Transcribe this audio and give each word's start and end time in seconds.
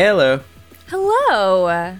Hello, 0.00 0.40
Hello, 0.86 1.96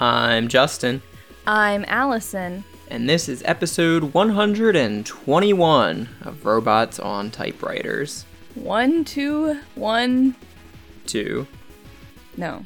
I'm 0.00 0.48
Justin, 0.48 1.02
I'm 1.46 1.84
Allison. 1.86 2.64
and 2.88 3.06
this 3.06 3.28
is 3.28 3.42
episode 3.44 4.14
121 4.14 6.08
of 6.22 6.46
Robots 6.46 6.98
on 6.98 7.30
Typewriters. 7.30 8.24
One, 8.54 9.04
two, 9.04 9.60
one. 9.74 10.34
Two. 11.06 11.46
No, 12.38 12.64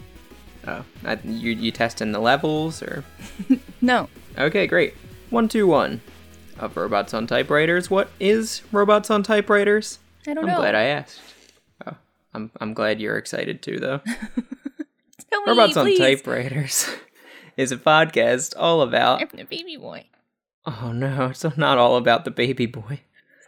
Oh, 0.68 0.84
I, 1.04 1.18
you 1.24 1.50
you 1.50 1.72
testing 1.72 2.12
the 2.12 2.20
levels 2.20 2.80
or? 2.80 3.02
no. 3.80 4.08
Okay, 4.38 4.68
great. 4.68 4.94
One 5.30 5.48
two 5.48 5.66
one 5.66 6.00
of 6.60 6.76
Robots 6.76 7.12
on 7.12 7.26
Typewriters. 7.26 7.90
What 7.90 8.08
is 8.20 8.62
Robots 8.70 9.10
on 9.10 9.24
Typewriters? 9.24 9.98
I 10.28 10.34
don't 10.34 10.46
know. 10.46 10.52
I'm 10.52 10.60
glad 10.60 10.76
I 10.76 10.82
asked. 10.84 11.20
Oh, 11.84 11.96
I'm 12.32 12.52
I'm 12.60 12.72
glad 12.72 13.00
you're 13.00 13.18
excited 13.18 13.62
too, 13.62 13.80
though. 13.80 14.00
Robots 15.46 15.76
on 15.76 15.86
please. 15.86 15.98
Typewriters 15.98 16.88
is 17.56 17.72
a 17.72 17.76
podcast 17.76 18.54
all 18.56 18.82
about. 18.82 19.22
I'm 19.22 19.28
the 19.34 19.44
baby 19.44 19.76
boy. 19.76 20.06
Oh 20.64 20.92
no, 20.92 21.26
it's 21.26 21.44
not 21.56 21.78
all 21.78 21.96
about 21.96 22.24
the 22.24 22.30
baby 22.30 22.66
boy. 22.66 23.00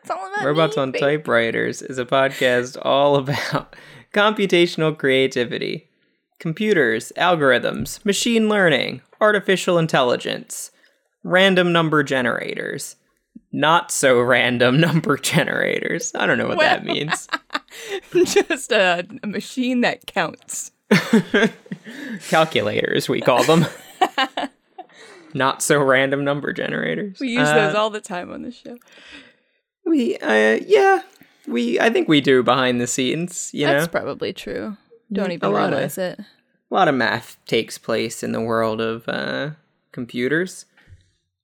It's 0.02 0.10
all 0.10 0.26
about 0.32 0.44
Robots 0.44 0.76
me, 0.76 0.82
on 0.82 0.92
baby. 0.92 1.00
Typewriters 1.00 1.82
is 1.82 1.98
a 1.98 2.04
podcast 2.04 2.78
all 2.82 3.16
about 3.16 3.74
computational 4.12 4.96
creativity, 4.96 5.88
computers, 6.38 7.12
algorithms, 7.16 8.04
machine 8.04 8.48
learning, 8.48 9.02
artificial 9.20 9.78
intelligence, 9.78 10.70
random 11.24 11.72
number 11.72 12.02
generators, 12.02 12.96
not 13.52 13.90
so 13.90 14.20
random 14.20 14.80
number 14.80 15.16
generators. 15.16 16.12
I 16.14 16.26
don't 16.26 16.38
know 16.38 16.48
what 16.48 16.60
that 16.60 16.84
means. 16.84 17.28
Just 18.12 18.72
a, 18.72 19.06
a 19.22 19.26
machine 19.26 19.80
that 19.82 20.06
counts. 20.06 20.70
Calculators, 22.28 23.08
we 23.08 23.20
call 23.20 23.44
them. 23.44 23.66
not 25.34 25.62
so 25.62 25.78
random 25.82 26.24
number 26.24 26.52
generators. 26.52 27.18
We 27.20 27.28
use 27.28 27.48
Uh, 27.48 27.54
those 27.54 27.74
all 27.74 27.90
the 27.90 28.00
time 28.00 28.32
on 28.32 28.42
the 28.42 28.52
show. 28.52 28.76
We, 29.84 30.16
uh, 30.18 30.58
yeah, 30.66 31.02
we. 31.46 31.80
I 31.80 31.90
think 31.90 32.08
we 32.08 32.20
do 32.20 32.42
behind 32.42 32.80
the 32.80 32.86
scenes. 32.86 33.50
You 33.52 33.66
That's 33.66 33.86
know, 33.86 33.90
probably 33.90 34.32
true. 34.32 34.76
Don't 35.12 35.32
even 35.32 35.52
lot 35.52 35.64
of- 35.66 35.70
realize 35.78 35.96
it. 35.98 36.18
a 36.20 36.74
lot 36.74 36.88
of 36.88 36.94
math 36.94 37.38
takes 37.46 37.78
place 37.78 38.22
in 38.22 38.32
the 38.32 38.40
world 38.40 38.80
of 38.80 39.08
uh, 39.08 39.50
computers. 39.92 40.66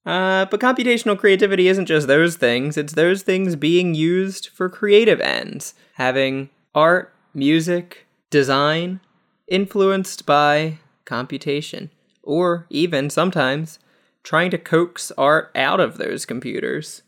Uh, 0.04 0.44
but 0.50 0.60
computational 0.60 1.18
creativity 1.18 1.66
isn't 1.68 1.86
just 1.86 2.06
those 2.06 2.36
things, 2.36 2.76
it's 2.76 2.92
those 2.92 3.22
things 3.22 3.56
being 3.56 3.94
used 3.94 4.48
for 4.48 4.68
creative 4.68 5.18
ends. 5.22 5.72
Having 5.94 6.50
art, 6.74 7.14
music, 7.32 8.06
design 8.28 9.00
influenced 9.48 10.26
by 10.26 10.78
computation. 11.04 11.90
Or 12.22 12.66
even 12.70 13.10
sometimes 13.10 13.78
trying 14.22 14.50
to 14.50 14.58
coax 14.58 15.12
art 15.18 15.50
out 15.54 15.80
of 15.80 15.98
those 15.98 16.24
computers. 16.24 17.02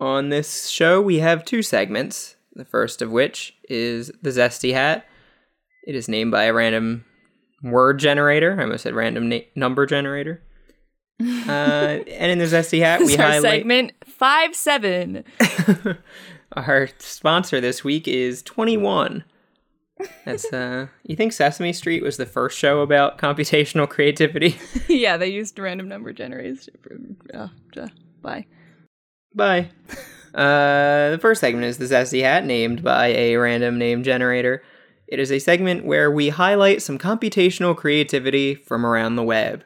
On 0.00 0.28
this 0.28 0.68
show, 0.68 1.00
we 1.00 1.18
have 1.20 1.44
two 1.44 1.62
segments. 1.62 2.36
The 2.54 2.64
first 2.64 3.02
of 3.02 3.10
which 3.10 3.56
is 3.68 4.12
the 4.22 4.30
Zesty 4.30 4.72
Hat. 4.74 5.06
It 5.86 5.94
is 5.94 6.08
named 6.08 6.30
by 6.30 6.44
a 6.44 6.52
random 6.52 7.04
word 7.62 7.98
generator. 7.98 8.56
I 8.58 8.62
almost 8.62 8.84
said 8.84 8.94
random 8.94 9.28
na- 9.28 9.40
number 9.54 9.86
generator. 9.86 10.42
Uh, 11.20 12.02
and 12.08 12.32
in 12.32 12.38
the 12.38 12.44
Zesty 12.44 12.80
Hat, 12.80 12.98
we 12.98 13.06
This 13.06 13.14
is 13.14 13.20
our 13.20 13.26
highlight 13.26 13.60
segment 13.60 13.92
five 14.04 14.54
seven. 14.56 15.22
our 16.56 16.88
sponsor 16.98 17.60
this 17.60 17.84
week 17.84 18.08
is 18.08 18.42
21. 18.42 19.22
That's 20.24 20.52
uh 20.52 20.88
you 21.04 21.14
think 21.16 21.32
Sesame 21.32 21.72
Street 21.72 22.02
was 22.02 22.16
the 22.16 22.26
first 22.26 22.58
show 22.58 22.80
about 22.80 23.18
computational 23.18 23.88
creativity? 23.88 24.58
yeah, 24.88 25.16
they 25.16 25.28
used 25.28 25.58
random 25.58 25.88
number 25.88 26.12
generators. 26.12 26.68
Uh, 27.32 27.48
uh, 27.76 27.88
bye. 28.20 28.46
Bye. 29.34 29.70
Uh, 30.34 31.10
the 31.10 31.18
first 31.20 31.40
segment 31.40 31.64
is 31.64 31.78
the 31.78 31.84
Zesty 31.84 32.22
Hat, 32.22 32.44
named 32.44 32.82
by 32.82 33.08
a 33.08 33.36
random 33.36 33.78
name 33.78 34.02
generator. 34.02 34.62
It 35.06 35.20
is 35.20 35.30
a 35.30 35.38
segment 35.38 35.84
where 35.84 36.10
we 36.10 36.30
highlight 36.30 36.82
some 36.82 36.98
computational 36.98 37.76
creativity 37.76 38.54
from 38.54 38.84
around 38.84 39.14
the 39.14 39.22
web. 39.22 39.64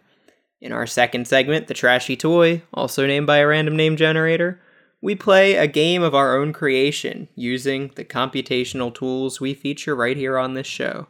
In 0.61 0.73
our 0.73 0.87
second 0.87 1.27
segment, 1.27 1.69
the 1.69 1.75
Trashy 1.75 2.17
Toy, 2.17 2.63
also 2.75 3.07
named 3.07 3.27
by 3.27 3.39
a 3.39 3.47
random 3.47 3.77
name 3.77 3.97
generator, 3.97 4.61
we 5.01 5.15
play 5.15 5.55
a 5.55 5.67
game 5.67 6.03
of 6.03 6.15
our 6.15 6.37
own 6.37 6.53
creation 6.53 7.29
using 7.35 7.91
the 7.95 8.05
computational 8.05 8.93
tools 8.93 9.41
we 9.41 9.55
feature 9.55 9.95
right 9.95 10.17
here 10.17 10.39
on 10.39 10.55
this 10.55 10.67
show. 10.67 11.07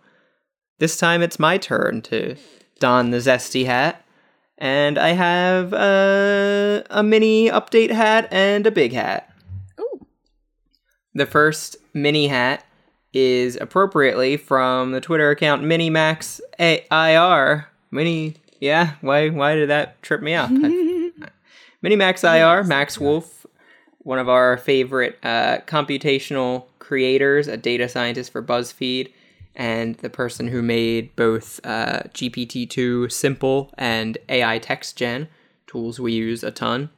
This 0.79 0.97
time 0.97 1.23
it's 1.23 1.39
my 1.39 1.59
turn 1.59 2.03
to 2.03 2.37
don 2.79 3.11
the 3.11 3.19
Zesty 3.19 3.67
Hat 3.67 4.05
and 4.59 4.99
I 4.99 5.11
have 5.11 5.73
uh, 5.73 6.83
a 6.91 7.03
mini 7.03 7.49
update 7.49 7.91
hat 7.91 8.29
and 8.33 8.67
a 8.67 8.71
big 8.71 8.93
hat. 8.93 9.33
Ooh. 9.81 10.07
The 11.15 11.27
first 11.27 11.77
mini 11.95 12.29
hat 12.29 12.65
is 13.13 13.57
appropriately 13.61 14.37
from 14.37 14.93
the 14.93 15.01
Twitter 15.01 15.31
account 15.31 15.63
MiniMax 15.63 16.41
IR. 16.59 17.69
Mini, 17.91 18.35
yeah. 18.61 18.95
Why? 19.01 19.31
Why 19.31 19.55
did 19.55 19.71
that 19.71 20.03
trip 20.03 20.21
me 20.21 20.35
up? 20.35 20.51
minimaxir, 21.85 22.67
Max 22.67 22.99
Woolf, 22.99 23.38
one 23.99 24.19
of 24.19 24.29
our 24.29 24.57
favorite 24.57 25.19
uh, 25.23 25.59
computational 25.67 26.67
creators, 26.79 27.49
a 27.49 27.57
data 27.57 27.89
scientist 27.89 28.33
for 28.33 28.43
BuzzFeed, 28.43 29.13
and 29.55 29.97
the 29.97 30.11
person 30.11 30.49
who 30.49 30.63
made 30.63 31.15
both 31.17 31.61
uh, 31.65 32.01
GPT-2 32.15 33.11
Simple 33.11 33.71
and 33.77 34.17
AI 34.29 34.59
Text 34.59 34.97
Gen 34.97 35.29
tools 35.67 36.01
we 36.01 36.13
use 36.13 36.43
a 36.43 36.51
ton. 36.51 36.91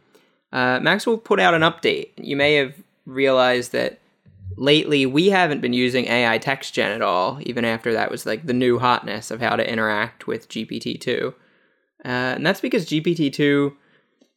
Uh, 0.52 0.80
Max 0.80 1.06
Woolf 1.06 1.24
put 1.24 1.40
out 1.40 1.54
an 1.54 1.62
update. 1.62 2.10
You 2.16 2.36
may 2.36 2.54
have 2.54 2.74
realized 3.06 3.72
that 3.72 3.98
lately 4.56 5.06
we 5.06 5.28
haven't 5.30 5.60
been 5.60 5.72
using 5.72 6.06
AI 6.06 6.38
Text 6.38 6.74
Gen 6.74 6.92
at 6.92 7.02
all, 7.02 7.38
even 7.42 7.64
after 7.64 7.92
that 7.92 8.10
was 8.10 8.26
like 8.26 8.46
the 8.46 8.52
new 8.52 8.78
hotness 8.78 9.30
of 9.30 9.40
how 9.40 9.56
to 9.56 9.68
interact 9.68 10.26
with 10.26 10.48
GPT-2. 10.48 11.28
Uh, 11.28 11.32
and 12.04 12.46
that's 12.46 12.60
because 12.60 12.86
GPT-2 12.86 13.74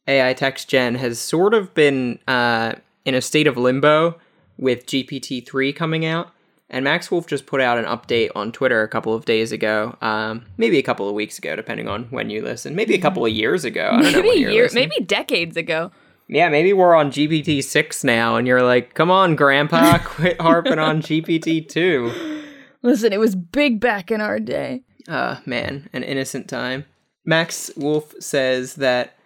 AI 0.06 0.32
Text 0.34 0.68
Gen 0.68 0.96
has 0.96 1.18
sort 1.18 1.54
of 1.54 1.72
been 1.74 2.18
uh, 2.28 2.72
in 3.04 3.14
a 3.14 3.20
state 3.20 3.46
of 3.46 3.56
limbo 3.56 4.18
with 4.58 4.86
GPT 4.86 5.46
3 5.46 5.72
coming 5.72 6.04
out. 6.04 6.30
And 6.70 6.82
Max 6.84 7.10
Woolf 7.10 7.26
just 7.26 7.46
put 7.46 7.60
out 7.60 7.78
an 7.78 7.84
update 7.84 8.30
on 8.34 8.50
Twitter 8.50 8.82
a 8.82 8.88
couple 8.88 9.14
of 9.14 9.24
days 9.26 9.52
ago, 9.52 9.96
um, 10.00 10.46
maybe 10.56 10.78
a 10.78 10.82
couple 10.82 11.08
of 11.08 11.14
weeks 11.14 11.38
ago, 11.38 11.54
depending 11.54 11.88
on 11.88 12.04
when 12.04 12.30
you 12.30 12.42
listen. 12.42 12.74
Maybe 12.74 12.94
a 12.94 13.00
couple 13.00 13.24
of 13.24 13.30
years 13.32 13.64
ago. 13.64 13.90
I 13.92 14.10
don't 14.10 14.22
Maybe 14.22 14.46
listening. 14.46 14.88
maybe 14.88 15.04
decades 15.04 15.56
ago. 15.56 15.92
Yeah, 16.26 16.48
maybe 16.48 16.72
we're 16.72 16.94
on 16.94 17.10
GPT 17.12 17.62
6 17.62 18.02
now, 18.02 18.36
and 18.36 18.46
you're 18.46 18.62
like, 18.62 18.94
come 18.94 19.10
on, 19.10 19.36
Grandpa, 19.36 19.98
quit 20.04 20.40
harping 20.40 20.78
on 20.78 21.02
GPT 21.02 21.68
2. 21.68 22.42
Listen, 22.82 23.12
it 23.12 23.20
was 23.20 23.36
big 23.36 23.78
back 23.78 24.10
in 24.10 24.20
our 24.22 24.40
day. 24.40 24.82
Uh, 25.06 25.36
man, 25.44 25.88
an 25.92 26.02
innocent 26.02 26.48
time. 26.48 26.86
Max 27.26 27.70
Woolf 27.76 28.14
says 28.20 28.74
that 28.76 29.16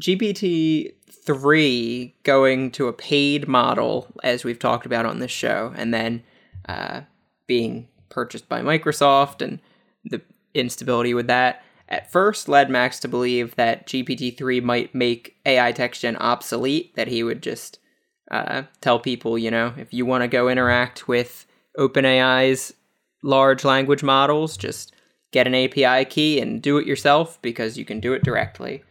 GPT 0.00 0.92
3 1.10 2.14
going 2.22 2.70
to 2.72 2.88
a 2.88 2.92
paid 2.92 3.46
model, 3.46 4.08
as 4.22 4.44
we've 4.44 4.58
talked 4.58 4.86
about 4.86 5.06
on 5.06 5.20
this 5.20 5.30
show, 5.30 5.72
and 5.76 5.94
then 5.94 6.22
uh, 6.68 7.02
being 7.46 7.88
purchased 8.08 8.48
by 8.48 8.60
Microsoft 8.60 9.42
and 9.42 9.60
the 10.04 10.20
instability 10.54 11.14
with 11.14 11.26
that, 11.28 11.62
at 11.88 12.10
first 12.10 12.48
led 12.48 12.70
Max 12.70 12.98
to 13.00 13.08
believe 13.08 13.54
that 13.56 13.86
GPT 13.86 14.36
3 14.36 14.60
might 14.60 14.94
make 14.94 15.36
AI 15.44 15.72
text 15.72 16.00
gen 16.00 16.16
obsolete, 16.16 16.94
that 16.96 17.08
he 17.08 17.22
would 17.22 17.42
just 17.42 17.78
uh, 18.30 18.62
tell 18.80 18.98
people, 18.98 19.38
you 19.38 19.50
know, 19.50 19.74
if 19.76 19.92
you 19.92 20.06
want 20.06 20.22
to 20.22 20.28
go 20.28 20.48
interact 20.48 21.06
with 21.06 21.46
OpenAI's 21.78 22.72
large 23.22 23.64
language 23.64 24.02
models, 24.02 24.56
just 24.56 24.92
get 25.32 25.46
an 25.46 25.54
API 25.54 26.04
key 26.04 26.40
and 26.40 26.62
do 26.62 26.78
it 26.78 26.86
yourself 26.86 27.40
because 27.42 27.76
you 27.76 27.84
can 27.84 28.00
do 28.00 28.12
it 28.12 28.22
directly. 28.22 28.82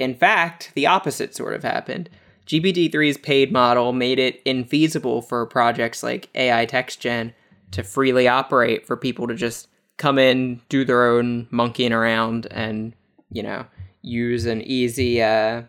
In 0.00 0.14
fact, 0.14 0.72
the 0.74 0.86
opposite 0.86 1.36
sort 1.36 1.52
of 1.52 1.62
happened. 1.62 2.08
GPT-3's 2.46 3.18
paid 3.18 3.52
model 3.52 3.92
made 3.92 4.18
it 4.18 4.44
infeasible 4.46 5.22
for 5.22 5.44
projects 5.46 6.02
like 6.02 6.30
AI 6.34 6.64
Text 6.64 7.00
Gen 7.00 7.34
to 7.72 7.84
freely 7.84 8.26
operate 8.26 8.86
for 8.86 8.96
people 8.96 9.28
to 9.28 9.34
just 9.34 9.68
come 9.98 10.18
in, 10.18 10.62
do 10.70 10.84
their 10.86 11.06
own 11.06 11.46
monkeying 11.50 11.92
around, 11.92 12.46
and 12.50 12.94
you 13.30 13.42
know 13.42 13.66
use 14.00 14.46
an 14.46 14.62
easy 14.62 15.22
uh, 15.22 15.62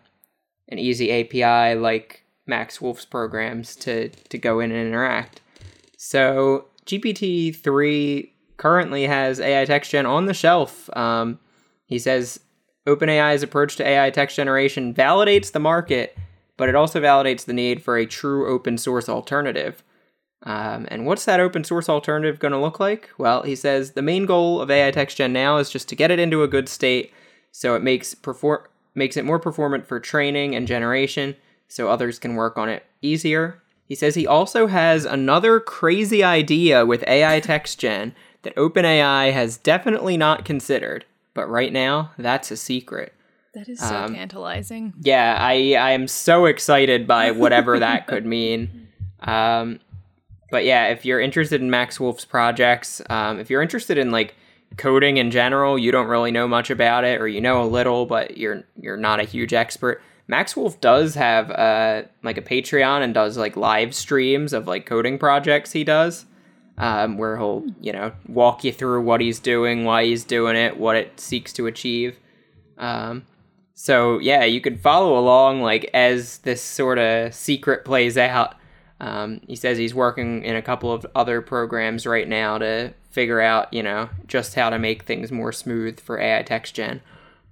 an 0.70 0.78
easy 0.78 1.12
API 1.12 1.78
like 1.78 2.24
Max 2.46 2.80
Woolf's 2.80 3.04
programs 3.04 3.76
to 3.76 4.08
to 4.08 4.38
go 4.38 4.60
in 4.60 4.72
and 4.72 4.88
interact. 4.88 5.42
So 5.98 6.68
GPT-3 6.86 8.30
currently 8.56 9.06
has 9.06 9.38
AI 9.38 9.66
Text 9.66 9.90
Gen 9.90 10.06
on 10.06 10.24
the 10.24 10.34
shelf. 10.34 10.88
Um, 10.96 11.38
he 11.84 11.98
says 11.98 12.40
OpenAI's 12.86 13.42
approach 13.42 13.76
to 13.76 13.86
AI 13.86 14.10
text 14.10 14.36
generation 14.36 14.92
validates 14.92 15.52
the 15.52 15.60
market, 15.60 16.16
but 16.56 16.68
it 16.68 16.74
also 16.74 17.00
validates 17.00 17.44
the 17.44 17.52
need 17.52 17.82
for 17.82 17.96
a 17.96 18.06
true 18.06 18.52
open 18.52 18.78
source 18.78 19.08
alternative. 19.08 19.82
Um, 20.44 20.86
and 20.90 21.06
what's 21.06 21.24
that 21.24 21.40
open 21.40 21.62
source 21.62 21.88
alternative 21.88 22.40
going 22.40 22.52
to 22.52 22.58
look 22.58 22.80
like? 22.80 23.10
Well, 23.16 23.42
he 23.42 23.54
says 23.54 23.92
the 23.92 24.02
main 24.02 24.26
goal 24.26 24.60
of 24.60 24.70
AI 24.70 24.90
text 24.90 25.16
gen 25.16 25.32
now 25.32 25.58
is 25.58 25.70
just 25.70 25.88
to 25.90 25.96
get 25.96 26.10
it 26.10 26.18
into 26.18 26.42
a 26.42 26.48
good 26.48 26.68
state 26.68 27.12
so 27.52 27.76
it 27.76 27.82
makes 27.82 28.14
perform 28.14 28.62
makes 28.94 29.16
it 29.16 29.24
more 29.24 29.38
performant 29.38 29.86
for 29.86 29.98
training 29.98 30.54
and 30.54 30.66
generation 30.66 31.34
so 31.66 31.88
others 31.88 32.18
can 32.18 32.34
work 32.34 32.58
on 32.58 32.68
it 32.68 32.84
easier. 33.00 33.62
He 33.86 33.94
says 33.94 34.14
he 34.14 34.26
also 34.26 34.66
has 34.66 35.04
another 35.04 35.60
crazy 35.60 36.22
idea 36.22 36.84
with 36.84 37.04
AI 37.06 37.40
text 37.40 37.78
gen 37.78 38.14
that 38.42 38.54
OpenAI 38.56 39.32
has 39.32 39.56
definitely 39.56 40.16
not 40.16 40.44
considered, 40.44 41.06
but 41.34 41.48
right 41.48 41.72
now 41.72 42.12
that's 42.18 42.50
a 42.50 42.56
secret. 42.56 43.14
That 43.54 43.68
is 43.68 43.80
so 43.80 43.94
um, 43.94 44.14
tantalizing. 44.14 44.94
Yeah, 45.00 45.36
I 45.38 45.74
I 45.74 45.90
am 45.90 46.08
so 46.08 46.46
excited 46.46 47.06
by 47.06 47.32
whatever 47.32 47.78
that 47.78 48.06
could 48.08 48.24
mean. 48.24 48.88
Um, 49.20 49.80
but 50.50 50.64
yeah, 50.64 50.88
if 50.88 51.04
you're 51.04 51.20
interested 51.20 51.60
in 51.60 51.70
Max 51.70 52.00
Woolf's 52.00 52.24
projects, 52.24 53.02
um, 53.10 53.38
if 53.38 53.50
you're 53.50 53.62
interested 53.62 53.98
in 53.98 54.10
like 54.10 54.34
coding 54.76 55.18
in 55.18 55.30
general, 55.30 55.78
you 55.78 55.92
don't 55.92 56.06
really 56.06 56.30
know 56.30 56.48
much 56.48 56.70
about 56.70 57.04
it, 57.04 57.20
or 57.20 57.28
you 57.28 57.40
know 57.40 57.62
a 57.62 57.66
little, 57.66 58.06
but 58.06 58.36
you're 58.36 58.64
you're 58.80 58.96
not 58.96 59.20
a 59.20 59.24
huge 59.24 59.52
expert. 59.52 60.00
Max 60.28 60.56
Woolf 60.56 60.80
does 60.80 61.14
have 61.14 61.50
uh, 61.50 62.02
like 62.22 62.38
a 62.38 62.42
Patreon 62.42 63.02
and 63.02 63.12
does 63.12 63.36
like 63.36 63.56
live 63.56 63.94
streams 63.94 64.52
of 64.52 64.66
like 64.66 64.86
coding 64.86 65.18
projects 65.18 65.72
he 65.72 65.84
does, 65.84 66.26
um, 66.78 67.18
where 67.18 67.36
he'll 67.36 67.64
you 67.80 67.92
know 67.92 68.12
walk 68.28 68.64
you 68.64 68.72
through 68.72 69.02
what 69.02 69.20
he's 69.20 69.38
doing, 69.38 69.84
why 69.84 70.04
he's 70.04 70.24
doing 70.24 70.56
it, 70.56 70.78
what 70.78 70.96
it 70.96 71.20
seeks 71.20 71.52
to 71.54 71.66
achieve. 71.66 72.18
Um, 72.78 73.26
so 73.74 74.18
yeah, 74.18 74.44
you 74.44 74.60
could 74.60 74.80
follow 74.80 75.18
along 75.18 75.62
like 75.62 75.90
as 75.94 76.38
this 76.38 76.62
sort 76.62 76.98
of 76.98 77.34
secret 77.34 77.84
plays 77.84 78.16
out. 78.16 78.54
Um, 79.00 79.40
he 79.48 79.56
says 79.56 79.78
he's 79.78 79.94
working 79.94 80.44
in 80.44 80.54
a 80.54 80.62
couple 80.62 80.92
of 80.92 81.04
other 81.14 81.40
programs 81.40 82.06
right 82.06 82.28
now 82.28 82.58
to 82.58 82.94
figure 83.10 83.40
out, 83.40 83.72
you 83.74 83.82
know, 83.82 84.08
just 84.28 84.54
how 84.54 84.70
to 84.70 84.78
make 84.78 85.02
things 85.02 85.32
more 85.32 85.50
smooth 85.52 85.98
for 85.98 86.20
AI 86.20 86.42
text 86.42 86.74
gen. 86.74 87.00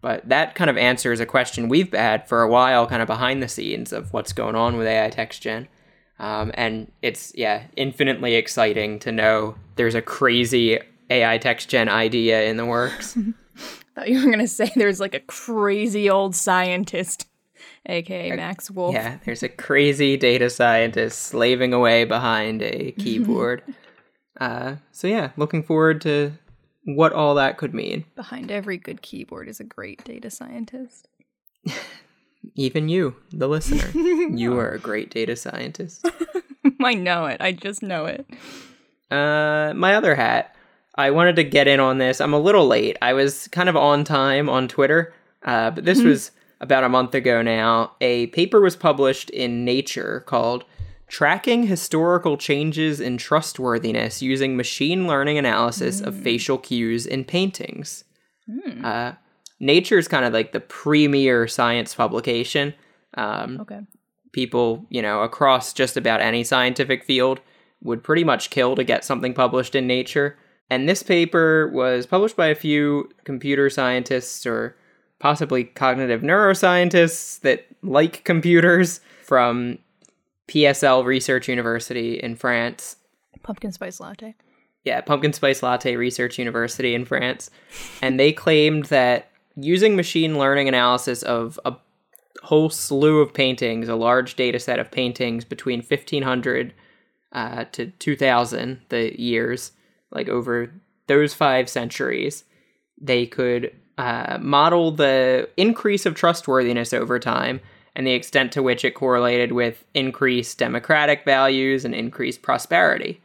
But 0.00 0.28
that 0.28 0.54
kind 0.54 0.70
of 0.70 0.78
answers 0.78 1.20
a 1.20 1.26
question 1.26 1.68
we've 1.68 1.92
had 1.92 2.28
for 2.28 2.42
a 2.42 2.48
while, 2.48 2.86
kind 2.86 3.02
of 3.02 3.06
behind 3.06 3.42
the 3.42 3.48
scenes 3.48 3.92
of 3.92 4.12
what's 4.12 4.32
going 4.32 4.54
on 4.54 4.76
with 4.76 4.86
AI 4.86 5.10
text 5.10 5.42
gen. 5.42 5.68
Um, 6.20 6.52
and 6.54 6.92
it's, 7.02 7.32
yeah, 7.34 7.64
infinitely 7.76 8.34
exciting 8.36 8.98
to 9.00 9.10
know 9.10 9.56
there's 9.76 9.94
a 9.96 10.02
crazy 10.02 10.78
AI 11.08 11.38
text 11.38 11.68
gen 11.68 11.88
idea 11.88 12.44
in 12.44 12.56
the 12.56 12.66
works. 12.66 13.16
thought 14.00 14.08
you 14.08 14.18
were 14.18 14.26
going 14.26 14.38
to 14.38 14.48
say 14.48 14.70
there's 14.76 15.00
like 15.00 15.14
a 15.14 15.20
crazy 15.20 16.08
old 16.08 16.34
scientist 16.34 17.26
aka 17.86 18.34
Max 18.36 18.70
Woolf. 18.70 18.94
Yeah, 18.94 19.18
there's 19.24 19.42
a 19.42 19.48
crazy 19.48 20.16
data 20.16 20.50
scientist 20.50 21.20
slaving 21.20 21.72
away 21.72 22.04
behind 22.04 22.62
a 22.62 22.92
keyboard. 22.98 23.62
uh, 24.40 24.76
so 24.92 25.06
yeah, 25.06 25.30
looking 25.36 25.62
forward 25.62 26.00
to 26.02 26.32
what 26.84 27.12
all 27.12 27.34
that 27.34 27.58
could 27.58 27.74
mean. 27.74 28.04
Behind 28.16 28.50
every 28.50 28.78
good 28.78 29.02
keyboard 29.02 29.48
is 29.48 29.60
a 29.60 29.64
great 29.64 30.02
data 30.04 30.30
scientist. 30.30 31.08
Even 32.54 32.88
you, 32.88 33.16
the 33.30 33.48
listener, 33.48 33.90
you 34.30 34.58
are 34.58 34.70
a 34.70 34.78
great 34.78 35.10
data 35.10 35.36
scientist. 35.36 36.08
I 36.84 36.94
know 36.94 37.26
it. 37.26 37.40
I 37.40 37.52
just 37.52 37.82
know 37.82 38.06
it. 38.06 38.26
Uh, 39.10 39.72
my 39.74 39.94
other 39.94 40.14
hat. 40.14 40.54
I 40.96 41.10
wanted 41.10 41.36
to 41.36 41.44
get 41.44 41.68
in 41.68 41.80
on 41.80 41.98
this. 41.98 42.20
I'm 42.20 42.34
a 42.34 42.38
little 42.38 42.66
late. 42.66 42.96
I 43.00 43.12
was 43.12 43.48
kind 43.48 43.68
of 43.68 43.76
on 43.76 44.04
time 44.04 44.48
on 44.48 44.68
Twitter, 44.68 45.14
uh, 45.44 45.70
but 45.70 45.84
this 45.84 45.98
mm-hmm. 45.98 46.08
was 46.08 46.32
about 46.60 46.84
a 46.84 46.88
month 46.88 47.14
ago 47.14 47.42
now, 47.42 47.92
a 48.00 48.26
paper 48.28 48.60
was 48.60 48.76
published 48.76 49.30
in 49.30 49.64
Nature 49.64 50.20
called 50.26 50.64
Tracking 51.08 51.64
Historical 51.64 52.36
Changes 52.36 53.00
in 53.00 53.16
Trustworthiness 53.16 54.20
Using 54.20 54.56
Machine 54.56 55.06
Learning 55.06 55.38
Analysis 55.38 56.00
mm. 56.00 56.06
of 56.06 56.20
Facial 56.20 56.58
Cues 56.58 57.06
in 57.06 57.24
Paintings. 57.24 58.04
Mm. 58.48 58.84
Uh, 58.84 59.12
Nature 59.60 59.98
is 59.98 60.08
kind 60.08 60.24
of 60.24 60.32
like 60.32 60.52
the 60.52 60.60
premier 60.60 61.46
science 61.46 61.94
publication. 61.94 62.74
Um, 63.14 63.60
okay. 63.60 63.80
People, 64.32 64.86
you 64.88 65.02
know, 65.02 65.22
across 65.22 65.72
just 65.72 65.96
about 65.96 66.20
any 66.20 66.44
scientific 66.44 67.04
field 67.04 67.40
would 67.82 68.02
pretty 68.02 68.24
much 68.24 68.50
kill 68.50 68.74
to 68.76 68.84
get 68.84 69.04
something 69.04 69.34
published 69.34 69.74
in 69.74 69.86
Nature. 69.86 70.38
And 70.70 70.88
this 70.88 71.02
paper 71.02 71.68
was 71.68 72.06
published 72.06 72.36
by 72.36 72.46
a 72.46 72.54
few 72.54 73.10
computer 73.24 73.68
scientists 73.68 74.46
or 74.46 74.76
possibly 75.18 75.64
cognitive 75.64 76.22
neuroscientists 76.22 77.40
that 77.40 77.66
like 77.82 78.24
computers 78.24 79.00
from 79.22 79.78
PSL 80.48 81.04
Research 81.04 81.48
University 81.48 82.14
in 82.14 82.36
France. 82.36 82.96
Pumpkin 83.42 83.72
spice 83.72 84.00
latte. 84.00 84.34
Yeah, 84.84 85.00
Pumpkin 85.02 85.32
Spice 85.32 85.62
Latte 85.62 85.96
Research 85.96 86.38
University 86.38 86.94
in 86.94 87.04
France. 87.04 87.50
And 88.00 88.18
they 88.18 88.32
claimed 88.32 88.86
that 88.86 89.29
using 89.56 89.96
machine 89.96 90.38
learning 90.38 90.68
analysis 90.68 91.22
of 91.22 91.58
a 91.64 91.74
whole 92.42 92.70
slew 92.70 93.20
of 93.20 93.34
paintings, 93.34 93.88
a 93.88 93.94
large 93.94 94.34
data 94.34 94.58
set 94.58 94.78
of 94.78 94.90
paintings 94.90 95.44
between 95.44 95.80
1500 95.80 96.72
uh, 97.32 97.64
to 97.72 97.86
2000, 97.86 98.80
the 98.88 99.20
years, 99.20 99.72
like 100.10 100.28
over 100.28 100.72
those 101.06 101.34
five 101.34 101.68
centuries, 101.68 102.44
they 103.00 103.26
could 103.26 103.74
uh, 103.98 104.38
model 104.40 104.90
the 104.90 105.48
increase 105.56 106.06
of 106.06 106.14
trustworthiness 106.14 106.92
over 106.92 107.18
time 107.18 107.60
and 107.94 108.06
the 108.06 108.12
extent 108.12 108.52
to 108.52 108.62
which 108.62 108.84
it 108.84 108.94
correlated 108.94 109.52
with 109.52 109.84
increased 109.94 110.58
democratic 110.58 111.24
values 111.24 111.84
and 111.84 111.94
increased 111.94 112.42
prosperity. 112.42 113.20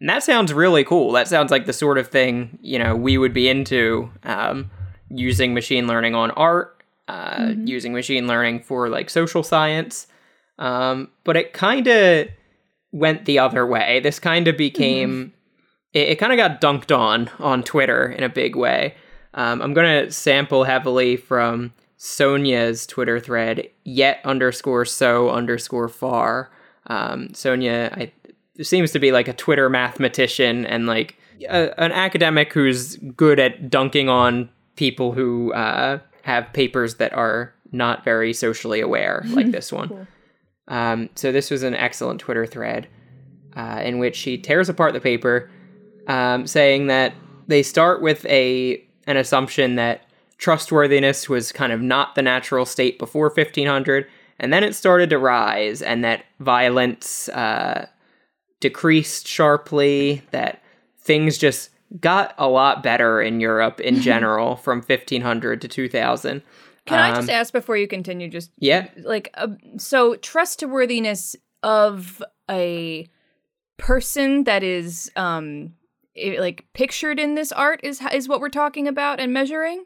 And 0.00 0.08
that 0.08 0.22
sounds 0.22 0.52
really 0.52 0.84
cool. 0.84 1.12
That 1.12 1.28
sounds 1.28 1.50
like 1.50 1.66
the 1.66 1.72
sort 1.72 1.98
of 1.98 2.08
thing 2.08 2.58
you 2.60 2.78
know 2.78 2.94
we 2.94 3.18
would 3.18 3.32
be 3.32 3.48
into 3.48 4.10
um, 4.24 4.70
using 5.10 5.54
machine 5.54 5.86
learning 5.86 6.14
on 6.14 6.30
art, 6.32 6.82
uh, 7.08 7.38
mm-hmm. 7.38 7.66
using 7.66 7.92
machine 7.92 8.26
learning 8.26 8.60
for 8.60 8.88
like 8.88 9.10
social 9.10 9.42
science. 9.42 10.06
Um, 10.58 11.10
but 11.24 11.36
it 11.36 11.52
kind 11.52 11.86
of 11.86 12.28
went 12.92 13.24
the 13.24 13.38
other 13.38 13.66
way. 13.66 14.00
This 14.00 14.18
kind 14.18 14.48
of 14.48 14.56
became 14.56 15.10
mm-hmm. 15.10 15.30
it, 15.92 16.08
it 16.08 16.18
kind 16.18 16.32
of 16.32 16.36
got 16.36 16.60
dunked 16.60 16.96
on 16.96 17.30
on 17.38 17.62
Twitter 17.62 18.06
in 18.06 18.24
a 18.24 18.28
big 18.28 18.56
way. 18.56 18.94
Um, 19.34 19.60
I'm 19.62 19.74
going 19.74 20.04
to 20.04 20.12
sample 20.12 20.64
heavily 20.64 21.16
from 21.16 21.72
Sonia's 21.96 22.86
Twitter 22.86 23.20
thread, 23.20 23.68
yet 23.84 24.20
underscore 24.24 24.84
so 24.84 25.30
underscore 25.30 25.88
far. 25.88 26.50
Um, 26.86 27.34
Sonia 27.34 27.92
I, 27.94 28.12
seems 28.62 28.92
to 28.92 28.98
be 28.98 29.12
like 29.12 29.28
a 29.28 29.32
Twitter 29.32 29.68
mathematician 29.68 30.64
and 30.66 30.86
like 30.86 31.16
a, 31.48 31.78
an 31.80 31.92
academic 31.92 32.52
who's 32.52 32.96
good 32.96 33.38
at 33.38 33.70
dunking 33.70 34.08
on 34.08 34.48
people 34.78 35.12
who 35.12 35.52
uh, 35.52 35.98
have 36.22 36.52
papers 36.52 36.94
that 36.94 37.12
are 37.12 37.52
not 37.72 38.04
very 38.04 38.32
socially 38.32 38.80
aware, 38.80 39.24
like 39.28 39.50
this 39.50 39.72
one. 39.72 39.88
cool. 39.88 40.06
um, 40.68 41.10
so 41.16 41.32
this 41.32 41.50
was 41.50 41.62
an 41.64 41.74
excellent 41.74 42.20
Twitter 42.20 42.46
thread 42.46 42.88
uh, 43.56 43.82
in 43.84 43.98
which 43.98 44.16
she 44.16 44.38
tears 44.38 44.68
apart 44.68 44.94
the 44.94 45.00
paper, 45.00 45.50
um, 46.06 46.46
saying 46.46 46.86
that 46.86 47.12
they 47.48 47.62
start 47.62 48.00
with 48.00 48.24
a 48.26 48.82
an 49.06 49.16
assumption 49.16 49.74
that 49.74 50.02
trustworthiness 50.36 51.28
was 51.28 51.50
kind 51.50 51.72
of 51.72 51.80
not 51.80 52.14
the 52.14 52.22
natural 52.22 52.64
state 52.64 52.98
before 52.98 53.26
1500, 53.26 54.06
and 54.38 54.52
then 54.52 54.62
it 54.62 54.74
started 54.74 55.10
to 55.10 55.18
rise, 55.18 55.82
and 55.82 56.04
that 56.04 56.24
violence 56.38 57.28
uh, 57.30 57.86
decreased 58.60 59.26
sharply, 59.26 60.22
that 60.30 60.62
things 61.00 61.36
just 61.36 61.70
got 62.00 62.34
a 62.38 62.48
lot 62.48 62.82
better 62.82 63.20
in 63.20 63.40
Europe 63.40 63.80
in 63.80 64.00
general 64.00 64.56
from 64.56 64.78
1500 64.78 65.60
to 65.60 65.68
2000. 65.68 66.42
Can 66.86 66.98
um, 66.98 67.12
I 67.12 67.14
just 67.14 67.30
ask 67.30 67.52
before 67.52 67.76
you 67.76 67.86
continue? 67.86 68.28
Just 68.28 68.50
yeah, 68.58 68.88
like 68.98 69.30
uh, 69.34 69.48
so 69.76 70.16
trustworthiness 70.16 71.36
of 71.62 72.22
a 72.50 73.06
person 73.76 74.44
that 74.44 74.62
is 74.62 75.10
um 75.14 75.74
it, 76.14 76.40
like 76.40 76.66
pictured 76.72 77.20
in 77.20 77.34
this 77.34 77.52
art 77.52 77.80
is 77.82 78.00
is 78.12 78.28
what 78.28 78.40
we're 78.40 78.48
talking 78.48 78.88
about 78.88 79.20
and 79.20 79.32
measuring? 79.32 79.84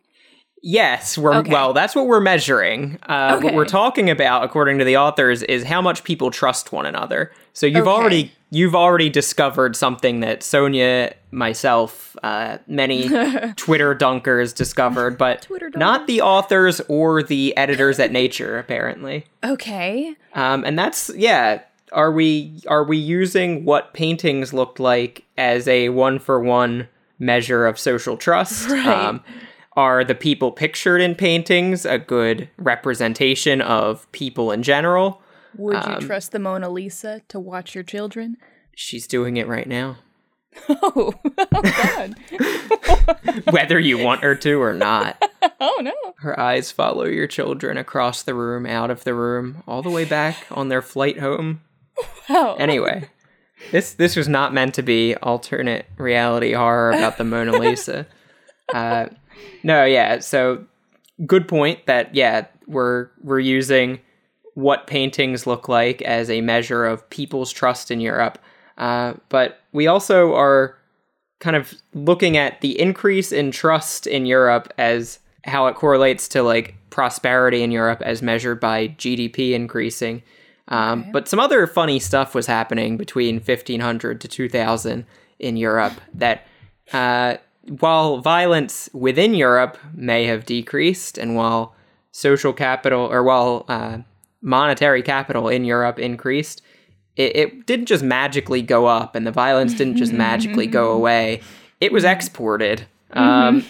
Yes, 0.64 1.18
we're 1.18 1.34
okay. 1.34 1.50
well. 1.50 1.72
That's 1.72 1.96
what 1.96 2.06
we're 2.06 2.20
measuring. 2.20 2.98
Uh, 3.08 3.34
okay. 3.36 3.46
What 3.46 3.54
we're 3.54 3.64
talking 3.64 4.08
about, 4.08 4.44
according 4.44 4.78
to 4.78 4.84
the 4.84 4.96
authors, 4.96 5.42
is 5.42 5.64
how 5.64 5.82
much 5.82 6.04
people 6.04 6.30
trust 6.30 6.70
one 6.70 6.86
another. 6.86 7.32
So 7.52 7.66
you've 7.66 7.88
okay. 7.88 7.90
already 7.90 8.32
you've 8.52 8.74
already 8.74 9.10
discovered 9.10 9.74
something 9.74 10.20
that 10.20 10.42
Sonia, 10.42 11.14
myself, 11.30 12.14
uh, 12.22 12.58
many 12.68 13.08
Twitter 13.56 13.94
dunkers 13.94 14.54
discovered, 14.54 15.18
but 15.18 15.48
not 15.74 16.06
the 16.06 16.20
authors 16.20 16.80
or 16.88 17.22
the 17.22 17.56
editors 17.56 17.98
at 17.98 18.12
Nature, 18.12 18.58
apparently. 18.58 19.24
Okay. 19.42 20.14
Um, 20.34 20.64
and 20.64 20.78
that's 20.78 21.10
yeah 21.16 21.62
are 21.92 22.10
we 22.10 22.60
are 22.66 22.84
we 22.84 22.96
using 22.96 23.64
what 23.64 23.92
paintings 23.92 24.52
looked 24.52 24.80
like 24.80 25.24
as 25.36 25.68
a 25.68 25.90
one 25.90 26.18
for 26.18 26.40
one 26.40 26.88
measure 27.18 27.66
of 27.66 27.78
social 27.78 28.16
trust? 28.16 28.68
Right. 28.72 28.86
Um, 28.86 29.22
are 29.74 30.04
the 30.04 30.14
people 30.14 30.52
pictured 30.52 31.00
in 31.00 31.14
paintings 31.14 31.86
a 31.86 31.98
good 31.98 32.50
representation 32.58 33.62
of 33.62 34.10
people 34.12 34.50
in 34.50 34.62
general? 34.62 35.21
Would 35.56 35.76
um, 35.76 36.00
you 36.00 36.06
trust 36.06 36.32
the 36.32 36.38
Mona 36.38 36.68
Lisa 36.70 37.22
to 37.28 37.38
watch 37.38 37.74
your 37.74 37.84
children? 37.84 38.36
She's 38.74 39.06
doing 39.06 39.36
it 39.36 39.46
right 39.46 39.66
now. 39.66 39.98
Oh, 40.68 41.14
oh 41.24 41.62
God. 41.62 42.14
Whether 43.50 43.78
you 43.78 43.96
want 43.96 44.22
her 44.22 44.34
to 44.34 44.60
or 44.60 44.74
not. 44.74 45.16
oh 45.60 45.80
no. 45.80 45.94
Her 46.18 46.38
eyes 46.38 46.70
follow 46.70 47.04
your 47.04 47.26
children 47.26 47.78
across 47.78 48.22
the 48.22 48.34
room, 48.34 48.66
out 48.66 48.90
of 48.90 49.04
the 49.04 49.14
room, 49.14 49.62
all 49.66 49.80
the 49.80 49.90
way 49.90 50.04
back 50.04 50.36
on 50.50 50.68
their 50.68 50.82
flight 50.82 51.20
home. 51.20 51.62
Wow. 52.28 52.56
Anyway, 52.58 53.08
this 53.70 53.94
this 53.94 54.14
was 54.14 54.28
not 54.28 54.52
meant 54.52 54.74
to 54.74 54.82
be 54.82 55.16
alternate 55.16 55.86
reality 55.96 56.52
horror 56.52 56.90
about 56.90 57.16
the 57.16 57.24
Mona 57.24 57.52
Lisa. 57.52 58.06
Uh, 58.72 59.06
no, 59.62 59.84
yeah. 59.84 60.18
So 60.18 60.66
good 61.26 61.48
point 61.48 61.86
that 61.86 62.14
yeah 62.14 62.46
we're 62.66 63.08
we're 63.22 63.40
using 63.40 64.00
what 64.54 64.86
paintings 64.86 65.46
look 65.46 65.68
like 65.68 66.02
as 66.02 66.28
a 66.28 66.40
measure 66.40 66.84
of 66.84 67.08
people's 67.10 67.52
trust 67.52 67.90
in 67.90 68.00
Europe, 68.00 68.38
uh, 68.78 69.14
but 69.28 69.60
we 69.72 69.86
also 69.86 70.34
are 70.34 70.76
kind 71.40 71.56
of 71.56 71.74
looking 71.94 72.36
at 72.36 72.60
the 72.60 72.78
increase 72.80 73.32
in 73.32 73.50
trust 73.50 74.06
in 74.06 74.26
Europe 74.26 74.72
as 74.78 75.18
how 75.44 75.66
it 75.66 75.74
correlates 75.74 76.28
to 76.28 76.42
like 76.42 76.74
prosperity 76.90 77.62
in 77.62 77.70
Europe 77.72 78.00
as 78.02 78.22
measured 78.22 78.60
by 78.60 78.88
GDP 78.88 79.52
increasing. 79.52 80.22
Um, 80.68 81.02
Okay. 81.02 81.10
But 81.12 81.28
some 81.28 81.40
other 81.40 81.66
funny 81.66 81.98
stuff 81.98 82.34
was 82.34 82.46
happening 82.46 82.96
between 82.96 83.36
1500 83.40 84.20
to 84.20 84.28
2000 84.28 85.04
in 85.38 85.56
Europe 85.56 85.94
that 86.14 86.46
uh, 86.92 87.36
while 87.80 88.18
violence 88.18 88.88
within 88.92 89.34
Europe 89.34 89.78
may 89.94 90.24
have 90.24 90.44
decreased, 90.46 91.18
and 91.18 91.34
while 91.34 91.74
social 92.10 92.52
capital 92.52 93.06
or 93.06 93.22
while 93.22 93.64
uh, 93.68 93.98
monetary 94.42 95.02
capital 95.02 95.48
in 95.48 95.64
Europe 95.64 95.98
increased, 95.98 96.60
it, 97.16 97.36
it 97.36 97.66
didn't 97.66 97.86
just 97.86 98.02
magically 98.04 98.60
go 98.62 98.86
up, 98.86 99.14
and 99.14 99.26
the 99.26 99.30
violence 99.32 99.74
didn't 99.74 99.96
just 99.96 100.12
magically 100.28 100.66
go 100.66 100.90
away. 100.92 101.40
It 101.80 101.92
was 101.92 102.04
exported. 102.04 102.86
Um, 103.12 103.64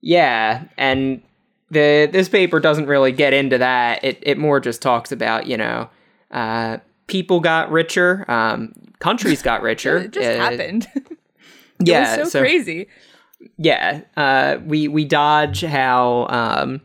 yeah, 0.00 0.64
and 0.76 1.22
the 1.70 2.08
this 2.10 2.28
paper 2.28 2.60
doesn't 2.60 2.86
really 2.86 3.12
get 3.12 3.32
into 3.32 3.58
that. 3.58 4.04
It 4.04 4.18
it 4.22 4.38
more 4.38 4.60
just 4.60 4.80
talks 4.82 5.10
about 5.12 5.46
you 5.46 5.56
know 5.56 5.88
uh, 6.30 6.78
people 7.06 7.40
got 7.40 7.70
richer, 7.70 8.24
um, 8.28 8.72
countries 8.98 9.42
got 9.42 9.62
richer. 9.70 9.98
It 9.98 10.12
just 10.12 10.28
Uh, 10.28 10.36
happened. 10.36 10.86
Yeah, 11.78 12.20
was 12.20 12.32
so, 12.32 12.40
crazy. 12.40 12.88
yeah, 13.58 14.00
uh, 14.16 14.56
we 14.64 14.88
we 14.88 15.04
dodge 15.04 15.60
how 15.62 16.26
um, 16.30 16.80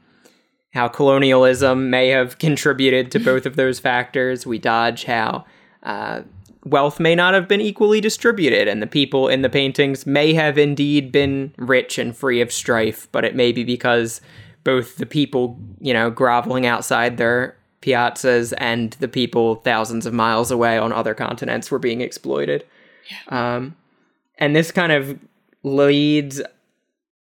how 0.73 0.87
colonialism 0.87 1.89
may 1.89 2.09
have 2.09 2.37
contributed 2.37 3.11
to 3.11 3.19
both 3.19 3.45
of 3.45 3.55
those 3.55 3.79
factors. 3.79 4.45
We 4.45 4.57
dodge 4.57 5.03
how 5.03 5.45
uh, 5.83 6.21
wealth 6.63 6.99
may 6.99 7.15
not 7.15 7.33
have 7.33 7.47
been 7.47 7.61
equally 7.61 8.01
distributed, 8.01 8.67
and 8.67 8.81
the 8.81 8.87
people 8.87 9.27
in 9.27 9.41
the 9.41 9.49
paintings 9.49 10.05
may 10.05 10.33
have 10.33 10.57
indeed 10.57 11.11
been 11.11 11.53
rich 11.57 11.97
and 11.97 12.15
free 12.15 12.41
of 12.41 12.51
strife, 12.51 13.07
but 13.11 13.25
it 13.25 13.35
may 13.35 13.51
be 13.51 13.63
because 13.63 14.21
both 14.63 14.97
the 14.97 15.05
people, 15.05 15.59
you 15.79 15.93
know, 15.93 16.09
groveling 16.09 16.65
outside 16.65 17.17
their 17.17 17.57
piazzas 17.81 18.53
and 18.57 18.93
the 18.93 19.07
people 19.07 19.55
thousands 19.55 20.05
of 20.05 20.13
miles 20.13 20.51
away 20.51 20.77
on 20.77 20.93
other 20.93 21.15
continents 21.15 21.71
were 21.71 21.79
being 21.79 22.01
exploited. 22.01 22.63
Um, 23.29 23.75
and 24.37 24.55
this 24.55 24.71
kind 24.71 24.91
of 24.91 25.19
leads 25.63 26.41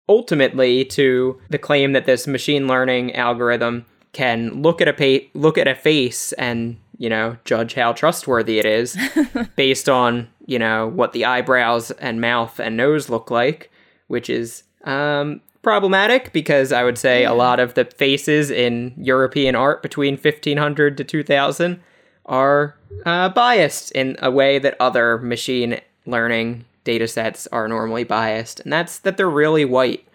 ultimately 0.09 0.85
to 0.85 1.39
the 1.49 1.57
claim 1.57 1.93
that 1.93 2.05
this 2.05 2.27
machine 2.27 2.67
learning 2.67 3.15
algorithm 3.15 3.85
can 4.13 4.61
look 4.61 4.81
at 4.81 4.87
a 4.87 4.93
pa- 4.93 5.27
look 5.33 5.57
at 5.57 5.67
a 5.67 5.75
face 5.75 6.31
and 6.33 6.77
you 6.97 7.09
know 7.09 7.37
judge 7.45 7.73
how 7.73 7.93
trustworthy 7.93 8.59
it 8.59 8.65
is 8.65 8.97
based 9.55 9.87
on 9.87 10.27
you 10.45 10.57
know 10.57 10.87
what 10.87 11.13
the 11.13 11.25
eyebrows 11.25 11.91
and 11.91 12.21
mouth 12.21 12.59
and 12.59 12.77
nose 12.77 13.09
look 13.09 13.29
like 13.29 13.69
which 14.07 14.29
is 14.29 14.63
um 14.85 15.41
problematic 15.61 16.31
because 16.31 16.71
i 16.71 16.83
would 16.83 16.97
say 16.97 17.25
a 17.25 17.33
lot 17.33 17.59
of 17.59 17.73
the 17.73 17.85
faces 17.85 18.49
in 18.49 18.93
european 18.97 19.55
art 19.55 19.81
between 19.83 20.15
1500 20.15 20.97
to 20.97 21.03
2000 21.03 21.79
are 22.25 22.75
uh, 23.05 23.29
biased 23.29 23.91
in 23.91 24.17
a 24.21 24.31
way 24.31 24.59
that 24.59 24.75
other 24.79 25.17
machine 25.17 25.79
learning 26.05 26.65
data 26.87 27.07
sets 27.07 27.47
are 27.47 27.67
normally 27.67 28.05
biased 28.05 28.61
and 28.61 28.71
that's 28.71 28.99
that 28.99 29.17
they're 29.17 29.29
really 29.29 29.65
white. 29.65 30.07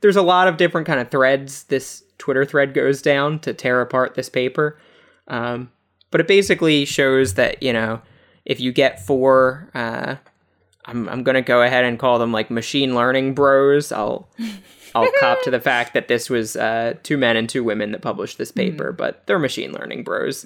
There's 0.00 0.16
a 0.16 0.22
lot 0.22 0.48
of 0.48 0.56
different 0.56 0.86
kind 0.86 0.98
of 0.98 1.10
threads 1.10 1.62
this 1.64 2.02
twitter 2.18 2.44
thread 2.44 2.74
goes 2.74 3.00
down 3.00 3.38
to 3.38 3.54
tear 3.54 3.80
apart 3.80 4.14
this 4.14 4.28
paper 4.28 4.76
um, 5.28 5.70
but 6.10 6.20
it 6.20 6.26
basically 6.26 6.84
shows 6.84 7.34
that 7.34 7.62
you 7.62 7.72
know 7.72 8.02
if 8.44 8.60
you 8.60 8.72
get 8.72 9.04
four 9.06 9.70
uh, 9.74 10.16
I'm, 10.84 11.08
I'm 11.08 11.22
gonna 11.22 11.42
go 11.42 11.62
ahead 11.62 11.84
and 11.84 11.98
call 11.98 12.18
them 12.18 12.32
like 12.32 12.50
machine 12.50 12.94
learning 12.94 13.34
bros. 13.34 13.92
I'll 13.92 14.28
i'll 14.94 15.08
cop 15.20 15.42
to 15.42 15.50
the 15.50 15.60
fact 15.60 15.94
that 15.94 16.08
this 16.08 16.28
was 16.28 16.56
uh, 16.56 16.94
two 17.04 17.16
men 17.16 17.36
and 17.36 17.48
two 17.48 17.62
women 17.62 17.92
that 17.92 18.02
published 18.02 18.38
this 18.38 18.50
paper 18.52 18.90
but 18.92 19.24
they're 19.26 19.38
machine 19.38 19.72
learning 19.72 20.02
bros 20.02 20.44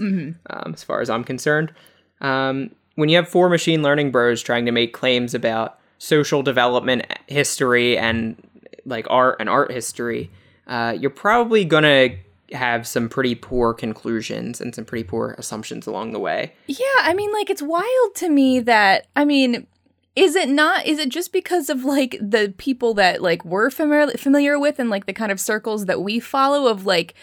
um, 0.50 0.74
as 0.74 0.84
far 0.84 1.00
as 1.00 1.08
i'm 1.08 1.24
concerned. 1.24 1.72
Um, 2.20 2.70
when 2.96 3.08
you 3.08 3.16
have 3.16 3.28
four 3.28 3.48
machine 3.48 3.82
learning 3.82 4.10
bros 4.10 4.42
trying 4.42 4.66
to 4.66 4.72
make 4.72 4.92
claims 4.92 5.34
about 5.34 5.78
social 5.98 6.42
development 6.42 7.06
history 7.26 7.96
and 7.96 8.36
like 8.84 9.06
art 9.08 9.36
and 9.40 9.48
art 9.48 9.70
history 9.70 10.30
uh, 10.66 10.96
you're 10.98 11.10
probably 11.10 11.64
gonna 11.64 12.10
have 12.52 12.86
some 12.86 13.08
pretty 13.08 13.34
poor 13.34 13.74
conclusions 13.74 14.60
and 14.60 14.74
some 14.74 14.84
pretty 14.84 15.04
poor 15.04 15.34
assumptions 15.38 15.86
along 15.86 16.12
the 16.12 16.18
way. 16.18 16.52
Yeah, 16.66 16.84
I 17.00 17.14
mean, 17.14 17.32
like, 17.32 17.50
it's 17.50 17.62
wild 17.62 18.14
to 18.16 18.28
me 18.28 18.60
that, 18.60 19.06
I 19.16 19.24
mean, 19.24 19.66
is 20.14 20.36
it 20.36 20.48
not, 20.48 20.86
is 20.86 20.98
it 20.98 21.08
just 21.08 21.32
because 21.32 21.68
of, 21.68 21.84
like, 21.84 22.16
the 22.20 22.54
people 22.56 22.94
that, 22.94 23.20
like, 23.20 23.44
we're 23.44 23.70
familiar, 23.70 24.16
familiar 24.16 24.58
with 24.58 24.78
and, 24.78 24.90
like, 24.90 25.06
the 25.06 25.12
kind 25.12 25.32
of 25.32 25.40
circles 25.40 25.86
that 25.86 26.02
we 26.02 26.20
follow 26.20 26.68
of, 26.68 26.86
like, 26.86 27.14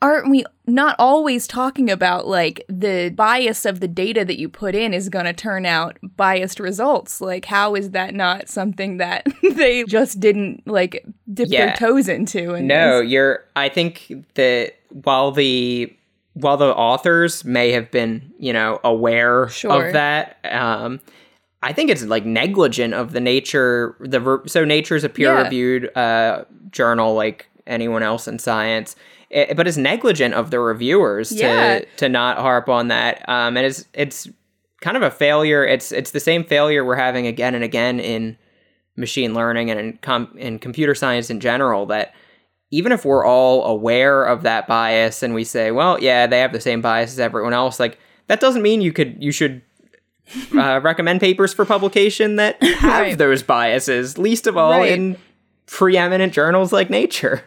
aren't 0.00 0.30
we 0.30 0.44
not 0.66 0.94
always 0.98 1.46
talking 1.46 1.90
about, 1.90 2.26
like, 2.26 2.64
the 2.68 3.10
bias 3.16 3.64
of 3.64 3.80
the 3.80 3.88
data 3.88 4.24
that 4.24 4.38
you 4.38 4.48
put 4.48 4.74
in 4.74 4.94
is 4.94 5.08
going 5.08 5.24
to 5.24 5.32
turn 5.32 5.66
out 5.66 5.98
biased 6.16 6.60
results? 6.60 7.20
Like, 7.20 7.44
how 7.46 7.74
is 7.74 7.90
that 7.90 8.14
not 8.14 8.48
something 8.48 8.98
that 8.98 9.26
they 9.54 9.84
just 9.84 10.20
didn't, 10.20 10.66
like, 10.66 11.04
dip 11.32 11.48
Yeah. 11.50 11.66
their 11.66 11.74
toes 11.76 12.08
into? 12.08 12.54
And 12.54 12.68
No, 12.68 13.00
you're. 13.00 13.44
I 13.56 13.68
think 13.68 14.12
that 14.34 14.74
while 14.90 15.32
the 15.32 15.92
while 16.34 16.56
the 16.56 16.72
authors 16.72 17.44
may 17.44 17.72
have 17.72 17.90
been, 17.90 18.32
you 18.38 18.52
know, 18.52 18.78
aware 18.84 19.48
Sure. 19.48 19.86
of 19.88 19.92
that, 19.94 20.36
um, 20.44 21.00
I 21.64 21.72
think 21.72 21.90
it's 21.90 22.04
like 22.04 22.24
negligent 22.24 22.94
of 22.94 23.12
the 23.12 23.20
nature. 23.20 23.96
The 23.98 24.20
ver- 24.20 24.46
so 24.46 24.64
Nature 24.64 24.94
is 24.94 25.02
a 25.02 25.08
peer 25.08 25.36
reviewed 25.42 25.90
uh, 25.96 26.44
journal, 26.70 27.14
like 27.14 27.48
anyone 27.66 28.04
else 28.04 28.28
in 28.28 28.38
science. 28.38 28.94
It, 29.30 29.56
but 29.56 29.66
it's 29.68 29.76
negligent 29.76 30.34
of 30.34 30.50
the 30.50 30.58
reviewers 30.60 31.32
Yeah. 31.32 31.80
to 31.80 31.86
to 31.98 32.08
not 32.08 32.38
harp 32.38 32.68
on 32.68 32.88
that. 32.88 33.28
Um, 33.28 33.56
and 33.56 33.66
it's 33.66 33.84
it's 33.92 34.28
kind 34.80 34.96
of 34.96 35.02
a 35.02 35.10
failure. 35.10 35.64
It's 35.66 35.92
it's 35.92 36.12
the 36.12 36.20
same 36.20 36.44
failure 36.44 36.84
we're 36.84 36.96
having 36.96 37.26
again 37.26 37.54
and 37.54 37.62
again 37.64 38.00
in 38.00 38.38
machine 38.96 39.32
learning 39.34 39.70
and 39.70 39.78
in, 39.78 39.98
com- 40.02 40.34
in 40.36 40.58
computer 40.58 40.94
science 40.94 41.30
in 41.30 41.38
general 41.40 41.86
that 41.86 42.14
even 42.70 42.90
if 42.90 43.04
we're 43.04 43.24
all 43.24 43.64
aware 43.64 44.24
of 44.24 44.42
that 44.42 44.66
bias 44.66 45.22
and 45.22 45.34
we 45.34 45.44
say 45.44 45.70
well 45.70 46.02
yeah 46.02 46.26
they 46.26 46.40
have 46.40 46.52
the 46.52 46.60
same 46.60 46.80
bias 46.80 47.12
as 47.12 47.20
everyone 47.20 47.52
else 47.52 47.78
like 47.78 47.96
that 48.26 48.40
doesn't 48.40 48.60
mean 48.62 48.80
you 48.80 48.92
could 48.92 49.22
you 49.22 49.30
should 49.30 49.62
uh, 50.56 50.80
recommend 50.82 51.20
papers 51.20 51.54
for 51.54 51.64
publication 51.64 52.34
that 52.36 52.60
have 52.62 53.02
Right. 53.02 53.16
those 53.18 53.44
biases 53.44 54.18
least 54.18 54.48
of 54.48 54.56
all 54.56 54.72
Right. 54.72 54.90
in 54.90 55.16
preeminent 55.66 56.32
journals 56.32 56.72
like 56.72 56.90
nature 56.90 57.44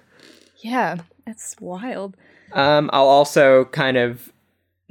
Yeah, 0.61 0.99
that's 1.25 1.55
wild. 1.59 2.17
um, 2.53 2.89
I'll 2.93 3.07
also 3.07 3.65
kind 3.65 3.97
of 3.97 4.31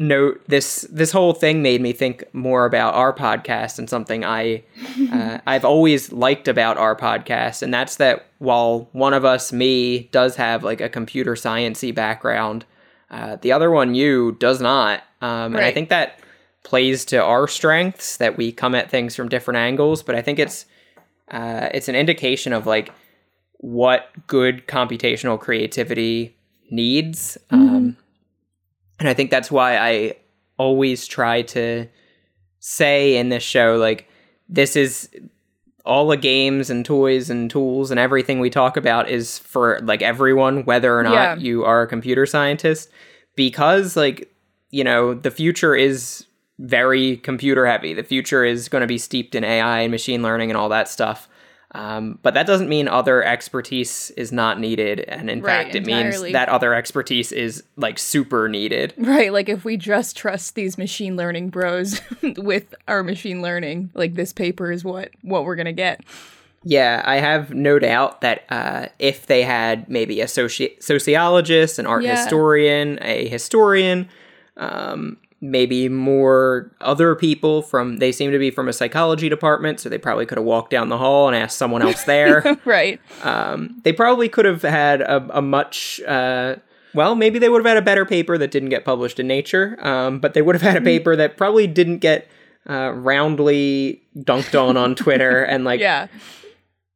note 0.01 0.41
this 0.49 0.87
this 0.91 1.13
whole 1.13 1.35
thing 1.35 1.61
made 1.61 1.81
me 1.81 1.93
think 1.93 2.25
more 2.33 2.65
about 2.65 2.95
our 2.95 3.13
podcast 3.13 3.79
and 3.79 3.89
something 3.89 4.25
I 4.25 4.65
uh, 5.13 5.39
I've 5.47 5.65
always 5.65 6.11
liked 6.11 6.49
about 6.49 6.79
our 6.79 6.97
podcast, 6.97 7.63
and 7.63 7.73
that's 7.73 7.97
that 7.97 8.27
while 8.39 8.89
one 8.93 9.13
of 9.13 9.25
us, 9.25 9.53
me, 9.53 10.09
does 10.13 10.37
have 10.37 10.65
like 10.65 10.81
a 10.81 10.89
computer 10.89 11.35
sciencey 11.35 11.95
background, 11.95 12.65
uh, 13.11 13.37
the 13.37 13.53
other 13.53 13.71
one, 13.71 13.95
you, 13.95 14.33
does 14.41 14.61
not, 14.61 15.03
um, 15.21 15.55
and 15.55 15.65
I 15.65 15.73
think 15.73 15.91
that 15.91 16.21
plays 16.63 17.05
to 17.07 17.23
our 17.23 17.47
strengths 17.49 18.17
that 18.19 18.37
we 18.37 18.53
come 18.53 18.75
at 18.75 18.91
things 18.91 19.15
from 19.15 19.29
different 19.29 19.59
angles. 19.59 20.03
But 20.03 20.15
I 20.15 20.23
think 20.23 20.39
it's 20.39 20.65
uh, 21.31 21.69
it's 21.75 21.89
an 21.89 21.95
indication 21.95 22.53
of 22.53 22.67
like 22.67 22.91
what 23.63 24.09
good 24.27 24.67
computational 24.67 25.39
creativity 25.39 26.35
needs. 26.71 27.37
Um, 27.51 27.97
and 28.99 29.09
I 29.09 29.15
think 29.15 29.31
that's 29.31 29.51
why 29.51 29.77
I 29.77 30.15
always 30.57 31.07
try 31.07 31.43
to 31.43 31.87
say 32.59 33.17
in 33.17 33.29
this 33.29 33.43
show, 33.43 33.77
like, 33.77 34.09
this 34.49 34.77
is 34.77 35.09
all 35.85 36.09
the 36.09 36.17
games 36.17 36.69
and 36.71 36.85
toys 36.85 37.31
and 37.31 37.51
tools 37.51 37.91
and 37.91 37.99
everything 38.01 38.41
we 38.41 38.51
talk 38.51 38.77
about 38.77 39.09
is 39.09 39.39
for 39.39 39.81
like 39.83 40.03
everyone, 40.03 40.65
whether 40.65 40.99
or 40.99 41.03
not 41.03 41.13
Yeah. 41.13 41.37
you 41.37 41.65
are 41.65 41.83
a 41.83 41.87
computer 41.87 42.27
scientist, 42.27 42.91
because 43.37 43.97
like, 43.97 44.33
you 44.71 44.85
know, 44.85 45.15
the 45.15 45.31
future 45.31 45.75
is 45.75 46.27
very 46.59 47.17
computer 47.19 47.67
heavy. 47.67 47.95
The 47.95 48.03
future 48.03 48.45
is 48.45 48.69
going 48.69 48.83
to 48.83 48.87
be 48.87 48.99
steeped 48.99 49.35
in 49.35 49.43
AI 49.45 49.81
and 49.81 49.91
machine 49.91 50.23
learning 50.23 50.51
and 50.51 50.57
all 50.59 50.69
that 50.69 50.89
stuff. 50.89 51.29
Um, 51.73 52.19
but 52.23 52.35
that 52.35 52.47
doesn't 52.47 52.69
mean 52.69 52.89
other 52.89 53.23
expertise 53.25 54.11
is 54.17 54.33
not 54.33 54.59
needed. 54.59 55.01
And 55.01 55.31
in 55.31 55.41
Right, 55.41 55.65
fact, 55.67 55.77
it 55.77 55.87
entirely. 55.87 56.23
means 56.25 56.33
that 56.33 56.49
other 56.49 56.75
expertise 56.75 57.31
is 57.31 57.63
like 57.77 57.99
super 57.99 58.49
needed. 58.49 58.93
Right, 58.99 59.33
like 59.33 59.49
if 59.49 59.65
we 59.65 59.77
just 59.77 60.17
trust 60.17 60.57
these 60.57 60.77
machine 60.79 61.17
learning 61.17 61.51
bros 61.51 62.01
with 62.37 62.75
our 62.89 63.03
machine 63.05 63.41
learning, 63.41 63.91
like 63.95 64.15
this 64.15 64.33
paper 64.33 64.73
is 64.73 64.85
what 64.85 65.11
what 65.23 65.45
we're 65.45 65.55
gonna 65.57 65.73
get. 65.73 66.01
Yeah, 66.65 67.03
I 67.07 67.17
have 67.17 67.55
no 67.55 67.79
doubt 67.79 68.21
that 68.21 68.45
uh, 68.51 68.87
if 68.99 69.27
they 69.27 69.43
had 69.43 69.89
maybe 69.89 70.21
a 70.21 70.27
soci- 70.27 70.83
sociologist, 70.83 71.79
an 71.79 71.87
art 71.87 72.03
Yeah. 72.03 72.17
historian, 72.17 72.99
a 73.01 73.29
historian, 73.29 74.09
um, 74.57 75.17
maybe 75.43 75.89
more 75.89 76.71
other 76.83 77.15
people 77.15 77.63
from, 77.63 77.97
they 77.97 78.13
seem 78.13 78.31
to 78.31 78.39
be 78.39 78.51
from 78.51 78.69
a 78.69 78.73
psychology 78.73 79.29
department, 79.29 79.81
so 79.81 79.89
they 79.89 79.97
probably 79.99 80.27
could 80.27 80.37
have 80.39 80.45
walked 80.45 80.71
down 80.71 80.89
the 80.91 80.99
hall 80.99 81.27
and 81.29 81.37
asked 81.37 81.57
someone 81.57 81.81
else 81.83 82.05
there. 82.05 82.59
Right. 82.67 83.01
um, 83.23 83.81
they 83.85 83.93
probably 83.93 84.29
could 84.29 84.45
have 84.45 84.63
had 84.63 85.01
a, 85.01 85.39
a 85.39 85.41
much, 85.41 86.01
uh, 86.07 86.57
well, 86.95 87.15
maybe 87.15 87.39
they 87.39 87.49
would 87.49 87.61
have 87.65 87.69
had 87.69 87.79
a 87.79 87.83
better 87.83 88.05
paper 88.05 88.37
that 88.37 88.51
didn't 88.51 88.69
get 88.69 88.85
published 88.85 89.19
in 89.19 89.27
Nature, 89.29 89.79
um, 89.81 90.19
but 90.19 90.35
they 90.35 90.43
would 90.43 90.55
have 90.55 90.63
had 90.63 90.77
a 90.77 90.81
paper 90.85 91.17
that 91.17 91.37
probably 91.39 91.67
didn't 91.67 91.99
get 91.99 92.29
uh, 92.69 92.91
roundly 92.93 94.03
dunked 94.19 94.55
on 94.61 94.77
on 94.77 94.95
Twitter 94.95 95.43
and 95.45 95.65
like 95.65 95.81
Yeah. 95.81 96.09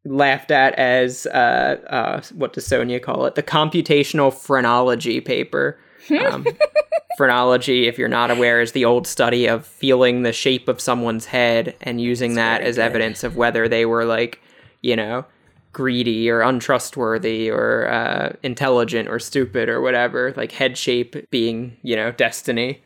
laughed 0.05 0.51
at 0.51 0.75
as 0.75 1.25
uh, 1.27 1.79
uh, 1.89 2.21
what 2.35 2.53
does 2.53 2.67
Sonia 2.67 3.01
call 3.01 3.25
it? 3.25 3.37
The 3.37 3.43
computational 3.43 4.33
phrenology 4.35 5.21
paper. 5.21 5.79
Um, 6.11 6.47
phrenology, 7.17 7.87
if 7.87 7.99
you're 7.99 8.09
not 8.09 8.31
aware, 8.31 8.61
is 8.61 8.73
the 8.73 8.85
old 8.85 9.07
study 9.07 9.47
of 9.47 9.67
feeling 9.67 10.23
the 10.23 10.33
shape 10.33 10.69
of 10.69 10.81
someone's 10.81 11.27
head 11.27 11.77
and 11.81 12.01
using 12.01 12.35
that 12.35 12.63
as 12.63 12.77
good. 12.77 12.83
evidence 12.83 13.25
of 13.25 13.37
whether 13.37 13.69
they 13.69 13.87
were 13.87 14.05
like, 14.05 14.41
you 14.83 14.97
know, 14.97 15.25
greedy 15.73 16.31
or 16.31 16.41
untrustworthy 16.41 17.51
or 17.51 17.89
uh, 17.89 18.33
intelligent 18.43 19.09
or 19.09 19.19
stupid 19.19 19.69
or 19.69 19.81
whatever. 19.81 20.33
Like 20.37 20.53
head 20.53 20.79
shape 20.79 21.31
being, 21.31 21.77
you 21.83 21.97
know, 21.97 22.13
destiny. 22.13 22.83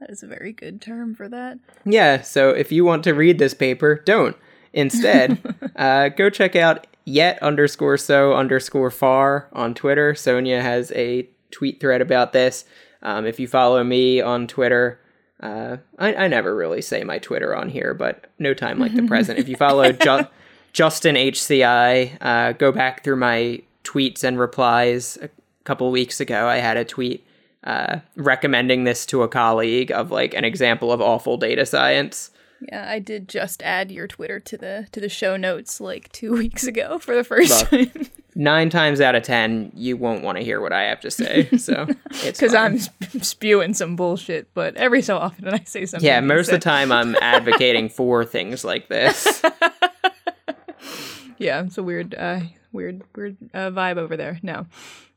That 0.00 0.10
is 0.10 0.22
a 0.22 0.26
very 0.26 0.52
good 0.52 0.80
term 0.80 1.14
for 1.14 1.28
that. 1.28 1.58
Yeah, 1.84 2.22
so 2.22 2.50
if 2.50 2.72
you 2.72 2.84
want 2.84 3.04
to 3.04 3.12
read 3.12 3.38
this 3.38 3.52
paper, 3.52 3.96
don't. 3.96 4.36
Instead, 4.72 5.38
uh, 5.76 6.08
go 6.08 6.30
check 6.30 6.56
out 6.56 6.86
yet 7.04 7.42
underscore 7.42 7.98
so 7.98 8.34
underscore 8.34 8.90
far 8.90 9.48
on 9.52 9.74
Twitter. 9.74 10.14
Sonia 10.14 10.62
has 10.62 10.90
a 10.92 11.28
tweet 11.50 11.80
thread 11.80 12.00
about 12.00 12.32
this. 12.32 12.64
Um, 13.02 13.26
if 13.26 13.40
you 13.40 13.48
follow 13.48 13.82
me 13.82 14.20
on 14.20 14.46
Twitter, 14.46 15.00
uh, 15.40 15.78
I, 15.98 16.14
I 16.14 16.28
never 16.28 16.54
really 16.54 16.82
say 16.82 17.02
my 17.02 17.18
Twitter 17.18 17.54
on 17.54 17.68
here, 17.70 17.94
but 17.94 18.26
no 18.38 18.52
time 18.54 18.78
like 18.78 18.94
the 18.94 19.02
present. 19.04 19.38
If 19.38 19.48
you 19.48 19.56
follow 19.56 19.90
Ju- 19.92 20.26
Justin 20.72 21.16
HCI, 21.16 22.18
uh, 22.20 22.52
go 22.52 22.72
back 22.72 23.02
through 23.02 23.16
my 23.16 23.62
tweets 23.84 24.22
and 24.22 24.38
replies. 24.38 25.18
A 25.22 25.30
couple 25.64 25.90
weeks 25.90 26.20
ago, 26.20 26.46
I 26.46 26.58
had 26.58 26.76
a 26.76 26.84
tweet 26.84 27.26
uh, 27.64 28.00
recommending 28.16 28.84
this 28.84 29.06
to 29.06 29.22
a 29.22 29.28
colleague 29.28 29.90
of 29.92 30.10
like 30.10 30.34
an 30.34 30.44
example 30.44 30.92
of 30.92 31.00
awful 31.00 31.36
data 31.36 31.64
science. 31.64 32.30
Yeah, 32.68 32.86
I 32.88 32.98
did 32.98 33.26
just 33.28 33.62
add 33.62 33.90
your 33.90 34.06
Twitter 34.06 34.38
to 34.40 34.58
the 34.58 34.86
to 34.92 35.00
the 35.00 35.08
show 35.08 35.36
notes 35.38 35.80
like 35.80 36.12
two 36.12 36.32
weeks 36.36 36.64
ago 36.64 36.98
for 36.98 37.14
the 37.14 37.24
first 37.24 37.72
Look. 37.72 37.92
time 37.92 38.06
Nine 38.36 38.70
times 38.70 39.00
out 39.00 39.14
of 39.14 39.22
ten, 39.22 39.72
you 39.74 39.96
won't 39.96 40.22
want 40.22 40.38
to 40.38 40.44
hear 40.44 40.60
what 40.60 40.72
I 40.72 40.82
have 40.84 41.00
to 41.00 41.10
say. 41.10 41.48
So 41.56 41.86
it's 42.10 42.38
because. 42.40 42.54
I'm 42.54 42.78
sp- 42.78 43.22
spewing 43.22 43.74
some 43.74 43.96
bullshit. 43.96 44.52
But 44.54 44.76
every 44.76 45.02
so 45.02 45.16
often 45.18 45.48
I 45.48 45.64
say 45.64 45.84
something. 45.86 46.06
yeah. 46.06 46.20
Most 46.20 46.48
of 46.48 46.52
the 46.52 46.58
time, 46.60 46.92
I'm 46.92 47.16
advocating 47.16 47.88
for 47.98 48.24
things 48.24 48.64
like 48.64 48.88
this. 48.88 49.42
Yeah, 51.38 51.62
it's 51.62 51.78
a 51.78 51.82
weird, 51.82 52.14
uh, 52.14 52.40
weird, 52.70 53.02
weird 53.16 53.38
uh, 53.54 53.70
vibe 53.70 53.96
over 53.96 54.14
there. 54.14 54.38
No, 54.42 54.66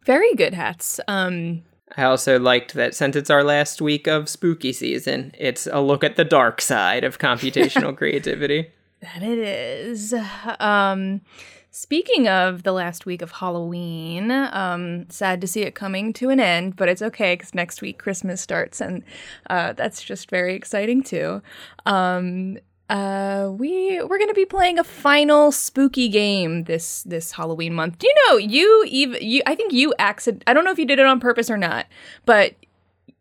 very 0.06 0.34
good 0.36 0.54
hats. 0.54 1.02
Um, 1.10 1.64
I 1.98 2.04
also 2.04 2.40
liked 2.40 2.76
that 2.76 2.96
since 2.96 3.18
it's 3.18 3.30
our 3.30 3.44
last 3.44 3.82
week 3.82 4.08
of 4.08 4.30
spooky 4.30 4.72
season, 4.72 5.34
it's 5.38 5.68
a 5.68 5.82
look 5.82 6.02
at 6.02 6.16
the 6.16 6.24
dark 6.24 6.62
side 6.62 7.04
of 7.04 7.20
computational 7.20 7.96
creativity. 7.98 8.70
That 9.02 9.22
it 9.22 9.38
is. 9.38 10.16
Um, 10.62 11.20
speaking 11.74 12.28
of 12.28 12.62
the 12.62 12.72
last 12.72 13.08
week 13.08 13.24
of 13.24 13.32
Halloween, 13.32 14.30
um, 14.30 15.10
sad 15.10 15.42
to 15.42 15.48
see 15.48 15.64
it 15.64 15.74
coming 15.74 16.14
to 16.14 16.30
an 16.30 16.40
end, 16.40 16.76
but 16.76 16.88
it's 16.88 17.02
okay 17.02 17.34
because 17.34 17.56
next 17.56 17.82
week 17.82 17.98
Christmas 17.98 18.40
starts, 18.40 18.80
and 18.80 19.04
uh, 19.50 19.74
that's 19.74 20.02
just 20.02 20.30
very 20.30 20.56
exciting 20.56 21.02
too. 21.04 21.42
Um, 21.88 22.60
uh, 22.90 23.50
we 23.52 24.02
we're 24.04 24.20
gonna 24.20 24.36
be 24.36 24.46
playing 24.46 24.78
a 24.78 24.84
final 24.84 25.52
spooky 25.52 26.10
game 26.10 26.66
this 26.66 27.02
this 27.04 27.32
Halloween 27.32 27.74
month. 27.74 27.98
Do 27.98 28.08
you 28.08 28.14
know 28.28 28.38
you 28.38 28.86
even 28.88 29.22
you? 29.22 29.42
I 29.48 29.56
think 29.56 29.74
you 29.74 29.96
accident. 29.98 30.44
I 30.46 30.54
don't 30.54 30.64
know 30.64 30.72
if 30.72 30.80
you 30.80 30.86
did 30.86 31.00
it 31.00 31.06
on 31.08 31.20
purpose 31.20 31.50
or 31.50 31.58
not, 31.58 31.88
but 32.26 32.54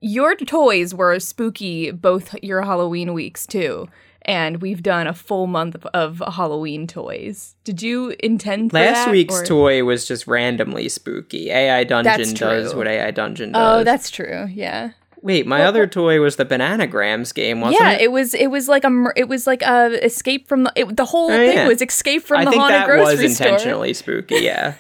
your 0.01 0.37
toys 0.37 0.95
were 0.95 1.19
spooky 1.21 1.91
both 1.91 2.35
your 2.43 2.63
Halloween 2.63 3.15
weeks 3.15 3.47
too. 3.47 3.89
And 4.25 4.63
we've 4.63 4.83
done 4.83 5.07
a 5.09 5.15
full 5.15 5.47
month 5.49 5.75
of, 5.75 5.87
of 6.21 6.35
Halloween 6.35 6.87
toys. 6.87 7.57
Did 7.65 7.83
you 7.83 8.15
intend 8.21 8.73
Last 8.73 9.07
that, 9.07 9.11
week's 9.11 9.41
or- 9.41 9.45
toy 9.45 9.83
was 9.85 10.07
just 10.07 10.27
randomly 10.29 10.89
spooky. 10.89 11.51
AI 11.51 11.83
Dungeon 11.85 12.33
does 12.35 12.75
what 12.75 12.87
AI 12.87 13.11
Dungeon 13.11 13.51
does. 13.53 13.81
Oh, 13.81 13.85
that's 13.85 14.11
true. 14.11 14.47
Yeah. 14.53 14.93
Wait, 15.23 15.47
my 15.47 15.63
other 15.65 15.87
toy 15.87 16.21
was 16.21 16.35
the 16.37 16.45
Bananagrams 16.45 17.33
game, 17.35 17.61
wasn't 17.61 17.81
yeah, 17.81 17.93
it? 17.93 18.03
it 18.03 18.13
was. 18.13 18.35
It 18.35 18.49
was 18.49 18.69
like 18.69 18.83
a. 18.83 19.05
It 19.15 19.29
was 19.29 19.47
like 19.47 19.63
a 19.63 20.05
escape 20.05 20.49
from 20.49 20.65
the. 20.65 20.73
It, 20.75 20.97
the 20.97 21.05
whole 21.05 21.27
Oh, 21.31 21.37
thing 21.37 21.57
yeah. 21.59 21.69
was 21.69 21.81
escape 21.81 22.25
from 22.25 22.39
I 22.41 22.45
the 22.45 22.51
think 22.51 22.61
haunted 22.61 22.81
that 22.81 22.87
grocery 22.87 23.23
was 23.27 23.37
store. 23.37 23.47
intentionally 23.49 23.95
spooky. 24.03 24.37
Yeah. 24.41 24.75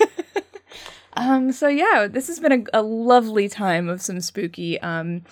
Um. 1.17 1.53
So 1.53 1.69
yeah, 1.69 2.09
this 2.11 2.27
has 2.29 2.41
been 2.41 2.53
a, 2.73 2.81
a 2.81 2.83
lovely 2.83 3.49
time 3.49 3.89
of 3.89 4.01
some 4.01 4.21
spooky 4.21 4.81
um 4.81 5.23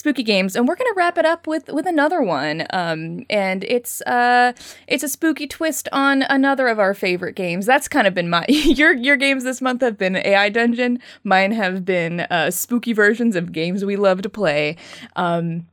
spooky 0.00 0.22
games, 0.24 0.56
and 0.56 0.66
we're 0.66 0.74
gonna 0.74 0.90
wrap 0.96 1.16
it 1.16 1.24
up 1.24 1.46
with 1.46 1.68
with 1.68 1.86
another 1.86 2.20
one. 2.22 2.66
Um. 2.70 3.24
And 3.30 3.64
it's 3.64 4.00
uh 4.02 4.52
it's 4.88 5.04
a 5.04 5.08
spooky 5.08 5.46
twist 5.46 5.88
on 5.92 6.22
another 6.22 6.66
of 6.68 6.78
our 6.78 6.94
favorite 6.94 7.36
games. 7.36 7.66
That's 7.66 7.86
kind 7.86 8.06
of 8.06 8.14
been 8.14 8.28
my 8.28 8.44
your 8.48 8.92
your 8.92 9.16
games 9.16 9.44
this 9.44 9.60
month 9.60 9.82
have 9.82 9.96
been 9.96 10.16
AI 10.16 10.48
Dungeon. 10.48 10.98
Mine 11.22 11.52
have 11.52 11.84
been 11.84 12.20
uh 12.20 12.50
spooky 12.50 12.92
versions 12.92 13.36
of 13.36 13.52
games 13.52 13.84
we 13.84 13.96
love 13.96 14.22
to 14.22 14.28
play. 14.28 14.76
Um. 15.14 15.66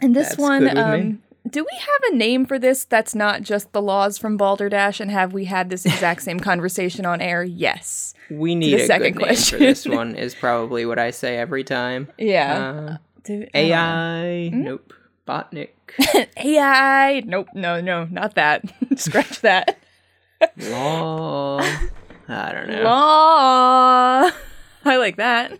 And 0.00 0.16
this 0.16 0.30
That's 0.30 0.38
one 0.38 0.78
um. 0.78 1.22
Do 1.50 1.64
we 1.64 1.76
have 1.76 2.12
a 2.12 2.16
name 2.16 2.46
for 2.46 2.56
this 2.58 2.84
that's 2.84 3.16
not 3.16 3.42
just 3.42 3.72
the 3.72 3.82
laws 3.82 4.16
from 4.16 4.36
Balderdash? 4.36 5.00
And 5.00 5.10
have 5.10 5.32
we 5.32 5.46
had 5.46 5.70
this 5.70 5.84
exact 5.84 6.22
same 6.22 6.38
conversation 6.50 7.04
on 7.04 7.20
air? 7.20 7.42
Yes. 7.42 8.14
We 8.30 8.54
need 8.54 8.78
the 8.78 8.82
a 8.84 8.86
second 8.86 9.14
question. 9.14 9.58
for 9.58 9.64
this 9.64 9.84
one. 9.86 10.14
Is 10.14 10.36
probably 10.36 10.86
what 10.86 11.00
I 11.00 11.10
say 11.10 11.36
every 11.36 11.64
time. 11.64 12.08
Yeah. 12.18 12.54
Uh, 12.56 12.96
Do- 13.24 13.46
I 13.54 13.60
don't 13.60 13.68
know. 13.68 13.74
AI. 13.74 14.48
Hmm? 14.50 14.62
Nope. 14.62 14.92
Botnik. 15.26 15.70
AI. 16.36 17.20
Nope. 17.24 17.48
No. 17.54 17.80
No. 17.80 18.04
Not 18.10 18.34
that. 18.34 18.64
Scratch 18.96 19.40
that. 19.42 19.78
Law. 20.58 21.60
I 22.28 22.52
don't 22.52 22.68
know. 22.68 22.82
Law. 22.82 24.30
I 24.84 24.96
like 24.96 25.16
that. 25.16 25.58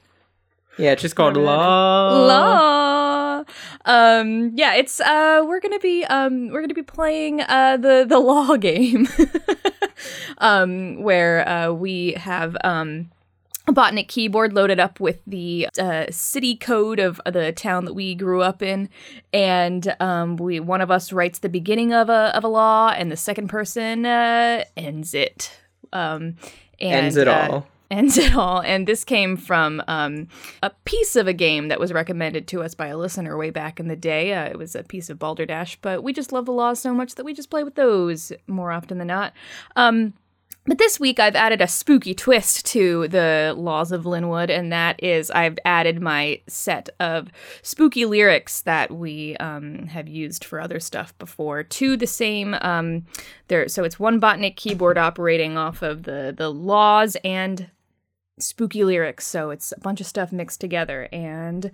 Yeah, 0.79 0.93
it's 0.93 1.03
just 1.03 1.15
called 1.15 1.37
Whatever 1.37 1.47
that 1.57 1.63
is. 1.63 2.29
Law. 2.29 3.37
Law. 3.39 3.45
Um. 3.85 4.53
Yeah. 4.55 4.75
It's. 4.75 5.01
Uh. 5.01 5.43
We're 5.47 5.61
gonna 5.61 5.79
be. 5.79 6.05
Um. 6.07 6.49
We're 6.49 6.63
gonna 6.63 6.75
be 6.75 6.83
playing. 6.83 7.43
Uh. 7.43 7.77
The 7.77 8.05
the 8.09 8.19
law 8.19 8.57
game. 8.57 9.07
um. 10.39 11.03
Where. 11.03 11.47
Uh. 11.49 11.73
We 11.73 12.13
have. 12.15 12.57
Um. 12.65 13.11
A 13.69 13.73
Botnik 13.73 14.09
keyboard 14.09 14.53
loaded 14.53 14.81
up 14.81 14.99
with 14.99 15.21
the 15.25 15.69
uh, 15.79 16.07
city 16.11 16.57
code 16.57 16.99
of 16.99 17.21
the 17.25 17.53
town 17.53 17.85
that 17.85 17.95
we 17.95 18.17
grew 18.17 18.43
up 18.43 18.61
in, 18.61 18.89
and 19.33 19.95
um, 20.01 20.37
we 20.37 20.59
one 20.59 20.81
of 20.81 20.91
us 20.91 21.13
writes 21.13 21.39
the 21.39 21.49
beginning 21.49 21.93
of 21.93 22.09
a 22.09 22.37
of 22.37 22.43
a 22.43 22.49
law, 22.49 22.89
and 22.89 23.13
the 23.13 23.17
second 23.17 23.49
person 23.49 24.05
uh, 24.05 24.65
ends 24.77 25.15
it. 25.15 25.61
Um, 25.93 26.37
and, 26.81 27.05
Ends 27.05 27.17
it 27.17 27.29
uh, 27.29 27.49
all. 27.51 27.67
ends 27.89 28.19
it 28.19 28.35
all. 28.35 28.61
And 28.63 28.89
this 28.89 29.05
came 29.05 29.37
from 29.37 29.81
um, 29.87 30.27
a 30.63 30.71
piece 30.85 31.15
of 31.15 31.29
a 31.29 31.33
game 31.33 31.69
that 31.69 31.79
was 31.79 31.93
recommended 31.93 32.49
to 32.49 32.63
us 32.63 32.75
by 32.75 32.89
a 32.89 32.97
listener 32.97 33.37
way 33.37 33.51
back 33.51 33.79
in 33.79 33.87
the 33.87 33.95
day. 33.95 34.33
Uh, 34.33 34.47
it 34.47 34.59
was 34.59 34.75
a 34.75 34.83
piece 34.83 35.09
of 35.09 35.21
Balderdash, 35.21 35.79
but 35.83 36.03
we 36.03 36.13
just 36.13 36.33
love 36.33 36.47
the 36.47 36.53
laws 36.53 36.81
so 36.81 36.93
much 36.93 37.15
that 37.15 37.25
we 37.25 37.33
just 37.35 37.51
play 37.51 37.63
with 37.63 37.77
those 37.77 38.33
more 38.49 38.73
often 38.73 38.99
than 38.99 39.07
not. 39.07 39.33
Um, 39.77 40.15
but 40.65 40.79
this 40.79 41.01
week 41.01 41.19
I've 41.19 41.35
added 41.35 41.61
a 41.61 41.67
spooky 41.67 42.15
twist 42.15 42.65
to 42.67 43.09
the 43.09 43.55
laws 43.57 43.91
of 43.91 44.07
Linwood, 44.07 44.49
and 44.51 44.73
that 44.73 45.03
is 45.03 45.31
I've 45.31 45.59
added 45.65 46.01
my 46.01 46.41
set 46.47 46.89
of 47.01 47.29
spooky 47.63 48.05
lyrics 48.05 48.63
that 48.63 48.93
we 48.93 49.37
um, 49.39 49.87
have 49.89 50.09
used 50.09 50.45
for 50.45 50.61
other 50.61 50.79
stuff 50.79 51.17
before 51.19 51.63
to 51.65 51.97
the 51.97 52.07
same 52.07 52.55
um, 52.61 53.07
there. 53.49 53.69
So 53.69 53.83
it's 53.83 53.99
one 53.99 54.21
Botnik 54.21 54.57
keyboard 54.57 54.99
operating 54.99 55.57
off 55.57 55.83
of 55.83 56.05
the 56.05 56.35
the 56.37 56.51
laws 56.51 57.17
and 57.25 57.69
spooky 58.39 58.83
lyrics 58.83 59.27
so 59.27 59.51
it's 59.51 59.73
a 59.77 59.81
bunch 59.81 60.01
of 60.01 60.07
stuff 60.07 60.33
mixed 60.33 60.61
together 60.61 61.07
and 61.13 61.71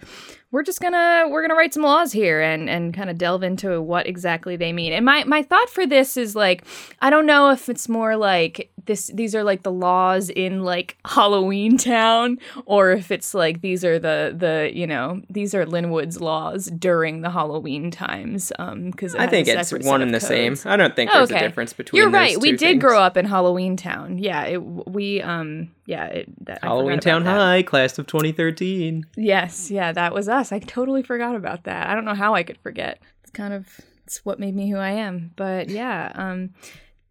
we're 0.51 0.63
just 0.63 0.81
gonna 0.81 1.25
we're 1.29 1.41
gonna 1.41 1.55
write 1.55 1.73
some 1.73 1.85
laws 1.85 2.13
here 2.13 2.41
and 2.41 2.69
and 2.69 2.93
kind 2.95 3.09
of 3.09 3.17
delve 3.17 3.45
into 3.45 3.81
what 3.81 4.07
exactly 4.09 4.57
they 4.57 4.73
mean 4.73 4.93
and 4.93 5.05
my 5.05 5.23
my 5.25 5.43
thought 5.43 5.71
for 5.71 5.87
this 5.87 6.17
is 6.17 6.35
like 6.35 6.65
i 7.01 7.11
don't 7.11 7.27
know 7.27 7.51
if 7.51 7.69
it's 7.69 7.89
more 7.89 8.17
like 8.17 8.73
this 8.89 9.13
these 9.15 9.37
are 9.37 9.45
like 9.45 9.63
the 9.63 9.71
laws 9.71 10.31
in 10.31 10.65
like 10.65 10.97
halloween 11.05 11.79
town 11.79 12.39
or 12.67 12.91
if 12.91 13.13
it's 13.13 13.35
like 13.35 13.61
these 13.61 13.85
are 13.85 13.99
the 14.01 14.35
the 14.37 14.73
you 14.75 14.87
know 14.87 15.23
these 15.31 15.55
are 15.55 15.65
linwood's 15.65 16.21
laws 16.21 16.67
during 16.67 17.21
the 17.21 17.31
halloween 17.31 17.93
times 17.93 18.51
um 18.59 18.91
because 18.91 19.15
I 19.15 19.29
think 19.29 19.47
it's 19.47 19.73
one 19.73 20.03
and 20.03 20.13
the 20.13 20.21
same. 20.21 20.57
I 20.65 20.77
don't 20.77 20.97
think 20.97 21.13
there's 21.13 21.31
a 21.31 21.39
difference 21.39 21.73
between. 21.73 22.03
you're 22.03 22.11
right 22.11 22.37
we 22.41 22.51
did 22.51 22.61
things. 22.61 22.81
grow 22.81 23.01
up 23.01 23.17
in 23.17 23.27
halloween 23.27 23.77
town 23.77 24.19
yeah 24.19 24.45
it, 24.45 24.59
we 24.59 25.23
um 25.23 25.71
yeah 25.87 26.07
it, 26.07 26.47
that, 26.47 26.63
Halloween 26.63 27.01
Town 27.01 27.25
that. 27.25 27.39
High, 27.39 27.63
class 27.63 27.99
of 27.99 28.07
2013. 28.07 29.07
Yes, 29.17 29.71
yeah, 29.71 29.93
that 29.93 30.13
was 30.13 30.29
us. 30.29 30.53
I 30.53 30.59
totally 30.59 31.03
forgot 31.03 31.35
about 31.35 31.65
that. 31.65 31.89
I 31.89 31.95
don't 31.95 32.05
know 32.05 32.15
how 32.15 32.35
I 32.35 32.43
could 32.43 32.59
forget. 32.59 33.01
It's 33.23 33.31
kind 33.31 33.55
of 33.55 33.81
it's 34.05 34.25
what 34.25 34.39
made 34.39 34.55
me 34.55 34.71
who 34.71 34.77
I 34.77 34.91
am. 34.91 35.33
But 35.37 35.71
yeah, 35.71 36.13
um 36.15 36.51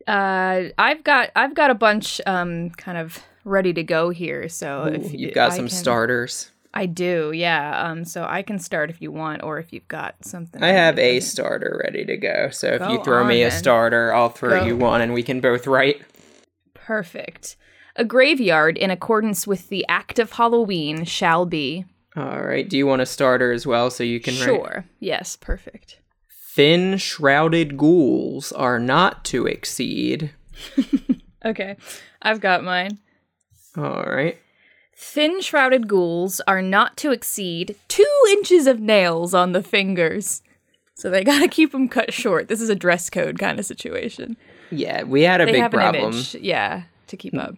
uh 0.08 0.70
I've 0.78 1.04
got 1.04 1.30
I've 1.36 1.54
got 1.54 1.70
a 1.72 1.76
bunch 1.76 2.22
um 2.26 2.70
kind 2.72 2.98
of 2.98 3.20
ready 3.44 3.74
to 3.74 3.84
go 3.84 4.10
here. 4.10 4.48
So 4.50 4.84
Ooh, 4.86 4.94
if 4.94 5.14
you've 5.14 5.34
got 5.34 5.52
I 5.52 5.56
some 5.56 5.68
can- 5.68 5.76
starters. 5.76 6.52
I 6.74 6.86
do, 6.86 7.32
yeah. 7.34 7.90
Um 7.90 8.06
so 8.06 8.26
I 8.28 8.42
can 8.44 8.60
start 8.60 8.90
if 8.90 9.02
you 9.02 9.12
want 9.12 9.42
or 9.44 9.58
if 9.58 9.74
you've 9.74 9.88
got 9.88 10.16
something. 10.24 10.62
I 10.64 10.70
have 10.70 11.00
a 11.00 11.20
starter 11.22 11.82
ready 11.84 12.06
to 12.06 12.18
go. 12.18 12.50
So 12.52 12.68
if 12.68 12.82
you 12.82 12.98
Go 12.98 13.04
throw 13.04 13.24
me 13.26 13.42
a 13.44 13.50
then. 13.50 13.58
starter, 13.58 14.14
I'll 14.14 14.30
throw 14.30 14.60
Go. 14.60 14.66
you 14.66 14.78
one 14.78 15.02
and 15.02 15.14
we 15.14 15.24
can 15.24 15.40
both 15.42 15.66
write. 15.66 16.02
Perfect. 16.74 17.56
A 17.96 18.06
graveyard 18.06 18.78
in 18.78 18.92
accordance 18.92 19.48
with 19.48 19.70
the 19.70 19.86
act 19.90 20.20
of 20.20 20.34
Halloween 20.34 21.04
shall 21.04 21.46
be. 21.46 21.86
All 22.16 22.42
right. 22.42 22.68
Do 22.68 22.78
you 22.78 22.86
want 22.86 23.02
a 23.02 23.06
starter 23.06 23.52
as 23.52 23.66
well 23.66 23.90
so 23.90 24.04
you 24.04 24.20
can 24.20 24.36
write? 24.36 24.44
Sure. 24.46 24.86
Yes, 25.00 25.36
perfect. 25.36 26.00
Thin 26.58 26.98
shrouded 26.98 27.78
ghouls 27.78 28.52
are 28.52 28.80
not 28.80 29.24
to 29.26 29.46
exceed. 29.46 30.32
Okay. 31.46 31.78
I've 32.22 32.42
got 32.42 32.64
mine. 32.64 32.98
All 33.78 34.04
right. 34.04 34.38
Thin 34.96 35.40
shrouded 35.40 35.88
ghouls 35.88 36.42
are 36.48 36.64
not 36.64 36.98
to 36.98 37.12
exceed 37.12 37.76
two 37.88 38.04
inches 38.32 38.66
of 38.66 38.80
nails 38.80 39.36
on 39.36 39.52
the 39.52 39.62
fingers. 39.62 40.42
So 40.96 41.12
they 41.12 41.24
gotta 41.24 41.48
keep 41.58 41.72
them 41.74 41.88
cut 41.88 42.12
short. 42.12 42.48
This 42.48 42.60
is 42.60 42.70
a 42.70 42.76
dress 42.76 43.10
code 43.12 43.38
kind 43.38 43.60
of 43.60 43.66
situation. 43.68 44.36
Yeah, 44.72 45.04
we 45.04 45.22
had 45.22 45.42
a 45.42 45.46
They 45.46 45.52
big 45.54 45.72
problem. 45.72 46.14
image, 46.14 46.34
yeah, 46.36 46.84
to 47.06 47.16
keep 47.16 47.36
up. 47.36 47.56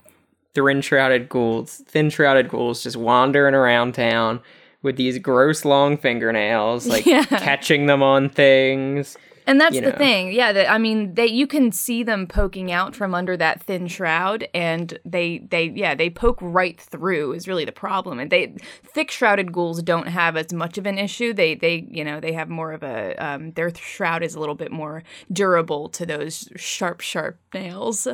Thin 0.53 0.81
shrouded 0.81 1.29
ghouls, 1.29 1.81
thin 1.87 2.09
shrouded 2.09 2.49
ghouls 2.49 2.83
just 2.83 2.97
wandering 2.97 3.55
around 3.55 3.95
town 3.95 4.41
with 4.81 4.95
these 4.97 5.19
gross 5.19 5.65
long 5.65 5.97
fingernails, 5.97 6.87
like 6.87 7.05
Yeah. 7.05 7.23
catching 7.25 7.85
them 7.85 8.01
on 8.01 8.29
things. 8.29 9.17
And 9.47 9.59
that's 9.59 9.73
You 9.73 9.81
the 9.81 9.93
thing, 9.93 10.31
yeah. 10.31 10.51
That 10.53 10.69
I 10.69 10.77
mean, 10.77 11.15
they 11.15 11.25
you 11.25 11.47
can 11.47 11.71
see 11.71 12.03
them 12.03 12.27
poking 12.27 12.71
out 12.71 12.95
from 12.95 13.15
under 13.15 13.35
that 13.37 13.63
thin 13.63 13.87
shroud, 13.87 14.47
and 14.53 14.99
they 15.03 15.39
they 15.49 15.71
yeah 15.75 15.95
they 15.95 16.11
poke 16.11 16.37
right 16.39 16.79
through 16.79 17.33
is 17.33 17.47
really 17.47 17.65
the 17.65 17.71
problem. 17.71 18.19
And 18.19 18.29
they 18.29 18.53
thick 18.93 19.09
shrouded 19.09 19.51
ghouls 19.51 19.81
don't 19.81 20.07
have 20.07 20.37
as 20.37 20.53
much 20.53 20.77
of 20.77 20.85
an 20.85 20.99
issue. 20.99 21.33
They 21.33 21.55
they 21.55 21.87
you 21.89 22.03
know 22.03 22.19
they 22.19 22.33
have 22.33 22.47
more 22.47 22.73
of 22.73 22.83
a 22.83 23.15
um, 23.15 23.53
their 23.53 23.73
shroud 23.73 24.21
is 24.21 24.35
a 24.35 24.39
little 24.39 24.53
bit 24.53 24.71
more 24.71 25.01
durable 25.33 25.89
to 25.89 26.05
those 26.05 26.47
sharp 26.55 27.01
sharp 27.01 27.39
nails. 27.51 28.07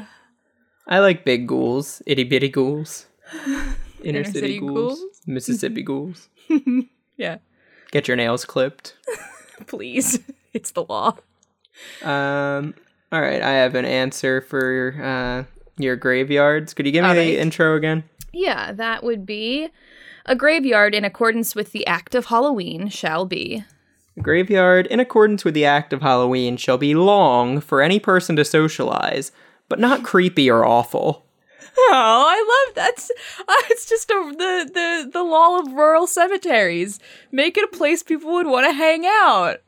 I 0.87 0.99
like 0.99 1.25
big 1.25 1.47
ghouls, 1.47 2.01
itty 2.05 2.23
bitty 2.23 2.47
ghouls, 2.47 3.07
inner, 3.45 4.19
Inner 4.19 4.23
city, 4.23 4.39
city 4.39 4.59
ghouls, 4.61 4.99
ghouls? 4.99 5.21
Mississippi 5.27 5.83
ghouls. 5.83 6.29
Yeah, 7.17 7.37
Get 7.91 8.09
your 8.09 8.17
nails 8.17 8.43
clipped. 8.43 8.95
please, 9.67 10.19
it's 10.51 10.71
the 10.71 10.83
law. 10.83 11.15
Um, 12.03 12.73
all 13.09 13.21
right, 13.21 13.41
I 13.41 13.51
have 13.51 13.73
an 13.75 13.85
answer 13.85 14.41
for 14.41 14.95
uh, 15.01 15.43
your 15.81 15.95
graveyards. 15.95 16.73
Could 16.73 16.85
you 16.85 16.91
give 16.91 17.05
me 17.05 17.13
the 17.13 17.39
intro 17.39 17.75
again? 17.77 18.03
Yeah, 18.33 18.73
that 18.73 19.01
would 19.03 19.25
be 19.25 19.69
a 20.25 20.35
graveyard 20.35 20.93
in 20.93 21.05
accordance 21.05 21.55
with 21.55 21.71
the 21.71 21.87
act 21.87 22.15
of 22.15 22.25
Halloween 22.25 22.89
shall 22.89 23.25
be. 23.25 23.63
A 24.17 24.21
graveyard, 24.21 24.87
in 24.87 24.99
accordance 24.99 25.45
with 25.45 25.53
the 25.53 25.65
act 25.65 25.93
of 25.93 26.01
Halloween, 26.01 26.57
shall 26.57 26.77
be 26.77 26.95
long 26.95 27.61
for 27.61 27.81
any 27.81 27.99
person 27.99 28.35
to 28.35 28.43
socialize, 28.43 29.31
but 29.69 29.79
not 29.79 30.03
creepy 30.03 30.49
or 30.49 30.65
awful. 30.65 31.24
Oh, 31.77 32.25
I 32.27 32.65
love 32.67 32.75
that's 32.75 33.11
uh, 33.39 33.43
it's 33.69 33.87
just 33.87 34.09
a, 34.09 34.13
the 34.37 34.69
the 34.73 35.09
the 35.13 35.23
law 35.23 35.59
of 35.59 35.71
rural 35.73 36.07
cemeteries. 36.07 36.99
Make 37.31 37.57
it 37.57 37.63
a 37.63 37.77
place 37.77 38.03
people 38.03 38.33
would 38.33 38.47
want 38.47 38.67
to 38.67 38.73
hang 38.73 39.05
out. 39.05 39.57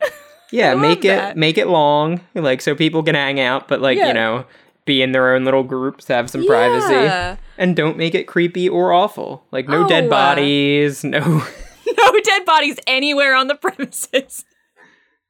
Yeah, 0.50 0.74
make 0.76 1.04
it 1.04 1.08
that. 1.08 1.36
make 1.36 1.58
it 1.58 1.66
long, 1.68 2.22
like 2.34 2.62
so 2.62 2.74
people 2.74 3.02
can 3.02 3.14
hang 3.14 3.38
out, 3.38 3.68
but 3.68 3.82
like 3.82 3.98
Yeah. 3.98 4.06
you 4.08 4.14
know, 4.14 4.46
be 4.86 5.02
in 5.02 5.12
their 5.12 5.34
own 5.34 5.44
little 5.44 5.62
groups, 5.62 6.08
have 6.08 6.30
some 6.30 6.46
privacy, 6.46 7.36
and 7.58 7.76
don't 7.76 7.98
make 7.98 8.14
it 8.14 8.26
creepy 8.26 8.66
or 8.66 8.90
awful. 8.94 9.44
Like 9.52 9.68
no 9.68 9.84
Oh, 9.84 9.88
dead 9.88 10.06
uh, 10.06 10.08
bodies, 10.08 11.04
no. 11.04 11.18
no 11.20 12.20
dead 12.24 12.46
bodies 12.46 12.78
anywhere 12.86 13.34
on 13.34 13.48
the 13.48 13.56
premises. 13.56 14.46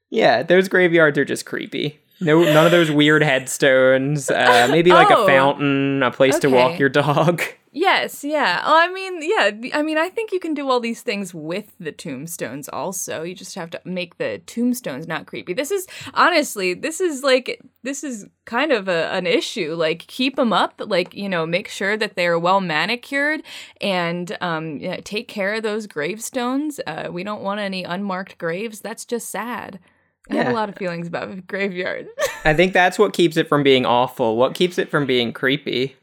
yeah, 0.09 0.45
those 0.45 0.69
graveyards 0.69 1.19
are 1.19 1.25
just 1.25 1.45
creepy. 1.45 1.99
No, 2.21 2.43
none 2.43 2.67
of 2.67 2.73
those 2.73 2.91
weird 2.91 3.23
headstones. 3.23 4.31
Uh, 4.31 4.69
maybe 4.71 4.91
like 4.91 5.11
Oh, 5.11 5.25
a 5.25 5.27
fountain, 5.27 6.03
a 6.03 6.11
place 6.11 6.39
to 6.41 6.49
walk 6.51 6.79
your 6.79 6.89
dog. 6.89 7.43
Yes, 7.71 8.25
yeah. 8.25 8.63
Oh, 8.65 8.77
I 8.77 8.89
mean, 8.89 9.21
yeah. 9.23 9.51
I 9.79 9.83
mean, 9.83 9.99
I 9.99 10.09
think 10.09 10.33
you 10.33 10.41
can 10.41 10.55
do 10.55 10.69
all 10.69 10.81
these 10.81 11.03
things 11.03 11.35
with 11.35 11.75
the 11.79 11.93
tombstones. 11.93 12.69
Also, 12.71 13.23
you 13.23 13.35
just 13.35 13.55
have 13.57 13.69
to 13.71 13.81
make 13.85 14.17
the 14.17 14.41
tombstones 14.47 15.07
not 15.07 15.27
creepy. 15.27 15.53
This 15.53 15.71
is 15.71 15.87
honestly, 16.15 16.73
this 16.73 17.01
is 17.01 17.23
like, 17.23 17.61
this 17.83 18.03
is 18.03 18.27
kind 18.47 18.73
of 18.73 18.89
a, 18.89 19.11
an 19.13 19.27
issue. 19.27 19.75
Like, 19.75 20.01
keep 20.01 20.37
them 20.37 20.53
up. 20.53 20.81
Like, 20.85 21.15
you 21.15 21.29
know, 21.29 21.47
make 21.47 21.69
sure 21.69 21.97
that 21.99 22.17
they 22.17 22.27
are 22.27 22.39
well 22.39 22.63
manicured 22.63 23.43
and 23.83 24.37
um, 24.41 24.79
yeah, 24.79 24.97
take 25.05 25.29
care 25.29 25.55
of 25.55 25.63
those 25.63 25.87
gravestones. 25.87 26.81
Uh, 26.87 27.09
we 27.13 27.23
don't 27.23 27.43
want 27.43 27.61
any 27.61 27.85
unmarked 27.85 28.39
graves. 28.39 28.81
That's 28.81 29.05
just 29.05 29.29
sad. 29.31 29.79
I 30.31 30.35
have 30.37 30.47
Yeah. 30.47 30.53
a 30.53 30.55
lot 30.55 30.69
of 30.69 30.77
feelings 30.77 31.07
about 31.09 31.47
graveyard. 31.47 32.07
I 32.45 32.55
think 32.55 32.73
that's 32.73 32.99
what 32.99 33.13
keeps 33.13 33.37
it 33.37 33.49
from 33.49 33.63
being 33.63 33.87
awful. 33.87 34.37
What 34.37 34.55
keeps 34.55 34.79
it 34.79 34.91
from 34.91 35.07
being 35.07 35.33
creepy? 35.33 35.97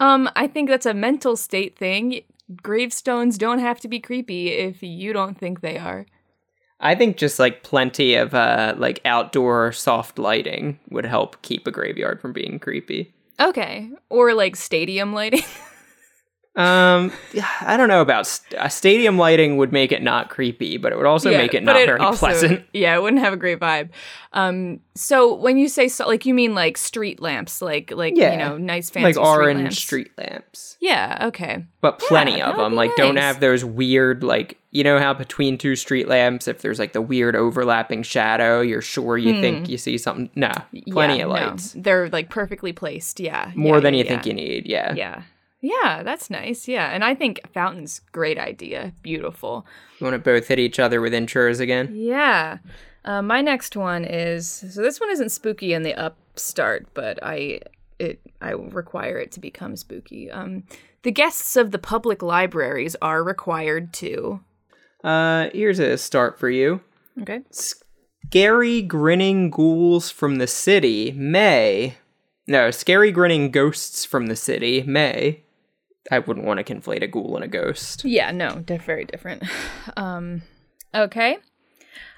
Um, 0.00 0.28
I 0.36 0.46
think 0.46 0.68
that's 0.68 0.86
a 0.86 0.94
mental 0.94 1.36
state 1.36 1.76
thing. 1.76 2.22
Gravestones 2.62 3.36
don't 3.36 3.58
have 3.58 3.80
to 3.80 3.88
be 3.88 4.00
creepy 4.00 4.48
if 4.48 4.82
you 4.82 5.12
don't 5.12 5.36
think 5.38 5.60
they 5.60 5.76
are. 5.76 6.06
I 6.80 6.94
think 6.94 7.16
just 7.16 7.38
like 7.40 7.64
plenty 7.64 8.14
of 8.14 8.34
uh 8.34 8.74
like 8.78 9.00
outdoor 9.04 9.72
soft 9.72 10.18
lighting 10.18 10.78
would 10.90 11.04
help 11.04 11.40
keep 11.42 11.66
a 11.66 11.72
graveyard 11.72 12.20
from 12.20 12.32
being 12.32 12.58
creepy. 12.60 13.12
Okay. 13.40 13.90
Or 14.08 14.32
like 14.34 14.54
stadium 14.56 15.12
lighting. 15.12 15.42
Um, 16.58 17.12
I 17.64 17.76
don't 17.76 17.88
know 17.88 18.00
about 18.00 18.26
st- 18.26 18.72
stadium 18.72 19.16
lighting 19.16 19.58
would 19.58 19.72
make 19.72 19.92
it 19.92 20.02
not 20.02 20.28
creepy, 20.28 20.76
but 20.76 20.92
it 20.92 20.96
would 20.96 21.06
also 21.06 21.30
make 21.30 21.54
it 21.54 21.62
not 21.62 21.76
very 21.76 22.00
also- 22.00 22.18
pleasant. 22.26 22.64
Yeah, 22.72 22.96
it 22.96 23.02
wouldn't 23.02 23.22
have 23.22 23.32
a 23.32 23.36
great 23.36 23.60
vibe. 23.60 23.90
Um, 24.32 24.80
so 24.94 25.34
when 25.34 25.56
you 25.56 25.68
say 25.68 25.86
so, 25.88 26.06
like 26.08 26.26
you 26.26 26.34
mean 26.34 26.54
like 26.56 26.76
street 26.76 27.20
lamps, 27.20 27.62
like 27.62 27.92
like 27.92 28.14
Yeah. 28.16 28.32
you 28.32 28.38
know 28.38 28.58
nice 28.58 28.90
fancy 28.90 29.04
Like 29.04 29.14
street 29.14 29.24
orange 29.24 29.60
lamps. 29.60 29.78
street 29.78 30.10
lamps, 30.18 30.76
Yeah. 30.80 31.26
Okay. 31.28 31.64
but 31.80 32.00
plenty 32.00 32.32
that 32.36 32.48
of 32.50 32.56
them. 32.56 32.74
Like, 32.74 32.90
don't 32.96 33.16
have 33.16 33.38
those 33.40 33.64
weird 33.64 34.22
like 34.24 34.58
you 34.72 34.82
know 34.84 34.98
how 34.98 35.14
between 35.14 35.58
two 35.58 35.76
street 35.76 36.08
lamps, 36.08 36.48
if 36.48 36.60
there's 36.60 36.78
like 36.80 36.92
the 36.92 37.00
weird 37.00 37.36
overlapping 37.36 38.02
shadow, 38.02 38.60
you're 38.60 38.82
sure 38.82 39.16
you 39.16 39.40
think 39.40 39.68
you 39.68 39.78
see 39.78 39.96
something. 39.96 40.28
No, 40.34 40.50
plenty 40.90 41.14
Hmm. 41.14 41.18
Yeah, 41.20 41.24
of 41.24 41.28
no. 41.30 41.46
lights, 41.50 41.74
They're 41.78 42.08
like 42.10 42.28
perfectly 42.30 42.72
placed. 42.72 43.20
Yeah. 43.20 43.52
more 43.54 43.76
Yeah, 43.76 43.80
than 43.80 43.94
yeah, 43.94 43.98
you 44.02 44.08
think 44.08 44.26
you 44.26 44.34
need. 44.34 44.66
Yeah. 44.66 44.92
Yeah. 44.94 45.22
Yeah, 45.60 46.02
that's 46.02 46.30
nice. 46.30 46.68
Yeah, 46.68 46.90
and 46.90 47.04
I 47.04 47.14
think 47.14 47.40
fountains 47.52 48.00
great 48.12 48.38
idea. 48.38 48.92
Beautiful. 49.02 49.66
You 49.98 50.04
want 50.04 50.14
to 50.14 50.18
both 50.18 50.48
hit 50.48 50.58
each 50.58 50.78
other 50.78 51.00
with 51.00 51.12
intros 51.12 51.60
again? 51.60 51.92
Yeah. 51.94 52.58
Uh, 53.04 53.22
my 53.22 53.40
next 53.40 53.76
one 53.76 54.04
is 54.04 54.48
so 54.48 54.82
this 54.82 55.00
one 55.00 55.10
isn't 55.10 55.30
spooky 55.30 55.72
in 55.72 55.82
the 55.82 55.94
upstart, 55.94 56.86
but 56.94 57.18
I 57.22 57.60
it 57.98 58.20
I 58.40 58.50
require 58.50 59.18
it 59.18 59.32
to 59.32 59.40
become 59.40 59.76
spooky. 59.76 60.30
Um, 60.30 60.64
the 61.02 61.10
guests 61.10 61.56
of 61.56 61.70
the 61.70 61.78
public 61.78 62.22
libraries 62.22 62.96
are 63.00 63.22
required 63.22 63.92
to. 63.94 64.40
Uh, 65.02 65.48
here's 65.52 65.78
a 65.78 65.96
start 65.96 66.38
for 66.38 66.50
you. 66.50 66.80
Okay. 67.20 67.40
Scary 67.50 68.82
grinning 68.82 69.50
ghouls 69.50 70.10
from 70.10 70.36
the 70.36 70.46
city 70.46 71.12
may. 71.12 71.96
No, 72.46 72.70
scary 72.70 73.12
grinning 73.12 73.50
ghosts 73.50 74.04
from 74.04 74.26
the 74.26 74.36
city 74.36 74.82
may. 74.82 75.44
I 76.10 76.18
wouldn't 76.20 76.46
want 76.46 76.64
to 76.64 76.74
conflate 76.74 77.02
a 77.02 77.06
ghoul 77.06 77.36
and 77.36 77.44
a 77.44 77.48
ghost. 77.48 78.04
Yeah. 78.04 78.30
No. 78.30 78.60
Diff- 78.64 78.84
very 78.84 79.04
different. 79.04 79.42
Um. 79.96 80.42
Okay. 80.94 81.38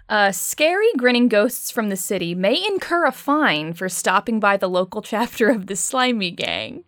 Uh, 0.09 0.33
scary 0.33 0.89
grinning 0.97 1.29
ghosts 1.29 1.71
from 1.71 1.89
the 1.89 1.97
city 1.97 2.35
may 2.35 2.63
incur 2.67 3.07
a 3.07 3.13
fine 3.13 3.73
for 3.73 3.89
stopping 3.89 4.41
by 4.41 4.57
the 4.57 4.69
local 4.69 5.03
chapter 5.13 5.49
of 5.49 5.67
the 5.67 5.77
Slimy 5.77 6.33
Gang. 6.33 6.85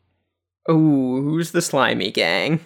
Oh, 0.68 1.20
who's 1.20 1.50
the 1.50 1.62
slimy 1.62 2.10
gang? 2.12 2.60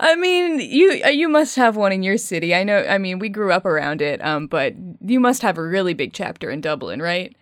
I 0.00 0.16
mean, 0.16 0.58
you 0.58 1.02
uh, 1.04 1.08
you 1.08 1.28
must 1.28 1.56
have 1.56 1.76
one 1.76 1.92
in 1.92 2.02
your 2.02 2.16
city. 2.16 2.54
I 2.54 2.64
know. 2.64 2.78
I 2.78 2.98
mean, 2.98 3.18
we 3.18 3.28
grew 3.28 3.52
up 3.52 3.64
around 3.66 4.00
it, 4.02 4.24
um, 4.24 4.46
but 4.46 4.74
you 5.00 5.20
must 5.20 5.42
have 5.42 5.58
a 5.58 5.62
really 5.62 5.94
big 5.94 6.12
chapter 6.12 6.50
in 6.50 6.60
Dublin, 6.60 7.00
right? 7.00 7.36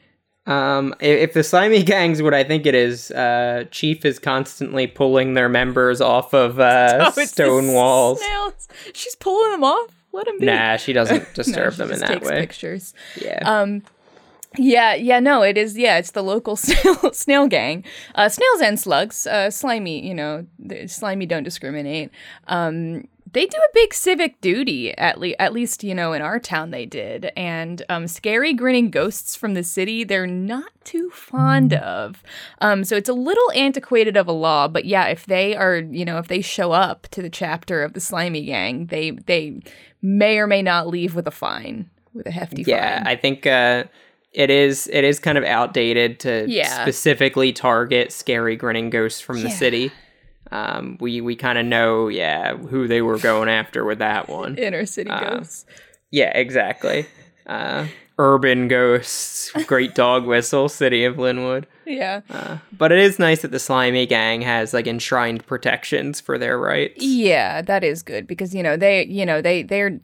Um, 0.47 0.95
if, 1.01 1.35
the 1.35 1.45
slimy 1.45 1.83
gang's 1.85 2.21
what 2.21 2.35
I 2.35 2.43
think 2.45 2.67
it 2.67 2.75
is, 2.75 3.11
uh, 3.13 3.65
Chief 3.71 4.05
is 4.05 4.19
constantly 4.19 4.87
pulling 4.87 5.35
their 5.35 5.49
members 5.49 6.01
off 6.01 6.35
of 6.35 6.59
uh, 6.59 7.13
Oh, 7.17 7.25
stone 7.25 7.73
walls. 7.73 8.21
Snails. 8.21 8.69
She's 8.93 9.15
pulling 9.17 9.53
them 9.53 9.65
off. 9.65 9.91
Let 10.13 10.27
them 10.27 10.39
be. 10.39 10.47
Nah, 10.47 10.77
she 10.77 10.93
doesn't 10.93 11.23
No, 11.23 11.35
disturb 11.35 11.75
she 11.75 11.79
them 11.79 11.93
in 11.93 11.99
just 11.99 12.01
that 12.03 12.09
takes 12.15 12.29
way. 12.29 12.41
Pictures. 12.41 12.95
Yeah. 13.21 13.39
Um, 13.45 13.83
yeah, 14.59 14.95
yeah, 14.95 15.19
no, 15.19 15.43
it 15.43 15.57
is. 15.57 15.79
Yeah, 15.79 15.97
it's 15.97 16.11
the 16.11 16.23
local 16.23 16.57
snail 16.57 17.13
snail 17.15 17.47
gang. 17.47 17.85
Uh, 18.15 18.29
snails 18.29 18.61
and 18.61 18.79
slugs. 18.79 19.27
Uh, 19.27 19.51
slimy, 19.51 20.07
you 20.07 20.15
know, 20.15 20.47
the 20.59 20.87
slimy 20.89 21.25
don't 21.25 21.43
discriminate. 21.45 22.11
Um, 22.49 23.09
they 23.33 23.47
do 23.47 23.57
a 23.57 23.75
big 23.75 23.95
civic 23.95 24.41
duty 24.41 24.97
at 24.99 25.19
le- 25.19 25.35
at 25.39 25.53
least 25.53 25.83
you 25.83 25.95
know 25.95 26.13
in 26.13 26.23
our 26.23 26.39
town 26.39 26.71
they 26.71 26.85
did 26.87 27.31
and 27.37 27.83
um, 27.89 28.07
scary 28.07 28.53
grinning 28.53 28.91
ghosts 28.91 29.35
from 29.37 29.55
the 29.55 29.63
city 29.63 30.05
they're 30.05 30.27
not 30.27 30.71
too 30.85 31.11
fond 31.11 31.73
of 31.75 32.23
um, 32.61 32.85
so 32.85 32.97
it's 32.97 33.09
a 33.09 33.13
little 33.15 33.51
antiquated 33.53 34.17
of 34.17 34.29
a 34.29 34.33
law 34.33 34.69
but 34.69 34.85
yeah 34.85 35.07
if 35.07 35.27
they 35.27 35.55
are 35.57 35.77
you 35.79 36.05
know 36.05 36.19
if 36.19 36.29
they 36.29 36.41
show 36.41 36.73
up 36.73 37.09
to 37.09 37.23
the 37.23 37.31
chapter 37.31 37.83
of 37.83 37.93
the 37.95 38.01
slimy 38.01 38.45
gang 38.45 38.87
they 38.87 39.11
they 39.27 39.61
may 40.03 40.39
or 40.39 40.47
may 40.47 40.63
not 40.63 40.89
leave 40.89 41.15
with 41.15 41.27
a 41.27 41.31
fine 41.31 41.89
with 42.15 42.27
a 42.27 42.31
hefty 42.31 42.63
fine. 42.65 42.75
yeah, 42.75 42.99
fine 42.99 43.07
I 43.07 43.17
think 43.17 43.47
uh, 43.47 43.85
it 44.33 44.49
is. 44.49 44.87
It 44.91 45.05
is 45.05 45.19
kind 45.19 45.37
of 45.37 45.45
outdated 45.45 46.19
to 46.21 46.47
Yeah. 46.49 46.83
specifically 46.83 47.53
target 47.53 48.11
scary 48.13 48.57
grinning 48.57 48.89
ghosts 48.91 49.21
from 49.21 49.43
the 49.43 49.49
Yeah. 49.49 49.55
city. 49.55 49.93
Um, 50.53 50.99
we 51.01 51.21
we 51.21 51.35
kind 51.35 51.57
of 51.59 51.65
know, 51.65 52.09
yeah, 52.09 52.57
who 52.57 52.87
they 52.87 53.01
were 53.03 53.19
going 53.19 53.49
after 53.49 53.85
with 53.85 53.99
that 54.01 54.29
one. 54.29 54.57
inner 54.59 54.85
city 54.87 55.11
ghosts 55.11 55.65
Yeah, 56.11 56.31
exactly. 56.37 57.07
Uh, 57.47 57.87
urban 58.19 58.69
ghosts, 58.69 59.51
great 59.67 59.95
dog 59.95 60.27
whistle, 60.27 60.69
city 60.69 61.05
of 61.05 61.19
Linwood. 61.19 61.67
yeah 61.87 62.21
Uh, 62.31 62.59
but 62.77 62.93
it 62.93 62.99
is 62.99 63.19
nice 63.19 63.43
that 63.43 63.51
the 63.51 63.59
slimy 63.59 64.07
gang 64.07 64.43
has 64.43 64.75
like 64.75 64.87
enshrined 64.87 65.47
protections 65.47 66.21
for 66.21 66.37
their 66.39 66.59
rights. 66.59 67.03
Yeah, 67.03 67.63
that 67.63 67.83
is 67.83 68.03
good 68.03 68.27
because 68.27 68.55
you 68.55 68.63
know 68.63 68.77
they, 68.77 69.07
you 69.07 69.25
know 69.25 69.41
they, 69.41 69.63
they're 69.63 70.01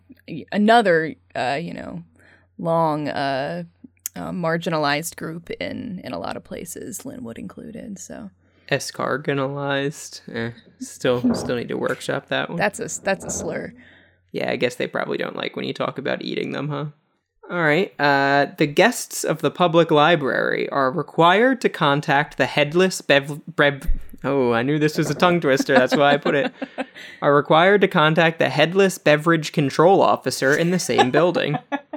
another, 0.50 1.14
uh, 1.36 1.58
you 1.60 1.74
know, 1.74 2.02
long, 2.58 3.08
uh, 3.08 3.64
uh, 4.16 4.30
marginalized 4.32 5.16
group 5.16 5.50
in 5.60 6.00
in 6.02 6.12
a 6.12 6.18
lot 6.18 6.36
of 6.36 6.42
places, 6.42 7.04
Linwood 7.04 7.38
included. 7.38 7.98
So 7.98 8.30
Escargonalized. 8.70 10.20
Eh, 10.34 10.52
still, 10.80 11.34
still 11.34 11.56
need 11.56 11.68
to 11.68 11.76
workshop 11.76 12.28
that 12.28 12.48
one. 12.48 12.58
that's 12.58 12.80
a 12.80 13.02
that's 13.02 13.24
a 13.24 13.30
slur. 13.30 13.72
Yeah, 14.32 14.50
I 14.50 14.56
guess 14.56 14.74
they 14.74 14.86
probably 14.86 15.16
don't 15.16 15.36
like 15.36 15.56
when 15.56 15.64
you 15.64 15.72
talk 15.72 15.98
about 15.98 16.22
eating 16.22 16.52
them, 16.52 16.68
huh? 16.68 16.86
All 17.50 17.62
right. 17.62 17.98
Uh, 17.98 18.48
the 18.58 18.66
guests 18.66 19.24
of 19.24 19.40
the 19.40 19.50
public 19.50 19.90
library 19.90 20.68
are 20.68 20.90
required 20.90 21.62
to 21.62 21.70
contact 21.70 22.36
the 22.36 22.44
headless 22.44 23.00
bev. 23.00 23.40
Brev- 23.50 23.88
oh, 24.22 24.52
I 24.52 24.62
knew 24.62 24.78
this 24.78 24.98
was 24.98 25.08
a 25.08 25.14
tongue 25.14 25.40
twister. 25.40 25.74
That's 25.74 25.96
why 25.96 26.12
I 26.12 26.16
put 26.18 26.34
it. 26.34 26.52
Are 27.22 27.34
required 27.34 27.80
to 27.80 27.88
contact 27.88 28.38
the 28.38 28.50
headless 28.50 28.98
beverage 28.98 29.52
control 29.52 30.02
officer 30.02 30.54
in 30.54 30.72
the 30.72 30.78
same 30.78 31.10
building. 31.10 31.58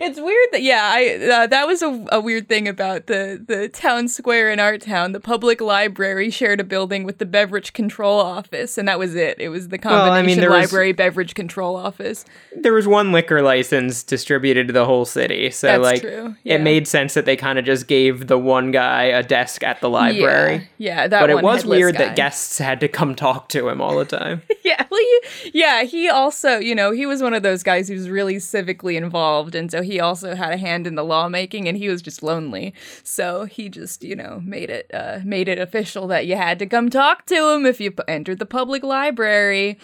It's 0.00 0.20
weird 0.20 0.48
that 0.52 0.62
yeah, 0.62 0.90
I 0.92 1.28
uh, 1.42 1.46
that 1.48 1.66
was 1.66 1.82
a, 1.82 2.06
a 2.12 2.20
weird 2.20 2.48
thing 2.48 2.68
about 2.68 3.06
the 3.06 3.42
the 3.44 3.68
town 3.68 4.08
square 4.08 4.50
in 4.50 4.60
our 4.60 4.78
town. 4.78 5.12
The 5.12 5.20
public 5.20 5.60
library 5.60 6.30
shared 6.30 6.60
a 6.60 6.64
building 6.64 7.04
with 7.04 7.18
the 7.18 7.26
beverage 7.26 7.72
control 7.72 8.20
office, 8.20 8.78
and 8.78 8.86
that 8.88 8.98
was 8.98 9.14
it. 9.14 9.38
It 9.40 9.48
was 9.48 9.68
the 9.68 9.78
Well, 9.82 9.94
I 9.94 10.08
combination 10.08 10.26
mean, 10.26 10.40
there 10.40 10.50
was- 10.50 10.70
library 10.72 10.92
beverage 10.92 11.34
control 11.34 11.76
office. 11.76 12.24
There 12.56 12.72
was 12.72 12.86
one 12.86 13.12
liquor 13.12 13.40
license 13.42 14.02
distributed 14.02 14.66
to 14.68 14.72
the 14.72 14.84
whole 14.84 15.04
city, 15.04 15.50
so 15.50 15.66
That's 15.68 15.82
like 15.82 16.00
true, 16.02 16.36
yeah. 16.44 16.56
it 16.56 16.60
made 16.62 16.88
sense 16.88 17.14
that 17.14 17.24
they 17.24 17.36
kind 17.36 17.58
of 17.58 17.64
just 17.64 17.86
gave 17.86 18.26
the 18.26 18.38
one 18.38 18.70
guy 18.72 19.04
a 19.04 19.22
desk 19.22 19.62
at 19.62 19.80
the 19.80 19.88
library. 19.88 20.68
Yeah, 20.78 21.02
yeah 21.02 21.08
that. 21.08 21.20
But 21.20 21.30
it 21.30 21.42
was 21.42 21.64
weird 21.64 21.94
guy. 21.94 22.06
that 22.06 22.16
guests 22.16 22.58
had 22.58 22.80
to 22.80 22.88
come 22.88 23.14
talk 23.14 23.48
to 23.50 23.68
him 23.68 23.80
all 23.80 23.96
the 23.98 24.04
time. 24.04 24.42
Yeah, 24.64 24.84
well, 24.90 25.00
you, 25.00 25.20
yeah, 25.54 25.84
he 25.84 26.10
also, 26.10 26.58
you 26.58 26.74
know, 26.74 26.90
he 26.90 27.06
was 27.06 27.22
one 27.22 27.32
of 27.32 27.42
those 27.42 27.62
guys 27.62 27.88
who's 27.88 28.10
really 28.10 28.34
civically 28.36 28.96
involved, 28.98 29.54
and 29.58 29.70
so 29.70 29.82
he 29.82 30.00
also 30.00 30.34
had 30.34 30.52
a 30.52 30.56
hand 30.56 30.86
in 30.86 30.94
the 30.94 31.04
lawmaking, 31.04 31.68
and 31.68 31.76
he 31.76 31.88
was 31.90 32.00
just 32.00 32.22
lonely, 32.22 32.72
so 33.02 33.44
he 33.44 33.68
just, 33.68 34.02
you 34.02 34.16
know, 34.16 34.40
made 34.44 34.70
it, 34.70 34.90
uh, 34.94 35.18
made 35.24 35.48
it 35.48 35.58
official 35.58 36.06
that 36.06 36.26
you 36.26 36.36
had 36.36 36.58
to 36.60 36.66
come 36.66 36.88
talk 36.88 37.26
to 37.26 37.50
him 37.52 37.66
if 37.66 37.80
you 37.80 37.90
p- 37.90 38.02
entered 38.08 38.38
the 38.38 38.46
public 38.46 38.82
library, 38.82 39.78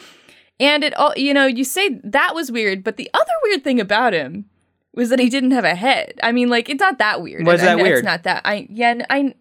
and 0.59 0.83
it 0.85 0.95
all, 0.95 1.13
you 1.17 1.35
know, 1.35 1.45
you 1.47 1.65
say 1.65 2.01
that 2.05 2.35
was 2.35 2.51
weird, 2.51 2.83
but 2.85 2.97
the 2.97 3.11
other 3.13 3.33
weird 3.43 3.63
thing 3.65 3.81
about 3.81 4.13
him 4.15 4.47
was 4.95 5.09
that 5.11 5.19
he 5.19 5.29
didn't 5.29 5.51
have 5.51 5.65
a 5.65 5.75
head. 5.75 6.15
I 6.23 6.31
mean, 6.31 6.49
like, 6.49 6.69
it's 6.71 6.81
not 6.81 6.99
that 6.99 7.21
weird. 7.21 7.45
Was 7.45 7.61
I- 7.61 7.65
I 7.65 7.67
that 7.71 7.77
know 7.79 7.83
weird? 7.83 7.99
It's 7.99 8.05
not 8.05 8.23
that. 8.23 8.43
I 8.45 8.67
yeah, 8.71 9.05
I. 9.11 9.35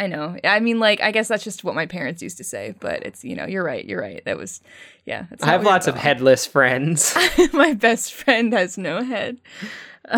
I 0.00 0.06
know. 0.06 0.36
I 0.44 0.60
mean, 0.60 0.80
like, 0.80 1.02
I 1.02 1.10
guess 1.12 1.28
that's 1.28 1.44
just 1.44 1.62
what 1.62 1.74
my 1.74 1.84
parents 1.84 2.22
used 2.22 2.38
to 2.38 2.44
say, 2.44 2.74
but 2.80 3.02
it's, 3.04 3.22
you 3.22 3.36
know, 3.36 3.44
you're 3.44 3.62
right. 3.62 3.84
You're 3.84 4.00
right. 4.00 4.24
That 4.24 4.38
was, 4.38 4.62
yeah. 5.04 5.26
I 5.42 5.46
have 5.48 5.62
lots 5.62 5.86
of 5.86 5.94
headless 5.94 6.46
friends. 6.46 7.14
my 7.52 7.74
best 7.74 8.14
friend 8.14 8.50
has 8.54 8.78
no 8.78 9.02
head. 9.04 9.36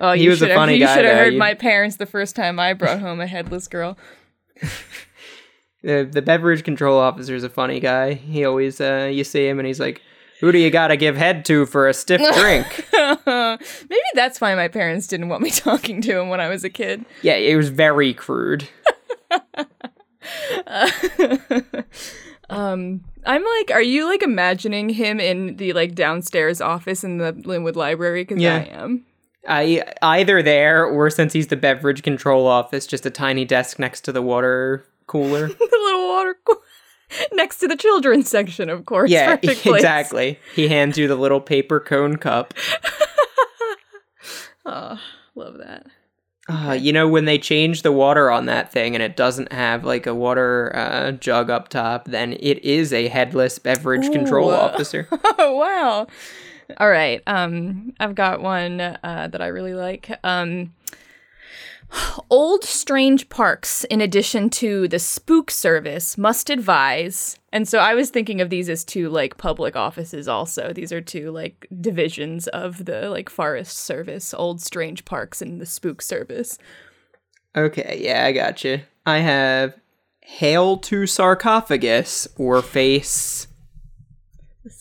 oh, 0.00 0.12
He 0.12 0.22
you 0.22 0.30
was 0.30 0.40
a 0.40 0.44
should 0.44 0.50
have, 0.50 0.56
funny 0.56 0.74
you 0.74 0.86
guy, 0.86 0.94
should 0.94 1.04
have 1.04 1.16
heard 1.18 1.32
You- 1.32 1.38
my 1.40 1.54
parents 1.54 1.96
the 1.96 2.06
first 2.06 2.36
time 2.36 2.60
I 2.60 2.72
brought 2.72 3.00
home 3.00 3.20
a 3.20 3.26
headless 3.26 3.66
girl. 3.66 3.98
the, 5.82 6.08
the 6.10 6.22
beverage 6.22 6.62
control 6.64 6.98
officer 7.00 7.34
is 7.34 7.42
a 7.44 7.48
funny 7.50 7.80
guy. 7.80 8.14
He 8.14 8.44
always, 8.44 8.80
uh, 8.80 9.10
you 9.12 9.24
see 9.24 9.48
him 9.48 9.58
and 9.58 9.66
he's 9.66 9.80
like, 9.80 10.00
"Who 10.42 10.52
do 10.52 10.58
you 10.58 10.70
got 10.70 10.88
to 10.88 10.96
give 10.98 11.16
head 11.16 11.46
to 11.46 11.64
for 11.64 11.88
a 11.88 11.94
stiff 11.94 12.20
drink?" 12.36 12.86
Maybe 13.26 14.02
that's 14.14 14.38
why 14.40 14.54
my 14.54 14.68
parents 14.68 15.06
didn't 15.06 15.30
want 15.30 15.42
me 15.42 15.50
talking 15.68 16.02
to 16.02 16.18
him 16.20 16.28
when 16.28 16.40
I 16.40 16.48
was 16.48 16.62
a 16.64 16.70
kid. 16.70 17.06
yeah, 17.22 17.34
it 17.36 17.56
was 17.56 17.70
very 17.70 18.12
crude. 18.12 18.68
Um, 22.50 23.02
I'm 23.24 23.42
like, 23.42 23.70
are 23.70 23.80
you 23.80 24.04
like 24.06 24.22
imagining 24.22 24.90
him 24.90 25.18
in 25.20 25.56
the 25.56 25.72
like 25.72 25.94
downstairs 25.94 26.60
office 26.60 27.02
in 27.02 27.16
the 27.16 27.32
Linwood 27.32 27.76
Library? 27.76 28.24
Because 28.24 28.42
Yeah. 28.42 28.56
I 28.56 28.64
am. 28.64 29.06
I 29.48 29.82
either 30.02 30.42
there 30.42 30.84
or 30.84 31.08
since 31.08 31.32
he's 31.32 31.46
the 31.46 31.56
beverage 31.56 32.02
control 32.02 32.46
office, 32.46 32.86
just 32.86 33.06
a 33.06 33.10
tiny 33.10 33.44
desk 33.46 33.78
next 33.78 34.02
to 34.02 34.12
the 34.12 34.20
water 34.20 34.86
cooler. 35.06 35.48
the 35.48 35.78
little 35.82 36.08
water 36.08 36.36
cooler 36.44 36.60
next 37.32 37.58
to 37.58 37.68
the 37.68 37.76
children's 37.76 38.28
section, 38.28 38.68
of 38.70 38.84
course. 38.84 39.10
yeah, 39.10 39.38
exactly. 39.42 40.38
He 40.54 40.68
hands 40.68 40.98
you 40.98 41.08
the 41.08 41.16
little 41.16 41.40
paper 41.40 41.80
cone 41.80 42.16
cup. 42.16 42.54
Oh, 44.64 44.98
love 45.34 45.58
that. 45.58 45.86
Uh, 46.48 46.72
you 46.72 46.92
know, 46.92 47.08
when 47.08 47.24
they 47.24 47.38
change 47.38 47.82
the 47.82 47.92
water 47.92 48.30
on 48.30 48.46
that 48.46 48.72
thing 48.72 48.94
and 48.94 49.02
it 49.02 49.16
doesn't 49.16 49.52
have 49.52 49.84
like 49.84 50.06
a 50.06 50.14
water 50.14 50.72
uh, 50.74 51.12
jug 51.12 51.50
up 51.50 51.68
top, 51.68 52.06
then 52.06 52.32
it 52.40 52.58
is 52.64 52.92
a 52.92 53.08
headless 53.08 53.58
beverage 53.60 54.10
control 54.10 54.50
officer. 54.50 55.08
Oh 55.38 55.56
wow. 55.56 56.06
All 56.78 56.90
right. 56.90 57.22
Um, 57.26 57.94
I've 58.00 58.14
got 58.14 58.42
one 58.42 58.80
uh, 58.80 59.28
that 59.30 59.40
I 59.40 59.48
really 59.48 59.74
like. 59.74 60.10
Um, 60.24 60.74
old 62.30 62.64
strange 62.64 63.28
parks, 63.28 63.84
in 63.84 64.00
addition 64.00 64.50
to 64.50 64.88
the 64.88 64.98
spook 64.98 65.50
service, 65.50 66.16
must 66.16 66.50
advise. 66.50 67.38
And 67.52 67.68
so 67.68 67.78
I 67.78 67.94
was 67.94 68.10
thinking 68.10 68.40
of 68.40 68.50
these 68.50 68.68
as 68.68 68.84
two 68.84 69.08
like 69.08 69.36
public 69.36 69.76
offices. 69.76 70.28
Also, 70.28 70.72
these 70.72 70.92
are 70.92 71.00
two 71.00 71.30
like 71.30 71.66
divisions 71.80 72.48
of 72.48 72.84
the 72.84 73.10
like 73.10 73.28
forest 73.28 73.76
service, 73.78 74.32
old 74.32 74.60
strange 74.60 75.04
parks, 75.04 75.42
and 75.42 75.60
the 75.60 75.66
spook 75.66 76.02
service. 76.02 76.58
Okay, 77.54 78.00
yeah, 78.02 78.24
I 78.24 78.32
got 78.32 78.64
you. 78.64 78.80
I 79.04 79.18
have 79.18 79.74
hail 80.22 80.78
to 80.78 81.06
sarcophagus 81.06 82.28
or 82.36 82.62
face, 82.62 83.46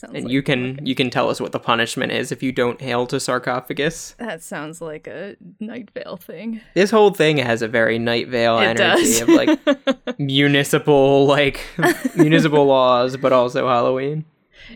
and 0.03 0.23
like- 0.25 0.27
you 0.31 0.41
can 0.43 0.85
you 0.85 0.93
can 0.95 1.09
tell 1.09 1.29
us 1.29 1.39
what 1.41 1.51
the 1.51 1.59
punishment 1.59 2.11
is 2.11 2.31
if 2.31 2.43
you 2.43 2.51
don't 2.51 2.79
hail 2.81 3.07
to 3.07 3.19
sarcophagus. 3.19 4.15
That 4.19 4.43
sounds 4.43 4.81
like 4.81 5.07
a 5.07 5.35
Night 5.59 5.89
Vale 5.93 6.17
thing. 6.17 6.61
This 6.75 6.91
whole 6.91 7.11
thing 7.11 7.37
has 7.37 7.61
a 7.61 7.67
very 7.67 7.97
Night 7.99 8.27
Vale 8.27 8.59
It 8.59 8.79
energy 8.79 9.19
of 9.19 9.29
like 9.29 9.59
municipal 10.19 11.25
like 11.25 11.65
municipal 12.15 12.65
laws, 12.65 13.17
but 13.17 13.33
also 13.33 13.67
Halloween. 13.67 14.25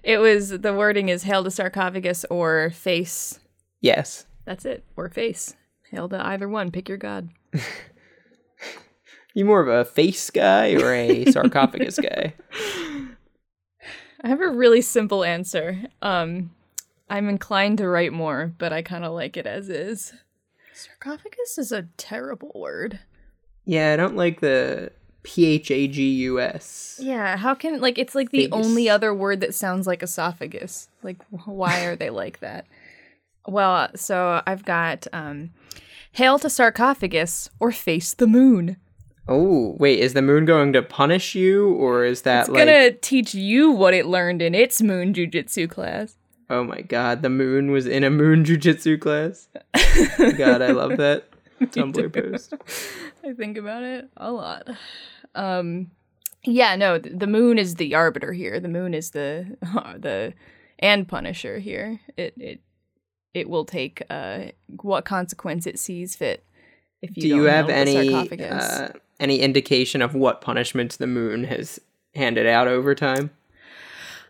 It 0.03 0.17
was 0.17 0.49
the 0.49 0.73
wording 0.73 1.09
is 1.09 1.23
hail 1.23 1.43
to 1.43 1.51
sarcophagus 1.51 2.25
or 2.29 2.71
face. 2.71 3.39
Yes. 3.81 4.25
That's 4.45 4.65
it. 4.65 4.83
Or 4.95 5.09
face. 5.09 5.55
Hail 5.91 6.09
to 6.09 6.25
either 6.25 6.49
one. 6.49 6.71
Pick 6.71 6.89
your 6.89 6.97
god. 6.97 7.29
You 9.37 9.43
more 9.43 9.59
of 9.61 9.67
a 9.67 9.83
face 9.83 10.29
guy 10.29 10.75
or 10.75 10.93
a 10.93 11.25
sarcophagus 11.25 11.99
guy? 11.99 12.33
I 14.25 14.29
have 14.29 14.41
a 14.41 14.49
really 14.49 14.81
simple 14.81 15.23
answer. 15.23 15.83
Um, 16.01 16.49
I'm 17.11 17.29
inclined 17.29 17.77
to 17.77 17.87
write 17.87 18.11
more, 18.11 18.51
but 18.57 18.73
I 18.73 18.81
kind 18.81 19.05
of 19.05 19.13
like 19.13 19.37
it 19.37 19.45
as 19.45 19.69
is. 19.69 20.13
Sarcophagus 20.73 21.59
is 21.59 21.71
a 21.71 21.89
terrible 21.95 22.51
word. 22.55 23.01
Yeah, 23.65 23.93
I 23.93 23.95
don't 23.95 24.15
like 24.15 24.41
the 24.41 24.91
P 25.21 25.45
H 25.45 25.69
A 25.69 25.87
G 25.87 26.09
U 26.09 26.39
S. 26.39 26.99
Yeah, 26.99 27.37
how 27.37 27.53
can 27.53 27.79
like 27.79 27.99
it's 27.99 28.15
like 28.15 28.31
the 28.31 28.45
Face. 28.45 28.49
only 28.51 28.89
other 28.89 29.13
word 29.13 29.41
that 29.41 29.53
sounds 29.53 29.85
like 29.85 30.01
esophagus. 30.01 30.89
Like 31.03 31.21
why 31.45 31.85
are 31.85 31.95
they 31.95 32.09
like 32.09 32.39
that? 32.39 32.65
Well, 33.47 33.89
so 33.95 34.41
I've 34.47 34.65
got 34.65 35.05
um 35.13 35.51
Hail 36.13 36.39
to 36.39 36.49
sarcophagus 36.49 37.51
or 37.59 37.71
face 37.71 38.15
the 38.15 38.25
moon. 38.25 38.77
Oh, 39.27 39.75
wait, 39.79 39.99
is 39.99 40.13
the 40.13 40.21
moon 40.21 40.45
going 40.45 40.73
to 40.73 40.83
punish 40.83 41.33
you 41.33 41.73
or 41.73 42.05
is 42.05 42.21
that 42.23 42.41
It's 42.41 42.49
like 42.49 42.59
gonna 42.67 42.91
teach 42.91 43.33
you 43.33 43.71
what 43.71 43.93
it 43.93 44.05
learned 44.05 44.41
in 44.41 44.53
its 44.53 44.81
moon 44.81 45.13
jujitsu 45.13 45.69
class. 45.69 46.15
Oh 46.49 46.63
my 46.63 46.81
god, 46.81 47.23
the 47.23 47.29
moon 47.29 47.71
was 47.71 47.87
in 47.87 48.03
a 48.03 48.11
moon 48.11 48.43
jujitsu 48.43 48.99
class. 48.99 49.47
god, 50.37 50.61
I 50.61 50.71
love 50.71 50.97
that 50.97 51.25
Tumblr 51.59 52.13
post. 52.13 52.53
I 53.23 53.33
think 53.33 53.57
about 53.57 53.83
it 53.83 54.09
a 54.17 54.31
lot. 54.31 54.67
Um, 55.33 55.91
yeah, 56.43 56.75
no, 56.75 56.99
the 56.99 57.27
moon 57.27 57.57
is 57.57 57.75
the 57.75 57.95
arbiter 57.95 58.33
here. 58.33 58.59
The 58.59 58.67
moon 58.67 58.93
is 58.93 59.11
the 59.11 59.57
the 59.97 60.33
and 60.77 61.07
punisher 61.07 61.59
here. 61.59 61.99
It 62.17 62.33
it 62.37 62.59
it 63.33 63.49
will 63.49 63.65
take 63.65 64.03
uh 64.09 64.45
what 64.81 65.05
consequence 65.05 65.65
it 65.65 65.79
sees 65.79 66.15
fit. 66.15 66.45
If 67.01 67.15
you 67.17 67.21
Do 67.21 67.27
you 67.27 67.43
have 67.43 67.69
any 67.69 68.29
uh, 68.49 68.89
any 69.19 69.39
indication 69.39 70.01
of 70.01 70.15
what 70.15 70.41
punishments 70.41 70.97
the 70.97 71.07
moon 71.07 71.45
has 71.45 71.79
handed 72.13 72.47
out 72.47 72.67
over 72.67 72.95
time? 72.95 73.31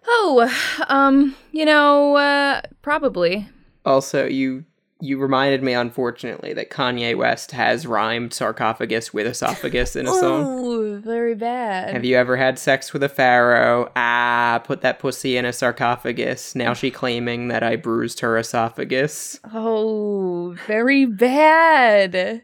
oh, 0.07 0.83
um, 0.87 1.35
you 1.51 1.65
know, 1.65 2.15
uh, 2.15 2.61
probably. 2.81 3.49
Also, 3.85 4.25
you 4.25 4.65
you 5.01 5.17
reminded 5.17 5.61
me 5.61 5.73
unfortunately 5.73 6.53
that 6.53 6.69
Kanye 6.69 7.17
West 7.17 7.51
has 7.51 7.85
rhymed 7.85 8.33
sarcophagus 8.33 9.13
with 9.13 9.27
esophagus 9.27 9.95
in 9.95 10.07
a 10.07 10.13
song. 10.19 10.43
Oh, 10.45 10.99
very 11.03 11.35
bad. 11.35 11.93
Have 11.93 12.05
you 12.05 12.15
ever 12.15 12.37
had 12.37 12.57
sex 12.57 12.93
with 12.93 13.03
a 13.03 13.09
pharaoh? 13.09 13.91
Ah, 13.95 14.61
put 14.63 14.81
that 14.81 14.99
pussy 14.99 15.35
in 15.37 15.45
a 15.45 15.51
sarcophagus. 15.51 16.55
Now 16.55 16.73
she 16.73 16.91
claiming 16.91 17.49
that 17.49 17.61
I 17.61 17.75
bruised 17.75 18.21
her 18.21 18.37
esophagus. 18.37 19.39
Oh, 19.53 20.55
very 20.65 21.05
bad. 21.05 22.41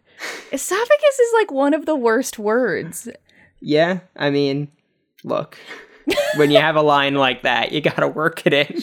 Esophagus 0.51 1.19
is 1.19 1.33
like 1.33 1.51
one 1.51 1.73
of 1.73 1.85
the 1.85 1.95
worst 1.95 2.37
words. 2.39 3.07
Yeah, 3.61 3.99
I 4.15 4.29
mean, 4.29 4.69
look. 5.23 5.57
when 6.35 6.51
you 6.51 6.57
have 6.59 6.75
a 6.75 6.81
line 6.81 7.15
like 7.15 7.43
that, 7.43 7.71
you 7.71 7.81
gotta 7.81 8.07
work 8.07 8.45
it 8.45 8.53
in. 8.53 8.81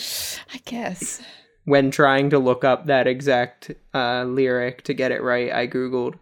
I 0.55 0.59
guess. 0.65 1.21
When 1.65 1.91
trying 1.91 2.31
to 2.31 2.39
look 2.39 2.65
up 2.65 2.87
that 2.87 3.07
exact 3.07 3.73
uh, 3.93 4.25
lyric 4.25 4.83
to 4.85 4.95
get 4.95 5.13
it 5.13 5.23
right, 5.23 5.53
I 5.53 5.67
googled 5.67 6.15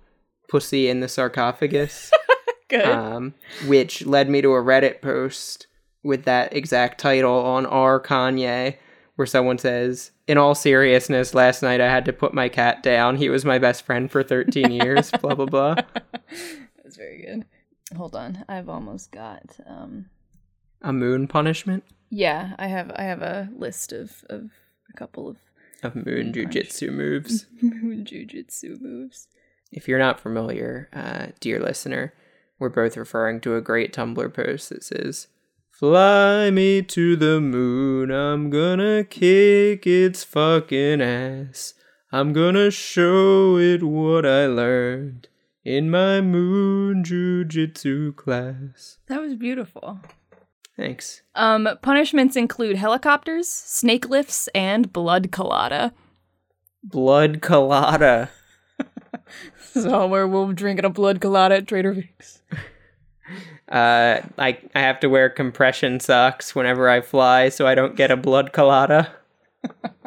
"pussy 0.48 0.88
in 0.88 1.00
the 1.00 1.08
sarcophagus," 1.08 2.10
Good. 2.68 2.84
um, 2.84 3.34
which 3.66 4.04
led 4.06 4.28
me 4.28 4.42
to 4.42 4.48
a 4.54 4.62
Reddit 4.62 5.02
post 5.02 5.66
with 6.02 6.24
that 6.24 6.52
exact 6.54 7.00
title 7.00 7.44
on 7.44 7.66
R 7.66 8.00
Kanye, 8.00 8.76
where 9.16 9.26
someone 9.26 9.58
says, 9.58 10.10
"In 10.26 10.38
all 10.38 10.54
seriousness, 10.54 11.34
last 11.34 11.62
night 11.62 11.80
I 11.80 11.90
had 11.90 12.04
to 12.06 12.12
put 12.12 12.34
my 12.34 12.48
cat 12.48 12.82
down. 12.82 13.16
He 13.16 13.28
was 13.28 13.44
my 13.44 13.58
best 13.58 13.84
friend 13.84 14.10
for 14.10 14.22
13 14.22 14.70
years." 14.82 15.10
blah 15.20 15.34
blah 15.34 15.46
blah. 15.46 15.74
That's 16.82 16.96
very 16.96 17.22
good. 17.22 17.44
Hold 17.96 18.16
on. 18.16 18.44
I've 18.48 18.68
almost 18.68 19.12
got 19.12 19.56
um 19.66 20.06
A 20.82 20.92
moon 20.92 21.28
punishment 21.28 21.84
yeah, 22.10 22.54
I 22.58 22.68
have 22.68 22.92
I 22.96 23.02
have 23.02 23.22
a 23.22 23.48
list 23.56 23.92
of 23.92 24.24
of 24.30 24.50
a 24.88 24.92
couple 24.96 25.28
of 25.28 25.36
of 25.82 25.94
moon 25.94 26.32
jujitsu 26.32 26.90
moves. 26.90 27.46
Moon 27.60 28.04
jujitsu 28.04 28.80
moves. 28.80 29.28
If 29.70 29.86
you're 29.86 29.98
not 29.98 30.20
familiar, 30.20 30.88
uh, 30.92 31.26
dear 31.38 31.60
listener, 31.60 32.14
we're 32.58 32.70
both 32.70 32.96
referring 32.96 33.40
to 33.42 33.56
a 33.56 33.60
great 33.60 33.92
Tumblr 33.92 34.32
post 34.32 34.70
that 34.70 34.82
says, 34.82 35.28
Fly 35.78 36.50
me 36.50 36.80
to 36.80 37.16
the 37.16 37.38
moon, 37.38 38.10
I'm 38.10 38.48
gonna 38.48 39.04
kick 39.04 39.86
its 39.86 40.24
fucking 40.24 41.02
ass. 41.02 41.74
I'm 42.10 42.32
gonna 42.32 42.70
show 42.70 43.58
it 43.58 43.82
what 43.82 44.24
I 44.24 44.46
learned 44.46 45.28
in 45.66 45.90
my 45.90 46.22
moon 46.22 47.04
jujitsu 47.04 48.16
class. 48.16 48.96
That 49.08 49.20
was 49.20 49.34
beautiful. 49.34 50.00
Thanks. 50.78 51.20
Um 51.34 51.68
punishments 51.82 52.36
include 52.36 52.76
helicopters, 52.76 53.46
snake 53.46 54.08
lifts, 54.08 54.48
and 54.54 54.90
blood 54.94 55.30
colada. 55.30 55.92
Blood 56.82 57.42
colada. 57.42 58.30
So 59.58 60.06
where 60.06 60.26
we'll 60.26 60.52
drinking 60.52 60.86
a 60.86 60.90
blood 60.90 61.20
colada 61.20 61.56
at 61.56 61.66
Trader 61.66 61.92
Vic's. 61.92 62.40
Uh, 63.68 64.20
I, 64.38 64.58
I 64.74 64.80
have 64.80 65.00
to 65.00 65.08
wear 65.08 65.28
compression 65.28 65.98
socks 65.98 66.54
whenever 66.54 66.88
I 66.88 67.00
fly 67.00 67.48
so 67.48 67.66
I 67.66 67.74
don't 67.74 67.96
get 67.96 68.10
a 68.10 68.16
blood 68.16 68.52
colada. 68.52 69.12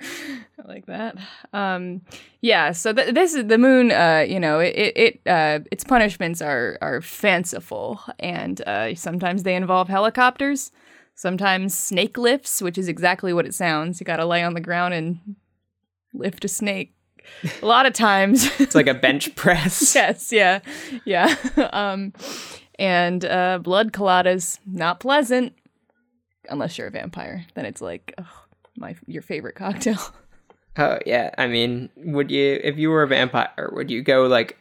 I 0.00 0.66
like 0.66 0.86
that. 0.86 1.16
Um, 1.52 2.02
yeah. 2.40 2.70
So 2.72 2.92
th- 2.92 3.14
this 3.14 3.34
is 3.34 3.46
the 3.46 3.58
moon. 3.58 3.90
Uh, 3.90 4.24
you 4.28 4.38
know, 4.38 4.60
it 4.60 4.76
it, 4.76 5.20
uh, 5.26 5.58
its 5.72 5.82
punishments 5.82 6.40
are 6.40 6.78
are 6.80 7.00
fanciful, 7.00 8.00
and 8.20 8.60
uh, 8.62 8.94
sometimes 8.94 9.42
they 9.42 9.56
involve 9.56 9.88
helicopters. 9.88 10.70
Sometimes 11.16 11.74
snake 11.74 12.16
lifts, 12.16 12.62
which 12.62 12.78
is 12.78 12.88
exactly 12.88 13.32
what 13.32 13.44
it 13.44 13.54
sounds. 13.54 14.00
You 14.00 14.04
got 14.04 14.16
to 14.16 14.24
lay 14.24 14.42
on 14.42 14.54
the 14.54 14.60
ground 14.60 14.94
and 14.94 15.18
lift 16.14 16.44
a 16.44 16.48
snake. 16.48 16.94
A 17.62 17.66
lot 17.66 17.86
of 17.86 17.92
times, 17.92 18.50
It's 18.60 18.74
like 18.74 18.86
a 18.86 18.94
bench 18.94 19.34
press. 19.36 19.94
yes, 19.94 20.32
yeah, 20.32 20.60
yeah. 21.04 21.34
um, 21.72 22.12
and 22.78 23.24
uh, 23.24 23.58
blood 23.58 23.92
coladas 23.92 24.58
not 24.66 25.00
pleasant 25.00 25.54
unless 26.48 26.78
you're 26.78 26.88
a 26.88 26.90
vampire. 26.90 27.46
Then 27.54 27.66
it's 27.66 27.80
like 27.80 28.14
oh, 28.18 28.44
my 28.76 28.96
your 29.06 29.22
favorite 29.22 29.54
cocktail. 29.54 29.98
Oh 30.76 30.98
yeah, 31.04 31.34
I 31.36 31.46
mean, 31.46 31.90
would 31.96 32.30
you 32.30 32.60
if 32.62 32.78
you 32.78 32.90
were 32.90 33.02
a 33.02 33.08
vampire, 33.08 33.70
would 33.72 33.90
you 33.90 34.02
go 34.02 34.26
like 34.26 34.56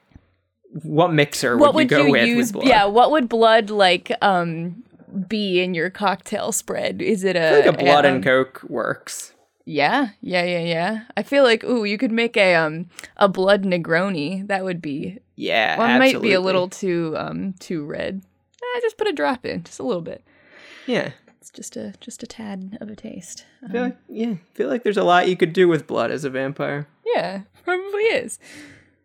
what 0.84 1.13
mixer 1.13 1.56
would, 1.56 1.62
what 1.62 1.74
would 1.76 1.84
you 1.91 1.98
go 1.98 2.06
you 2.06 2.12
with 2.12 2.28
use? 2.28 2.54
with? 2.54 2.65
Yeah, 2.65 2.86
what 2.86 3.12
would 3.12 3.30
blood 3.30 3.69
like 3.69 4.12
um 4.22 4.84
be 5.28 5.62
in 5.62 5.74
your 5.74 5.89
cocktail 5.89 6.52
spread? 6.52 7.02
Is 7.02 7.24
it 7.24 7.36
I 7.36 7.39
a, 7.39 7.50
feel 7.50 7.72
like 7.72 7.82
a 7.82 7.84
blood 7.84 8.06
um, 8.06 8.15
and 8.15 8.24
coke 8.24 8.63
works. 8.67 9.34
Yeah, 9.69 10.10
yeah, 10.19 10.43
yeah, 10.43 10.63
yeah. 10.63 11.01
I 11.15 11.21
feel 11.21 11.43
like 11.43 11.63
ooh, 11.63 11.84
you 11.84 11.99
could 11.99 12.12
make 12.12 12.36
a 12.36 12.55
um 12.55 12.89
a 13.17 13.27
blood 13.29 13.63
Negroni. 13.63 14.47
That 14.47 14.63
would 14.63 14.82
be 14.82 15.19
Yeah, 15.36 15.77
well, 15.77 15.95
it 15.95 15.99
might 15.99 16.21
be 16.21 16.34
a 16.34 16.41
little 16.41 16.67
too 16.67 17.13
um 17.15 17.53
too 17.60 17.86
red. 17.86 18.23
Eh, 18.62 18.79
just 18.82 18.97
put 18.97 19.08
a 19.08 19.13
drop 19.13 19.45
in, 19.45 19.63
just 19.63 19.79
a 19.79 19.84
little 19.84 20.01
bit. 20.01 20.23
Yeah, 20.88 21.12
It's 21.39 21.51
just 21.51 21.77
a 21.77 21.93
just 22.01 22.23
a 22.23 22.27
tad 22.27 22.79
of 22.82 22.89
a 22.89 22.95
taste. 22.95 23.45
I 23.63 23.71
feel 23.71 23.82
like 23.84 23.97
yeah, 24.08 24.32
I 24.32 24.39
feel 24.55 24.69
like 24.69 24.82
there's 24.82 24.97
a 24.97 25.03
lot 25.03 25.29
you 25.29 25.38
could 25.38 25.53
do 25.53 25.67
with 25.67 25.86
blood 25.86 26.10
as 26.10 26.23
a 26.23 26.32
vampire. 26.32 26.88
Yeah, 27.05 27.41
probably 27.63 28.01
is. 28.03 28.39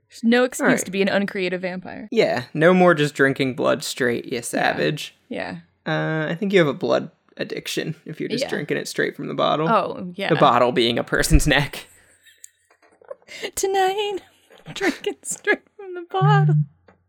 There's 0.09 0.24
no 0.24 0.44
excuse 0.44 0.66
Alright. 0.66 0.85
to 0.87 0.90
be 0.90 1.03
an 1.03 1.09
uncreative 1.09 1.61
vampire. 1.61 2.09
Yeah, 2.11 2.44
no 2.55 2.72
more 2.72 2.94
just 2.94 3.14
drinking 3.14 3.55
blood 3.55 3.85
straight, 3.85 4.33
you 4.33 4.40
savage. 4.40 5.14
Yeah. 5.29 5.59
Uh, 5.87 6.27
I 6.31 6.35
think 6.38 6.55
you 6.55 6.59
have 6.61 6.68
a 6.68 6.72
blood 6.72 7.11
addiction 7.37 7.94
if 8.07 8.20
you're 8.20 8.29
just 8.29 8.44
Yeah. 8.44 8.51
drinking 8.51 8.77
it 8.77 8.88
straight 8.88 9.16
from 9.16 9.29
the 9.29 9.35
bottle. 9.35 9.68
Oh 9.68 10.12
yeah. 10.14 10.29
The 10.31 10.37
bottle 10.37 10.73
being 10.73 10.99
a 10.99 11.05
person's 11.05 11.47
neck. 11.47 11.87
Tonight, 13.55 14.18
drinking 14.75 15.16
straight 15.23 15.62
from 15.77 15.94
the 15.94 16.05
bottle. 16.11 16.55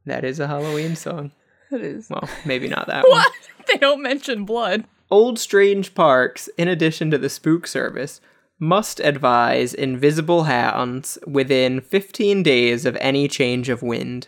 That 0.05 0.23
is 0.23 0.39
a 0.39 0.47
Halloween 0.47 0.95
song. 0.95 1.31
It 1.71 1.81
is. 1.81 2.09
Well, 2.09 2.27
maybe 2.45 2.67
not 2.67 2.87
that 2.87 3.03
one. 3.07 3.11
What? 3.17 3.31
They 3.67 3.77
don't 3.77 4.01
mention 4.01 4.45
blood. 4.45 4.85
Old 5.11 5.37
Strange 5.39 5.93
Parks, 5.93 6.47
in 6.57 6.67
addition 6.67 7.11
to 7.11 7.17
the 7.17 7.29
spook 7.29 7.67
service, 7.67 8.21
must 8.59 8.99
advise 9.01 9.73
invisible 9.73 10.43
hounds 10.43 11.17
within 11.27 11.81
15 11.81 12.41
days 12.43 12.85
of 12.85 12.95
any 13.01 13.27
change 13.27 13.69
of 13.69 13.81
wind. 13.83 14.27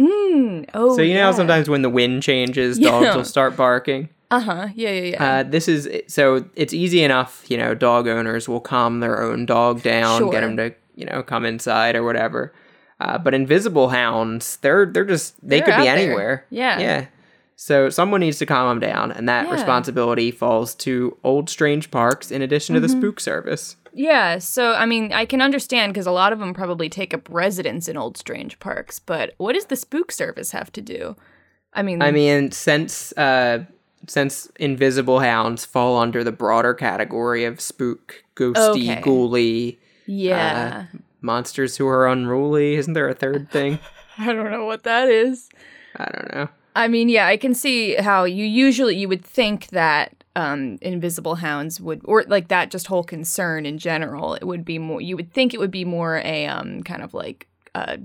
Mm. 0.00 0.68
Oh. 0.74 0.96
So, 0.96 1.02
you 1.02 1.14
know, 1.14 1.30
yeah. 1.30 1.32
sometimes 1.32 1.68
when 1.68 1.82
the 1.82 1.90
wind 1.90 2.22
changes, 2.22 2.78
dogs 2.78 3.04
Yeah. 3.04 3.16
will 3.16 3.24
start 3.24 3.56
barking. 3.56 4.08
Uh 4.30 4.40
huh. 4.40 4.68
Yeah, 4.74 4.90
yeah, 4.90 5.00
yeah. 5.02 5.24
Uh, 5.24 5.42
this 5.42 5.68
is 5.68 5.88
so 6.08 6.44
it's 6.56 6.72
easy 6.74 7.02
enough, 7.02 7.44
you 7.48 7.56
know, 7.56 7.74
dog 7.74 8.08
owners 8.08 8.48
will 8.48 8.60
calm 8.60 9.00
their 9.00 9.22
own 9.22 9.46
dog 9.46 9.82
down, 9.82 10.18
Sure. 10.20 10.32
get 10.32 10.42
him 10.42 10.56
to, 10.56 10.74
you 10.96 11.04
know, 11.06 11.22
come 11.22 11.44
inside 11.44 11.94
or 11.94 12.02
whatever. 12.02 12.52
Uh, 13.00 13.18
but 13.18 13.34
invisible 13.34 13.88
hounds, 13.90 14.56
they're 14.58 14.86
they're 14.86 15.04
just 15.04 15.34
they 15.46 15.58
They're 15.60 15.66
could 15.66 15.82
be 15.82 15.88
out 15.88 15.96
there. 15.96 16.06
anywhere. 16.06 16.46
Yeah. 16.50 16.78
Yeah. 16.78 17.06
So 17.56 17.88
someone 17.90 18.20
needs 18.20 18.38
to 18.38 18.46
calm 18.46 18.68
them 18.68 18.90
down, 18.90 19.12
and 19.12 19.28
that 19.28 19.46
Yeah. 19.46 19.52
responsibility 19.52 20.30
falls 20.32 20.74
to 20.76 21.16
Old 21.22 21.48
Strange 21.48 21.90
Parks 21.90 22.30
in 22.32 22.42
addition 22.42 22.74
to 22.74 22.80
Mm-hmm. 22.80 23.00
the 23.00 23.00
spook 23.00 23.20
service. 23.20 23.76
yeah. 23.92 24.38
So, 24.38 24.72
I 24.74 24.86
mean, 24.86 25.12
I 25.12 25.24
can 25.24 25.40
understand 25.40 25.92
because 25.92 26.06
a 26.06 26.10
lot 26.10 26.32
of 26.32 26.40
them 26.40 26.52
probably 26.52 26.88
take 26.88 27.14
up 27.14 27.28
residence 27.30 27.86
in 27.86 27.96
old 27.96 28.16
strange 28.16 28.58
parks. 28.58 28.98
But 28.98 29.34
what 29.36 29.52
does 29.52 29.66
the 29.66 29.76
spook 29.76 30.10
service 30.10 30.50
have 30.50 30.72
to 30.72 30.80
do? 30.80 31.14
I 31.72 31.82
mean, 31.82 32.02
I 32.02 32.10
mean, 32.10 32.50
since 32.50 33.12
uh, 33.16 33.64
since 34.06 34.46
invisible 34.58 35.20
hounds 35.20 35.64
fall 35.64 35.96
under 35.98 36.22
the 36.24 36.32
broader 36.32 36.74
category 36.74 37.44
of 37.44 37.60
spook, 37.60 38.24
ghosty, 38.36 38.90
Okay. 38.90 39.00
ghouly, 39.00 39.78
yeah. 40.06 40.86
monsters 41.20 41.76
who 41.76 41.86
are 41.86 42.06
unruly, 42.06 42.74
isn't 42.74 42.92
there 42.92 43.08
a 43.08 43.14
third 43.14 43.50
thing? 43.52 43.78
I 44.18 44.32
don't 44.32 44.50
know 44.50 44.64
what 44.64 44.82
that 44.84 45.08
is. 45.08 45.48
I 45.96 46.04
don't 46.12 46.34
know. 46.34 46.48
I 46.76 46.88
mean, 46.88 47.08
yeah, 47.08 47.26
I 47.26 47.36
can 47.36 47.54
see 47.54 47.94
how 47.94 48.24
you 48.24 48.44
usually 48.44 48.96
you 48.96 49.08
would 49.08 49.24
think 49.24 49.68
that 49.68 50.24
um, 50.36 50.78
invisible 50.82 51.36
hounds 51.36 51.80
would, 51.80 52.00
or 52.04 52.24
like 52.24 52.48
that 52.48 52.70
just 52.70 52.88
whole 52.88 53.04
concern 53.04 53.64
in 53.64 53.78
general, 53.78 54.34
it 54.34 54.44
would 54.44 54.64
be 54.64 54.78
more. 54.78 55.00
You 55.00 55.16
would 55.16 55.32
think 55.32 55.54
it 55.54 55.60
would 55.60 55.70
be 55.70 55.84
more 55.84 56.18
a 56.24 56.46
um, 56.46 56.82
kind 56.82 57.02
of 57.02 57.14
like. 57.14 57.46
Uh, 57.76 57.96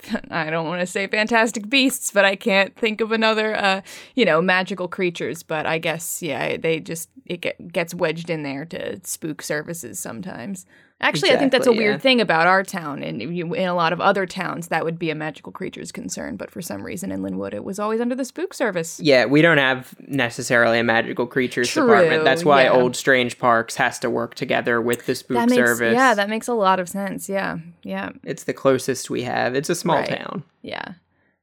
I 0.30 0.50
don't 0.50 0.66
want 0.66 0.80
to 0.80 0.86
say 0.86 1.06
fantastic 1.06 1.68
beasts, 1.68 2.10
but 2.10 2.24
I 2.24 2.36
can't 2.36 2.74
think 2.76 3.00
of 3.00 3.12
another, 3.12 3.56
uh, 3.56 3.80
you 4.14 4.24
know, 4.24 4.40
magical 4.40 4.88
creatures. 4.88 5.42
But 5.42 5.66
I 5.66 5.78
guess, 5.78 6.22
yeah, 6.22 6.56
they 6.56 6.80
just 6.80 7.08
it 7.26 7.40
get, 7.40 7.72
gets 7.72 7.94
wedged 7.94 8.30
in 8.30 8.42
there 8.42 8.64
to 8.66 9.00
spook 9.04 9.42
services 9.42 9.98
sometimes. 9.98 10.66
Actually, 11.00 11.30
I 11.30 11.36
think 11.36 11.52
that's 11.52 11.68
a 11.68 11.72
weird 11.72 11.94
yeah. 11.94 11.98
thing 11.98 12.20
about 12.20 12.48
our 12.48 12.64
town, 12.64 13.04
and 13.04 13.22
in 13.22 13.52
a 13.68 13.74
lot 13.74 13.92
of 13.92 14.00
other 14.00 14.26
towns, 14.26 14.66
that 14.66 14.84
would 14.84 14.98
be 14.98 15.10
a 15.10 15.14
magical 15.14 15.52
creatures 15.52 15.92
concern. 15.92 16.36
But 16.36 16.50
for 16.50 16.60
some 16.60 16.82
reason, 16.82 17.12
in 17.12 17.22
Linwood, 17.22 17.54
it 17.54 17.62
was 17.62 17.78
always 17.78 18.00
under 18.00 18.16
the 18.16 18.24
spook 18.24 18.52
service. 18.52 18.98
Yeah, 18.98 19.26
we 19.26 19.40
don't 19.40 19.58
have 19.58 19.94
necessarily 20.00 20.80
a 20.80 20.82
magical 20.82 21.28
creatures 21.28 21.70
True, 21.70 21.86
department. 21.86 22.24
That's 22.24 22.44
why 22.44 22.64
yeah. 22.64 22.72
Old 22.72 22.96
Strange 22.96 23.38
Parks 23.38 23.76
has 23.76 24.00
to 24.00 24.10
work 24.10 24.34
together 24.34 24.80
with 24.80 25.06
the 25.06 25.14
spook 25.14 25.48
makes 25.48 25.54
service. 25.54 25.94
yeah, 25.94 26.14
that 26.14 26.28
makes 26.28 26.48
a 26.48 26.54
lot 26.54 26.80
of 26.80 26.88
sense. 26.88 27.28
Yeah, 27.28 27.58
yeah, 27.84 28.10
it's 28.24 28.42
the 28.44 28.52
closest 28.54 29.08
we 29.08 29.22
have. 29.22 29.54
It's 29.54 29.70
a 29.70 29.76
small 29.76 29.98
Right. 29.98 30.18
town. 30.18 30.42
yeah. 30.62 30.94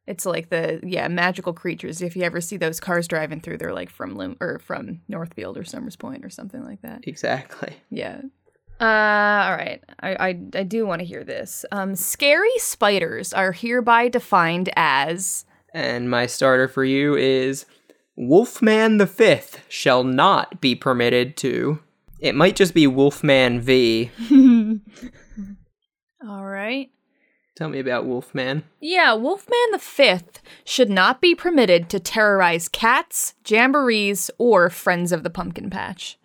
It's 0.07 0.25
like 0.25 0.49
the 0.49 0.81
yeah 0.83 1.07
magical 1.07 1.51
creatures. 1.53 2.01
If 2.01 2.15
you 2.15 2.23
ever 2.23 2.39
see 2.41 2.57
those 2.57 2.79
cars 2.79 3.07
driving 3.07 3.39
through, 3.39 3.57
they're 3.57 3.73
like 3.73 3.89
from 3.89 4.15
Lim- 4.15 4.37
or 4.39 4.59
from 4.59 5.01
Northfield 5.07 5.57
or 5.57 5.63
Somers 5.63 5.95
Point 5.95 6.23
or 6.23 6.29
something 6.29 6.63
like 6.63 6.81
that. 6.83 7.07
Exactly. 7.07 7.77
Yeah. 7.89 8.21
Uh, 8.79 8.83
all 8.83 9.55
right. 9.55 9.81
I 9.99 10.15
I, 10.15 10.27
I 10.55 10.63
do 10.63 10.85
want 10.85 10.99
to 10.99 11.05
hear 11.05 11.23
this. 11.23 11.65
Um, 11.71 11.95
scary 11.95 12.57
spiders 12.57 13.33
are 13.33 13.51
hereby 13.51 14.09
defined 14.09 14.69
as 14.75 15.45
And 15.73 16.09
my 16.09 16.25
starter 16.25 16.67
for 16.67 16.83
you 16.83 17.15
is 17.15 17.65
Wolfman 18.15 18.97
the 18.97 19.07
Fifth 19.07 19.61
shall 19.67 20.03
not 20.03 20.61
be 20.61 20.75
permitted 20.75 21.35
to. 21.37 21.79
It 22.19 22.35
might 22.35 22.55
just 22.55 22.73
be 22.73 22.87
Wolfman 22.87 23.59
V. 23.61 24.09
all 26.25 26.45
right. 26.45 26.89
Tell 27.57 27.69
me 27.69 27.79
about 27.79 28.05
Wolfman. 28.05 28.63
Yeah, 28.81 29.13
Wolfman 29.13 29.71
the 29.71 29.79
Fifth 29.79 30.41
should 30.65 30.89
not 30.89 31.21
be 31.21 31.35
permitted 31.35 31.89
to 31.89 31.99
terrorize 31.99 32.67
cats, 32.67 33.33
jamborees, 33.45 34.29
or 34.37 34.69
friends 34.69 35.13
of 35.13 35.23
the 35.23 35.29
pumpkin 35.29 35.69
patch. 35.69 36.17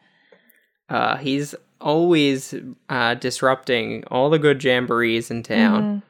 Uh, 0.88 1.16
he's 1.16 1.54
always 1.80 2.54
uh, 2.88 3.14
disrupting 3.14 4.04
all 4.10 4.30
the 4.30 4.38
good 4.38 4.58
jamborees 4.58 5.30
in 5.30 5.42
town. 5.42 6.02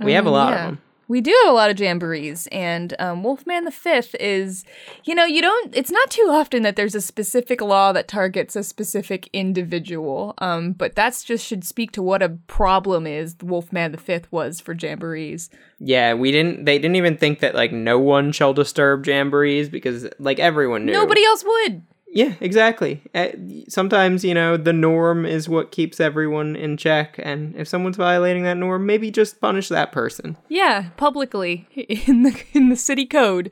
We 0.00 0.12
have 0.12 0.26
a 0.26 0.30
lot 0.30 0.52
Mm-hmm. 0.52 0.56
Yeah. 0.56 0.64
of 0.64 0.70
them. 0.72 0.82
We 1.08 1.20
do 1.20 1.34
have 1.44 1.52
a 1.52 1.54
lot 1.54 1.68
of 1.70 1.76
jamborees, 1.76 2.48
and 2.50 2.94
um, 2.98 3.22
Wolfman 3.22 3.64
the 3.64 3.70
Fifth 3.70 4.14
is, 4.18 4.64
you 5.04 5.14
know, 5.14 5.26
you 5.26 5.42
don't. 5.42 5.76
It's 5.76 5.90
not 5.90 6.08
too 6.10 6.28
often 6.30 6.62
that 6.62 6.74
there's 6.76 6.94
a 6.94 7.02
specific 7.02 7.60
law 7.60 7.92
that 7.92 8.08
targets 8.08 8.56
a 8.56 8.62
specific 8.62 9.28
individual, 9.34 10.32
um, 10.38 10.72
but 10.72 10.94
that's 10.94 11.22
just 11.22 11.44
should 11.44 11.64
speak 11.64 11.92
to 11.92 12.02
what 12.02 12.22
a 12.22 12.30
problem 12.46 13.06
is 13.06 13.36
Wolfman 13.42 13.92
the 13.92 13.98
Fifth 13.98 14.30
was 14.32 14.58
for 14.58 14.74
jamborees. 14.74 15.50
Yeah, 15.80 16.14
we 16.14 16.32
didn't. 16.32 16.64
They 16.64 16.78
didn't 16.78 16.96
even 16.96 17.18
think 17.18 17.40
that 17.40 17.54
like 17.54 17.72
no 17.72 17.98
one 17.98 18.32
shall 18.32 18.54
disturb 18.54 19.04
jamborees 19.04 19.70
because 19.70 20.08
like 20.18 20.38
everyone 20.38 20.86
knew. 20.86 20.92
Nobody 20.92 21.22
else 21.26 21.44
would. 21.44 21.82
Yeah, 22.14 22.34
exactly. 22.40 23.00
Uh, 23.14 23.28
sometimes 23.68 24.22
you 24.22 24.34
know 24.34 24.58
the 24.58 24.72
norm 24.74 25.24
is 25.24 25.48
what 25.48 25.72
keeps 25.72 25.98
everyone 25.98 26.56
in 26.56 26.76
check, 26.76 27.14
and 27.18 27.56
if 27.56 27.66
someone's 27.66 27.96
violating 27.96 28.42
that 28.42 28.58
norm, 28.58 28.84
maybe 28.84 29.10
just 29.10 29.40
punish 29.40 29.68
that 29.68 29.92
person. 29.92 30.36
Yeah, 30.48 30.90
publicly 30.98 31.66
in 31.74 32.22
the 32.22 32.38
in 32.52 32.68
the 32.68 32.76
city 32.76 33.06
code. 33.06 33.50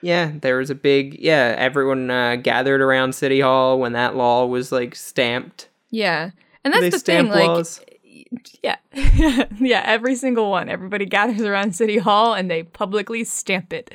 Yeah, 0.00 0.32
there 0.40 0.56
was 0.56 0.70
a 0.70 0.74
big 0.74 1.18
yeah. 1.18 1.54
Everyone 1.58 2.10
uh, 2.10 2.36
gathered 2.36 2.80
around 2.80 3.14
City 3.14 3.40
Hall 3.40 3.78
when 3.78 3.92
that 3.92 4.16
law 4.16 4.46
was 4.46 4.72
like 4.72 4.94
stamped. 4.94 5.68
Yeah, 5.90 6.30
and 6.64 6.72
that's 6.72 6.80
they 6.80 6.90
the 6.90 6.98
thing. 6.98 7.26
stamp 7.26 7.30
Like, 7.30 7.46
laws. 7.48 7.80
Yeah. 8.62 8.76
yeah, 9.60 9.82
every 9.84 10.14
single 10.14 10.50
one. 10.50 10.68
Everybody 10.68 11.06
gathers 11.06 11.42
around 11.42 11.74
City 11.74 11.98
Hall 11.98 12.34
and 12.34 12.50
they 12.50 12.62
publicly 12.62 13.24
stamp 13.24 13.72
it. 13.72 13.94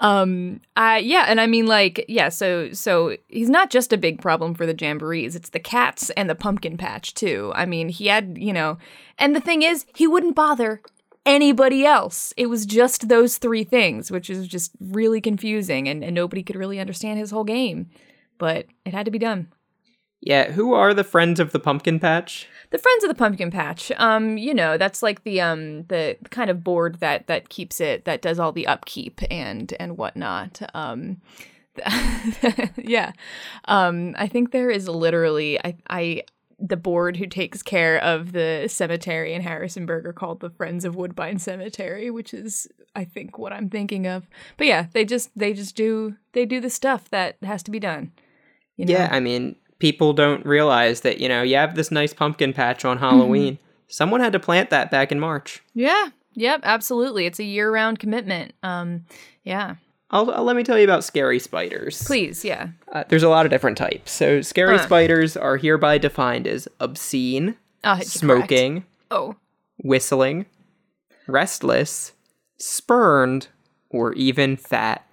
Um 0.00 0.60
I 0.76 0.98
yeah, 0.98 1.26
and 1.28 1.40
I 1.40 1.46
mean 1.46 1.66
like 1.66 2.04
yeah, 2.08 2.28
so 2.28 2.72
so 2.72 3.16
he's 3.28 3.48
not 3.48 3.70
just 3.70 3.92
a 3.92 3.96
big 3.96 4.20
problem 4.20 4.54
for 4.54 4.66
the 4.66 4.74
jamborees. 4.74 5.36
It's 5.36 5.50
the 5.50 5.60
cats 5.60 6.10
and 6.10 6.28
the 6.28 6.34
pumpkin 6.34 6.76
patch 6.76 7.14
too. 7.14 7.52
I 7.54 7.64
mean, 7.64 7.88
he 7.88 8.08
had, 8.08 8.36
you 8.38 8.52
know, 8.52 8.78
and 9.18 9.36
the 9.36 9.40
thing 9.40 9.62
is, 9.62 9.86
he 9.94 10.06
wouldn't 10.06 10.34
bother 10.34 10.82
anybody 11.24 11.84
else. 11.86 12.32
It 12.36 12.46
was 12.46 12.66
just 12.66 13.08
those 13.08 13.38
three 13.38 13.64
things, 13.64 14.10
which 14.10 14.28
is 14.28 14.48
just 14.48 14.72
really 14.80 15.20
confusing 15.20 15.88
and, 15.88 16.02
and 16.02 16.14
nobody 16.14 16.42
could 16.42 16.56
really 16.56 16.80
understand 16.80 17.18
his 17.18 17.30
whole 17.30 17.44
game. 17.44 17.88
But 18.38 18.66
it 18.84 18.92
had 18.92 19.04
to 19.04 19.12
be 19.12 19.18
done. 19.18 19.48
Yeah, 20.22 20.52
who 20.52 20.72
are 20.72 20.94
the 20.94 21.04
friends 21.04 21.40
of 21.40 21.52
the 21.52 21.58
pumpkin 21.58 21.98
patch? 21.98 22.48
The 22.72 22.78
Friends 22.78 23.04
of 23.04 23.08
the 23.08 23.14
Pumpkin 23.14 23.50
Patch. 23.50 23.92
Um, 23.98 24.38
you 24.38 24.54
know, 24.54 24.78
that's 24.78 25.02
like 25.02 25.24
the 25.24 25.42
um 25.42 25.82
the 25.84 26.16
kind 26.30 26.48
of 26.48 26.64
board 26.64 27.00
that 27.00 27.26
that 27.26 27.50
keeps 27.50 27.82
it 27.82 28.06
that 28.06 28.22
does 28.22 28.38
all 28.38 28.50
the 28.50 28.66
upkeep 28.66 29.20
and 29.30 29.74
and 29.78 29.98
whatnot. 29.98 30.62
Um 30.74 31.20
yeah. 32.78 33.12
Um 33.66 34.14
I 34.16 34.26
think 34.26 34.52
there 34.52 34.70
is 34.70 34.88
literally 34.88 35.58
I 35.62 35.76
I 35.90 36.22
the 36.58 36.78
board 36.78 37.18
who 37.18 37.26
takes 37.26 37.62
care 37.62 37.98
of 37.98 38.32
the 38.32 38.68
cemetery 38.68 39.34
in 39.34 39.42
Harrisonburg 39.42 40.06
are 40.06 40.14
called 40.14 40.40
the 40.40 40.48
Friends 40.48 40.86
of 40.86 40.96
Woodbine 40.96 41.40
Cemetery, 41.40 42.10
which 42.10 42.32
is 42.32 42.68
I 42.96 43.04
think 43.04 43.36
what 43.36 43.52
I'm 43.52 43.68
thinking 43.68 44.06
of. 44.06 44.30
But 44.56 44.66
yeah, 44.66 44.86
they 44.92 45.04
just 45.04 45.30
they 45.36 45.52
just 45.52 45.76
do 45.76 46.16
they 46.32 46.46
do 46.46 46.58
the 46.58 46.70
stuff 46.70 47.10
that 47.10 47.36
has 47.42 47.62
to 47.64 47.70
be 47.70 47.80
done. 47.80 48.12
You 48.76 48.86
know? 48.86 48.92
Yeah, 48.94 49.08
I 49.12 49.20
mean, 49.20 49.56
people 49.82 50.12
don't 50.12 50.46
realize 50.46 51.00
that 51.00 51.18
you 51.18 51.28
know 51.28 51.42
you 51.42 51.56
have 51.56 51.74
this 51.74 51.90
nice 51.90 52.14
pumpkin 52.14 52.52
patch 52.52 52.84
on 52.84 52.98
Halloween. 52.98 53.58
Someone 53.88 54.20
had 54.20 54.32
to 54.32 54.38
plant 54.38 54.70
that 54.70 54.90
back 54.92 55.10
in 55.10 55.18
March. 55.18 55.60
Yeah. 55.74 56.10
Yep. 56.34 56.60
Absolutely. 56.62 57.26
It's 57.26 57.40
a 57.40 57.44
year-round 57.44 57.98
commitment. 57.98 58.54
Um. 58.62 59.04
Yeah. 59.44 59.74
I'll, 60.12 60.30
I'll- 60.30 60.44
let 60.44 60.54
me 60.56 60.62
tell 60.62 60.78
you 60.78 60.84
about 60.84 61.02
scary 61.04 61.38
spiders. 61.40 62.00
Please. 62.04 62.44
Yeah. 62.44 62.68
Uh, 62.92 63.02
there's 63.08 63.22
a 63.24 63.28
lot 63.28 63.44
of 63.44 63.50
different 63.50 63.76
types. 63.76 64.12
So 64.12 64.40
scary 64.40 64.78
spiders 64.78 65.36
are 65.36 65.56
hereby 65.56 65.98
defined 65.98 66.46
as 66.46 66.68
obscene, 66.80 67.46
hit 67.48 67.56
you 67.84 67.90
correct. 67.96 68.06
smoking, 68.08 68.84
Oh. 69.10 69.34
whistling, 69.78 70.46
restless, 71.26 72.12
spurned, 72.58 73.48
or 73.90 74.12
even 74.12 74.56
fat. 74.56 75.04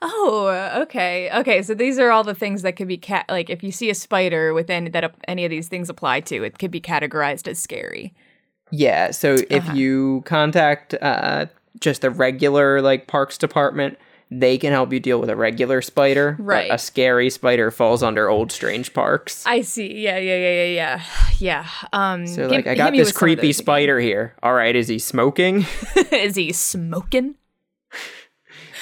Oh. 0.00 0.80
Okay. 0.82 1.30
Okay. 1.32 1.62
So 1.62 1.74
these 1.74 1.98
are 1.98 2.10
all 2.10 2.24
the 2.24 2.34
things 2.34 2.62
that 2.62 2.76
could 2.76 2.88
be 2.88 2.96
cat. 2.98 3.24
Like 3.28 3.50
if 3.50 3.62
you 3.62 3.72
see 3.72 3.90
a 3.90 3.94
spider 3.94 4.52
within 4.54 4.90
that 4.92 5.14
any 5.28 5.44
of 5.44 5.50
these 5.50 5.68
things 5.68 5.88
apply 5.88 6.20
to, 6.20 6.42
it 6.44 6.58
could 6.58 6.70
be 6.70 6.80
categorized 6.80 7.48
as 7.48 7.58
scary. 7.58 8.14
Yeah, 8.70 9.10
so 9.10 9.36
if 9.50 9.64
Uh-huh. 9.64 9.74
you 9.74 10.22
contact 10.24 10.94
uh, 11.02 11.46
just 11.80 12.04
a 12.04 12.10
regular 12.10 12.80
like 12.80 13.06
parks 13.06 13.36
department, 13.36 13.98
they 14.30 14.56
can 14.56 14.72
help 14.72 14.90
you 14.94 14.98
deal 14.98 15.20
with 15.20 15.28
a 15.28 15.36
regular 15.36 15.82
spider. 15.82 16.36
Right. 16.38 16.70
a 16.72 16.78
scary 16.78 17.28
spider 17.28 17.70
falls 17.70 18.02
under 18.02 18.30
old 18.30 18.50
strange 18.50 18.94
parks. 18.94 19.44
I 19.46 19.60
see. 19.60 19.92
Yeah. 19.92 20.16
Yeah. 20.16 20.36
Yeah. 20.36 20.64
Yeah. 20.64 20.64
Yeah. 20.64 21.02
Yeah. 21.38 21.66
Um. 21.92 22.26
So 22.26 22.42
hit- 22.42 22.50
like 22.52 22.66
I 22.68 22.74
got 22.76 22.92
this 22.92 22.98
with 23.00 23.08
some 23.08 23.16
of 23.16 23.18
creepy 23.18 23.48
those 23.48 23.56
again. 23.56 23.64
spider 23.64 24.00
here. 24.00 24.34
All 24.42 24.54
right, 24.54 24.74
is 24.76 24.86
he 24.88 24.98
smoking? 25.00 25.66
is 26.12 26.36
he 26.36 26.52
smoking? 26.52 27.34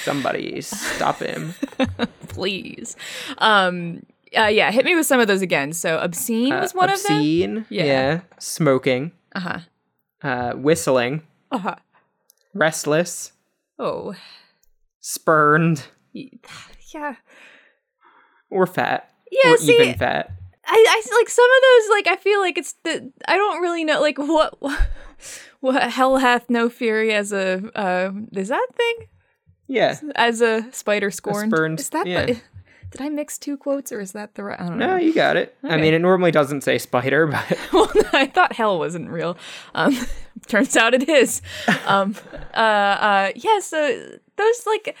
Somebody 0.03 0.61
stop 0.61 1.19
him. 1.19 1.53
Please. 2.29 2.95
Um. 3.37 4.03
Uh, 4.37 4.45
yeah. 4.47 4.71
Hit 4.71 4.85
me 4.85 4.95
with 4.95 5.05
some 5.05 5.19
of 5.19 5.27
those 5.27 5.41
again. 5.41 5.73
So 5.73 5.97
obscene 5.97 6.53
was 6.53 6.73
Uh, 6.73 6.77
one 6.77 6.89
of 6.89 7.03
them. 7.03 7.65
Yeah. 7.69 7.83
yeah. 7.83 8.19
Smoking, 8.39 9.11
Uh 9.35 9.39
huh. 9.39 9.59
uh, 10.23 10.51
whistling, 10.53 11.23
Uh 11.51 11.57
huh. 11.57 11.75
restless, 12.53 13.33
Oh. 13.77 14.15
spurned, 14.99 15.87
Yeah. 16.13 17.15
or 18.49 18.65
fat, 18.67 19.09
Yeah. 19.31 19.51
or 19.53 19.57
see. 19.57 19.73
even 19.75 19.95
fat. 19.97 20.31
I, 20.65 20.85
I 20.87 21.15
like 21.17 21.29
some 21.29 21.45
of 21.45 21.61
those 21.63 21.89
like 21.97 22.07
I 22.07 22.21
feel 22.21 22.39
like 22.39 22.57
it's 22.57 22.73
the 22.83 23.11
I 23.27 23.35
don't 23.35 23.61
really 23.61 23.83
know 23.83 23.99
like 23.99 24.17
what 24.17 24.57
what 25.59 25.83
hell 25.91 26.17
hath 26.17 26.49
no 26.49 26.69
fury 26.69 27.11
as 27.13 27.33
a 27.33 27.69
uh 27.75 28.11
is 28.33 28.47
that 28.49 28.67
thing 28.77 29.07
Yeah. 29.71 29.99
as 30.15 30.41
a 30.41 30.69
spider 30.71 31.09
scorned. 31.11 31.51
spurned- 31.51 31.79
is 31.79 31.89
that 31.89 32.05
yeah. 32.07 32.25
the, 32.25 32.41
did 32.91 32.99
I 33.01 33.07
mix 33.09 33.37
two 33.37 33.55
quotes 33.55 33.91
or 33.93 34.01
is 34.01 34.11
that 34.11 34.35
the 34.35 34.43
right 34.43 34.59
I 34.59 34.67
don't 34.67 34.77
No, 34.77 34.87
know. 34.87 34.95
you 34.97 35.13
got 35.13 35.37
it. 35.37 35.55
I 35.63 35.77
mean, 35.77 35.93
it 35.93 35.99
normally 35.99 36.31
doesn't 36.31 36.61
say 36.61 36.77
spider, 36.77 37.25
but 37.25 37.57
well 37.73 37.89
I 38.11 38.25
thought 38.27 38.53
hell 38.53 38.77
wasn't 38.77 39.09
real. 39.09 39.37
Um 39.73 39.97
turns 40.47 40.75
out 40.75 40.93
it 40.93 41.07
is. 41.07 41.41
Um 41.87 42.15
uh 42.53 42.57
uh 42.57 43.31
yeah 43.35 43.59
so 43.59 44.17
those 44.35 44.65
like 44.65 44.95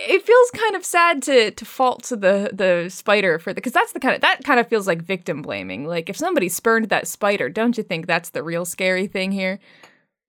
it 0.00 0.22
feels 0.22 0.50
kind 0.52 0.76
of 0.76 0.84
sad 0.84 1.22
to 1.24 1.50
to 1.50 1.64
fault 1.64 2.04
to 2.04 2.16
the 2.16 2.50
the 2.52 2.88
spider 2.88 3.38
for 3.38 3.50
the 3.52 3.56
because 3.56 3.72
that's 3.72 3.92
the 3.92 4.00
kind 4.00 4.14
of 4.14 4.20
that 4.22 4.44
kind 4.44 4.58
of 4.60 4.66
feels 4.68 4.86
like 4.86 5.02
victim 5.02 5.42
blaming. 5.42 5.84
Like 5.86 6.08
if 6.08 6.16
somebody 6.16 6.48
spurned 6.48 6.88
that 6.88 7.06
spider 7.06 7.50
don't 7.50 7.76
you 7.76 7.82
think 7.84 8.06
that's 8.06 8.30
the 8.30 8.42
real 8.42 8.64
scary 8.64 9.06
thing 9.06 9.32
here 9.32 9.58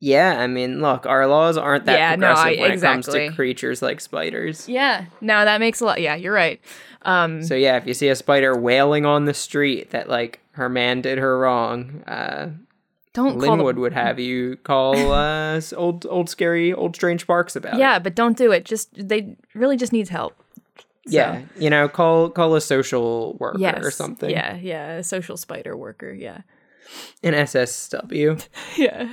Yeah, 0.01 0.39
I 0.39 0.47
mean, 0.47 0.81
look, 0.81 1.05
our 1.05 1.27
laws 1.27 1.57
aren't 1.57 1.85
that 1.85 1.97
Yeah, 1.99 2.15
no, 2.15 2.27
progressive 2.33 2.59
I- 2.59 2.61
when 2.61 2.71
it 2.71 2.81
comes 2.81 3.05
to 3.07 3.31
creatures 3.31 3.81
like 3.81 3.99
spiders. 3.99 4.67
Yeah. 4.69 5.05
No, 5.19 5.43
that 5.43 5.59
makes 5.59 5.81
a 5.81 5.85
lot. 5.85 5.99
Yeah, 6.01 6.15
you're 6.15 6.33
right. 6.33 6.61
Um, 7.01 7.43
So 7.43 7.53
yeah, 7.55 7.75
if 7.77 7.85
you 7.85 7.93
see 7.93 8.07
a 8.09 8.15
spider 8.15 8.57
wailing 8.57 9.05
on 9.05 9.25
the 9.25 9.33
street 9.33 9.89
that 9.91 10.07
like 10.07 10.39
her 10.53 10.69
man 10.69 11.01
did 11.01 11.17
her 11.17 11.37
wrong, 11.39 12.03
uh, 12.07 12.49
don't 13.13 13.31
call 13.39 13.57
Linwood 13.57 13.75
them. 13.75 13.81
would 13.81 13.93
have 13.93 14.19
you 14.19 14.55
call 14.63 15.11
uh, 15.11 15.59
old 15.75 16.05
old 16.05 16.29
scary 16.29 16.71
old 16.73 16.95
strange 16.95 17.25
Parks 17.27 17.55
about 17.57 17.73
it. 17.73 17.79
Yeah, 17.79 17.99
but 17.99 18.15
don't 18.15 18.37
do 18.37 18.51
it. 18.53 18.63
Just 18.65 18.89
they 18.95 19.35
really 19.53 19.75
just 19.77 19.91
needs 19.91 20.09
help. 20.09 20.35
Yeah, 21.05 21.41
you 21.57 21.69
know, 21.69 21.89
call 21.89 22.29
call 22.29 22.55
a 22.55 22.61
social 22.61 23.35
worker 23.39 23.57
Yes. 23.59 23.83
or 23.83 23.91
something. 23.91 24.29
Yeah, 24.29 24.55
yeah, 24.57 24.91
a 24.97 25.03
social 25.03 25.37
spider 25.37 25.75
worker. 25.75 26.13
Yeah. 26.13 26.41
an 27.23 27.33
SSW. 27.33 28.45
Yeah. 28.77 29.09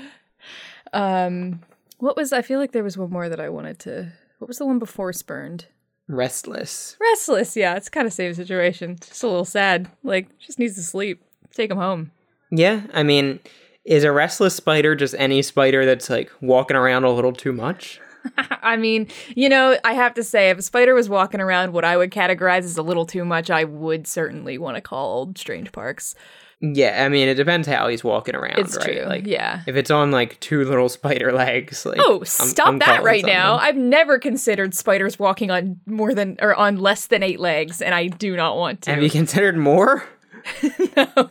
Um, 0.92 1.60
what 1.98 2.16
was? 2.16 2.32
I 2.32 2.42
feel 2.42 2.58
like 2.58 2.72
there 2.72 2.84
was 2.84 2.98
one 2.98 3.10
more 3.10 3.28
that 3.28 3.40
I 3.40 3.48
wanted 3.48 3.78
to. 3.80 4.12
What 4.38 4.48
was 4.48 4.58
the 4.58 4.66
one 4.66 4.78
before 4.78 5.12
spurned? 5.12 5.66
Restless. 6.08 6.96
Restless. 7.00 7.56
Yeah, 7.56 7.74
it's 7.74 7.88
kind 7.88 8.06
of 8.06 8.12
same 8.12 8.34
situation. 8.34 8.96
Just 9.00 9.22
a 9.22 9.28
little 9.28 9.44
sad. 9.44 9.90
Like 10.02 10.38
just 10.38 10.58
needs 10.58 10.74
to 10.76 10.82
sleep. 10.82 11.22
Take 11.52 11.70
him 11.70 11.78
home. 11.78 12.12
Yeah, 12.50 12.82
I 12.92 13.02
mean, 13.02 13.40
is 13.84 14.04
a 14.04 14.12
restless 14.12 14.54
spider 14.54 14.94
just 14.94 15.14
any 15.18 15.42
spider 15.42 15.84
that's 15.84 16.08
like 16.10 16.30
walking 16.40 16.76
around 16.76 17.04
a 17.04 17.10
little 17.10 17.32
too 17.32 17.52
much? 17.52 18.00
I 18.62 18.76
mean, 18.76 19.08
you 19.34 19.48
know, 19.48 19.78
I 19.84 19.94
have 19.94 20.14
to 20.14 20.24
say, 20.24 20.50
if 20.50 20.58
a 20.58 20.62
spider 20.62 20.94
was 20.94 21.08
walking 21.08 21.40
around 21.40 21.72
what 21.72 21.84
I 21.84 21.96
would 21.96 22.10
categorize 22.10 22.64
as 22.64 22.76
a 22.76 22.82
little 22.82 23.06
too 23.06 23.24
much, 23.24 23.50
I 23.50 23.64
would 23.64 24.06
certainly 24.06 24.58
want 24.58 24.76
to 24.76 24.80
call 24.80 25.18
old 25.18 25.38
Strange 25.38 25.72
Parks. 25.72 26.14
Yeah, 26.60 27.04
I 27.04 27.10
mean, 27.10 27.28
it 27.28 27.34
depends 27.34 27.68
how 27.68 27.86
he's 27.88 28.02
walking 28.02 28.34
around, 28.34 28.58
It's 28.58 28.76
right? 28.78 28.84
true. 28.86 29.04
Like, 29.06 29.26
yeah. 29.26 29.60
if 29.66 29.76
it's 29.76 29.90
on 29.90 30.10
like 30.10 30.40
two 30.40 30.64
little 30.64 30.88
spider 30.98 31.30
legs, 31.32 31.84
like 31.84 31.98
Oh, 32.00 32.16
I'm- 32.16 32.24
stop 32.24 32.68
I'm 32.68 32.78
that 32.78 32.86
calling 32.86 33.04
right 33.04 33.24
now. 33.26 33.56
I've 33.56 33.76
never 33.76 34.18
considered 34.18 34.74
spiders 34.74 35.18
walking 35.18 35.50
on 35.50 35.78
more 35.84 36.14
than 36.14 36.38
or 36.40 36.54
on 36.54 36.78
less 36.78 37.06
than 37.08 37.22
8 37.22 37.40
legs 37.40 37.82
and 37.82 37.94
I 37.94 38.06
do 38.06 38.34
not 38.36 38.56
want 38.56 38.82
to. 38.82 38.90
Have 38.94 39.02
you 39.02 39.10
considered 39.10 39.56
more? 39.58 40.02
no, 40.96 41.30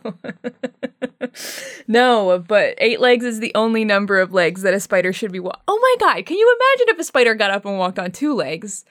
no, 1.87 2.39
but 2.39 2.75
8 2.77 2.99
legs 2.99 3.25
is 3.25 3.39
the 3.39 3.53
only 3.55 3.85
number 3.85 4.19
of 4.19 4.33
legs 4.33 4.61
that 4.61 4.73
a 4.73 4.79
spider 4.79 5.13
should 5.13 5.31
be 5.31 5.39
wa- 5.39 5.55
Oh 5.67 5.79
my 5.79 5.95
god, 6.13 6.25
can 6.25 6.37
you 6.37 6.55
imagine 6.59 6.93
if 6.93 6.99
a 6.99 7.03
spider 7.03 7.33
got 7.35 7.51
up 7.51 7.65
and 7.65 7.77
walked 7.77 7.97
on 7.99 8.11
two 8.11 8.33
legs? 8.33 8.85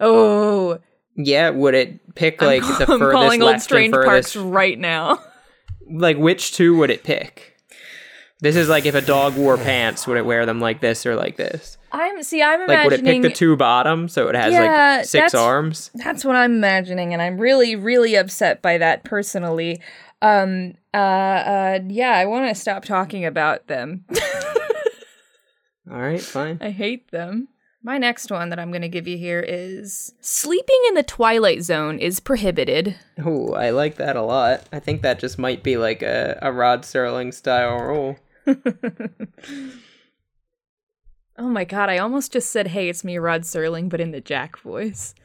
Oh, 0.00 0.78
Yeah, 1.16 1.50
would 1.50 1.74
it 1.74 2.14
pick 2.14 2.40
like 2.40 2.62
the 2.62 2.68
I'm 2.88 2.98
furthest 2.98 3.12
calling 3.12 3.42
old 3.42 3.52
left 3.52 3.64
Strange 3.64 3.94
and 3.94 4.04
Parks 4.04 4.34
right 4.36 4.78
now. 4.78 5.20
Like, 5.90 6.16
which 6.16 6.52
two 6.52 6.76
would 6.78 6.90
it 6.90 7.02
pick? 7.04 7.50
This 8.40 8.56
is 8.56 8.68
like 8.68 8.84
if 8.84 8.94
a 8.94 9.00
dog 9.00 9.36
wore 9.36 9.56
pants, 9.56 10.06
would 10.06 10.18
it 10.18 10.26
wear 10.26 10.44
them 10.44 10.60
like 10.60 10.80
this 10.80 11.06
or 11.06 11.14
like 11.14 11.36
this? 11.36 11.78
I'm 11.92 12.22
see 12.22 12.42
I'm 12.42 12.66
Like, 12.66 12.84
would 12.84 12.92
it 12.92 13.04
pick 13.04 13.22
the 13.22 13.30
two 13.30 13.56
bottom 13.56 14.08
so 14.08 14.28
it 14.28 14.34
has 14.34 14.52
Yeah, 14.52 14.96
like 14.96 15.04
six 15.06 15.32
that's- 15.32 15.34
arms? 15.34 15.90
That's 15.94 16.24
what 16.24 16.36
I'm 16.36 16.52
imagining, 16.56 17.12
and 17.12 17.22
I'm 17.22 17.38
really, 17.38 17.76
really 17.76 18.16
upset 18.16 18.60
by 18.60 18.78
that 18.78 19.04
personally. 19.04 19.80
Um, 20.20 20.74
uh, 20.92 20.96
uh, 20.96 21.78
yeah, 21.88 22.10
I 22.12 22.26
want 22.26 22.48
to 22.48 22.60
stop 22.60 22.84
talking 22.84 23.24
about 23.24 23.66
them. 23.68 24.04
All 25.90 26.00
right, 26.00 26.20
fine. 26.20 26.58
I 26.60 26.70
hate 26.70 27.10
them. 27.10 27.48
My 27.86 27.98
next 27.98 28.30
one 28.30 28.48
that 28.48 28.58
I'm 28.58 28.70
going 28.70 28.80
to 28.80 28.88
give 28.88 29.06
you 29.06 29.18
here 29.18 29.44
is 29.46 30.14
sleeping 30.20 30.80
in 30.88 30.94
the 30.94 31.02
twilight 31.02 31.62
zone 31.62 31.98
is 31.98 32.18
prohibited. 32.18 32.96
Oh, 33.22 33.52
I 33.52 33.70
like 33.70 33.96
that 33.96 34.16
a 34.16 34.22
lot. 34.22 34.62
I 34.72 34.80
think 34.80 35.02
that 35.02 35.18
just 35.18 35.38
might 35.38 35.62
be 35.62 35.76
like 35.76 36.00
a, 36.00 36.38
a 36.40 36.50
Rod 36.50 36.82
Serling 36.82 37.32
style 37.32 37.78
rule. 37.78 38.16
Oh 41.36 41.48
my 41.48 41.64
god, 41.64 41.88
I 41.88 41.98
almost 41.98 42.32
just 42.32 42.50
said, 42.52 42.68
"Hey, 42.68 42.88
it's 42.88 43.02
me, 43.02 43.18
Rod 43.18 43.42
Serling," 43.42 43.88
but 43.88 44.00
in 44.00 44.12
the 44.12 44.20
Jack 44.20 44.56
voice. 44.58 45.16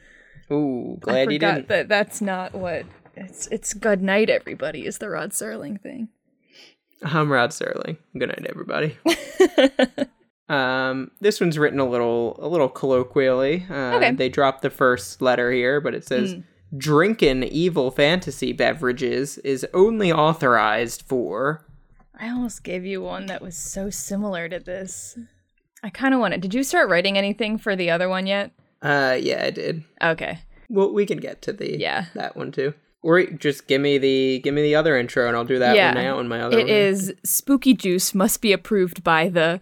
Ooh, 0.50 0.96
I 0.96 1.04
glad 1.04 1.32
you 1.32 1.38
didn't. 1.38 1.68
that 1.68 1.88
that's 1.88 2.20
not 2.20 2.52
what 2.52 2.84
it's. 3.14 3.46
It's 3.46 3.74
good 3.74 4.02
night, 4.02 4.28
everybody. 4.28 4.86
Is 4.86 4.98
the 4.98 5.08
Rod 5.08 5.30
Serling 5.30 5.80
thing? 5.80 6.08
I'm 7.02 7.30
Rod 7.30 7.50
Serling. 7.50 7.96
Good 8.18 8.28
night, 8.28 8.44
everybody. 8.48 8.98
um, 10.50 11.10
this 11.20 11.40
one's 11.40 11.58
written 11.58 11.78
a 11.78 11.88
little 11.88 12.36
a 12.40 12.48
little 12.48 12.68
colloquially. 12.68 13.64
Uh, 13.70 13.96
Okay. 13.96 14.12
They 14.12 14.28
dropped 14.28 14.62
the 14.62 14.70
first 14.70 15.22
letter 15.22 15.50
here, 15.52 15.80
but 15.80 15.94
it 15.94 16.04
says 16.06 16.36
drinking 16.76 17.44
evil 17.44 17.90
fantasy 17.90 18.52
beverages 18.52 19.38
is 19.38 19.66
only 19.74 20.12
authorized 20.12 21.02
for. 21.02 21.64
I 22.18 22.28
almost 22.30 22.64
gave 22.64 22.84
you 22.84 23.00
one 23.00 23.26
that 23.26 23.40
was 23.42 23.56
so 23.56 23.90
similar 23.90 24.48
to 24.48 24.58
this. 24.58 25.18
I 25.82 25.88
kind 25.90 26.12
of 26.12 26.20
want 26.20 26.34
it. 26.34 26.40
Did 26.42 26.52
you 26.54 26.62
start 26.62 26.90
writing 26.90 27.16
anything 27.16 27.56
for 27.56 27.74
the 27.74 27.90
other 27.90 28.08
one 28.08 28.26
yet? 28.26 28.50
Uh, 28.82 29.16
yeah, 29.20 29.44
I 29.46 29.50
did. 29.50 29.84
Okay. 30.02 30.40
Well, 30.68 30.92
we 30.92 31.06
can 31.06 31.18
get 31.18 31.40
to 31.42 31.52
the 31.52 31.78
Yeah. 31.78 32.06
that 32.14 32.36
one 32.36 32.52
too. 32.52 32.74
Or 33.02 33.24
just 33.24 33.66
give 33.66 33.80
me 33.80 33.96
the 33.96 34.40
give 34.40 34.52
me 34.52 34.60
the 34.62 34.74
other 34.74 34.98
intro, 34.98 35.26
and 35.26 35.34
I'll 35.36 35.44
do 35.46 35.58
that 35.58 35.74
Yeah. 35.74 35.94
one 35.94 36.04
now. 36.04 36.18
And 36.18 36.28
my 36.28 36.42
other 36.42 36.58
It 36.58 36.64
one. 36.66 36.70
is 36.70 37.14
spooky 37.24 37.72
juice 37.72 38.14
must 38.14 38.42
be 38.42 38.52
approved 38.52 39.02
by 39.02 39.28
the. 39.30 39.60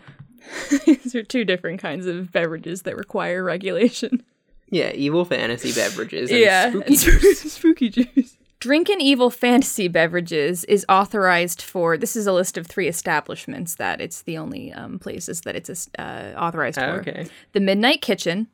These 0.87 1.15
are 1.15 1.23
two 1.23 1.45
different 1.45 1.81
kinds 1.81 2.07
of 2.07 2.33
beverages 2.33 2.83
that 2.83 2.97
require 2.97 3.43
regulation. 3.45 4.23
Yeah, 4.71 4.93
evil 4.93 5.25
fantasy 5.25 5.73
beverages. 5.73 6.31
And 6.31 6.39
yeah, 6.41 6.71
spooky 6.71 6.87
and 6.95 6.99
juice. 6.99 7.53
spooky 7.53 7.89
juice. 7.89 8.37
Drinking 8.61 9.01
evil 9.01 9.31
fantasy 9.31 9.87
beverages 9.89 10.65
is 10.65 10.85
authorized 10.89 11.63
for. 11.63 11.97
This 11.97 12.17
is 12.17 12.27
a 12.27 12.33
list 12.33 12.59
of 12.59 12.67
three 12.67 12.89
establishments 12.89 13.77
that 13.77 14.01
it's 14.01 14.23
the 14.23 14.37
only 14.37 14.73
um, 14.73 14.99
places 14.99 15.43
that 15.43 15.55
it's 15.55 15.89
uh, 15.99 16.35
authorized 16.37 16.79
Oh, 16.79 16.95
for. 16.95 17.01
okay. 17.01 17.29
the 17.53 17.61
Midnight 17.61 18.03
Kitchen, 18.03 18.49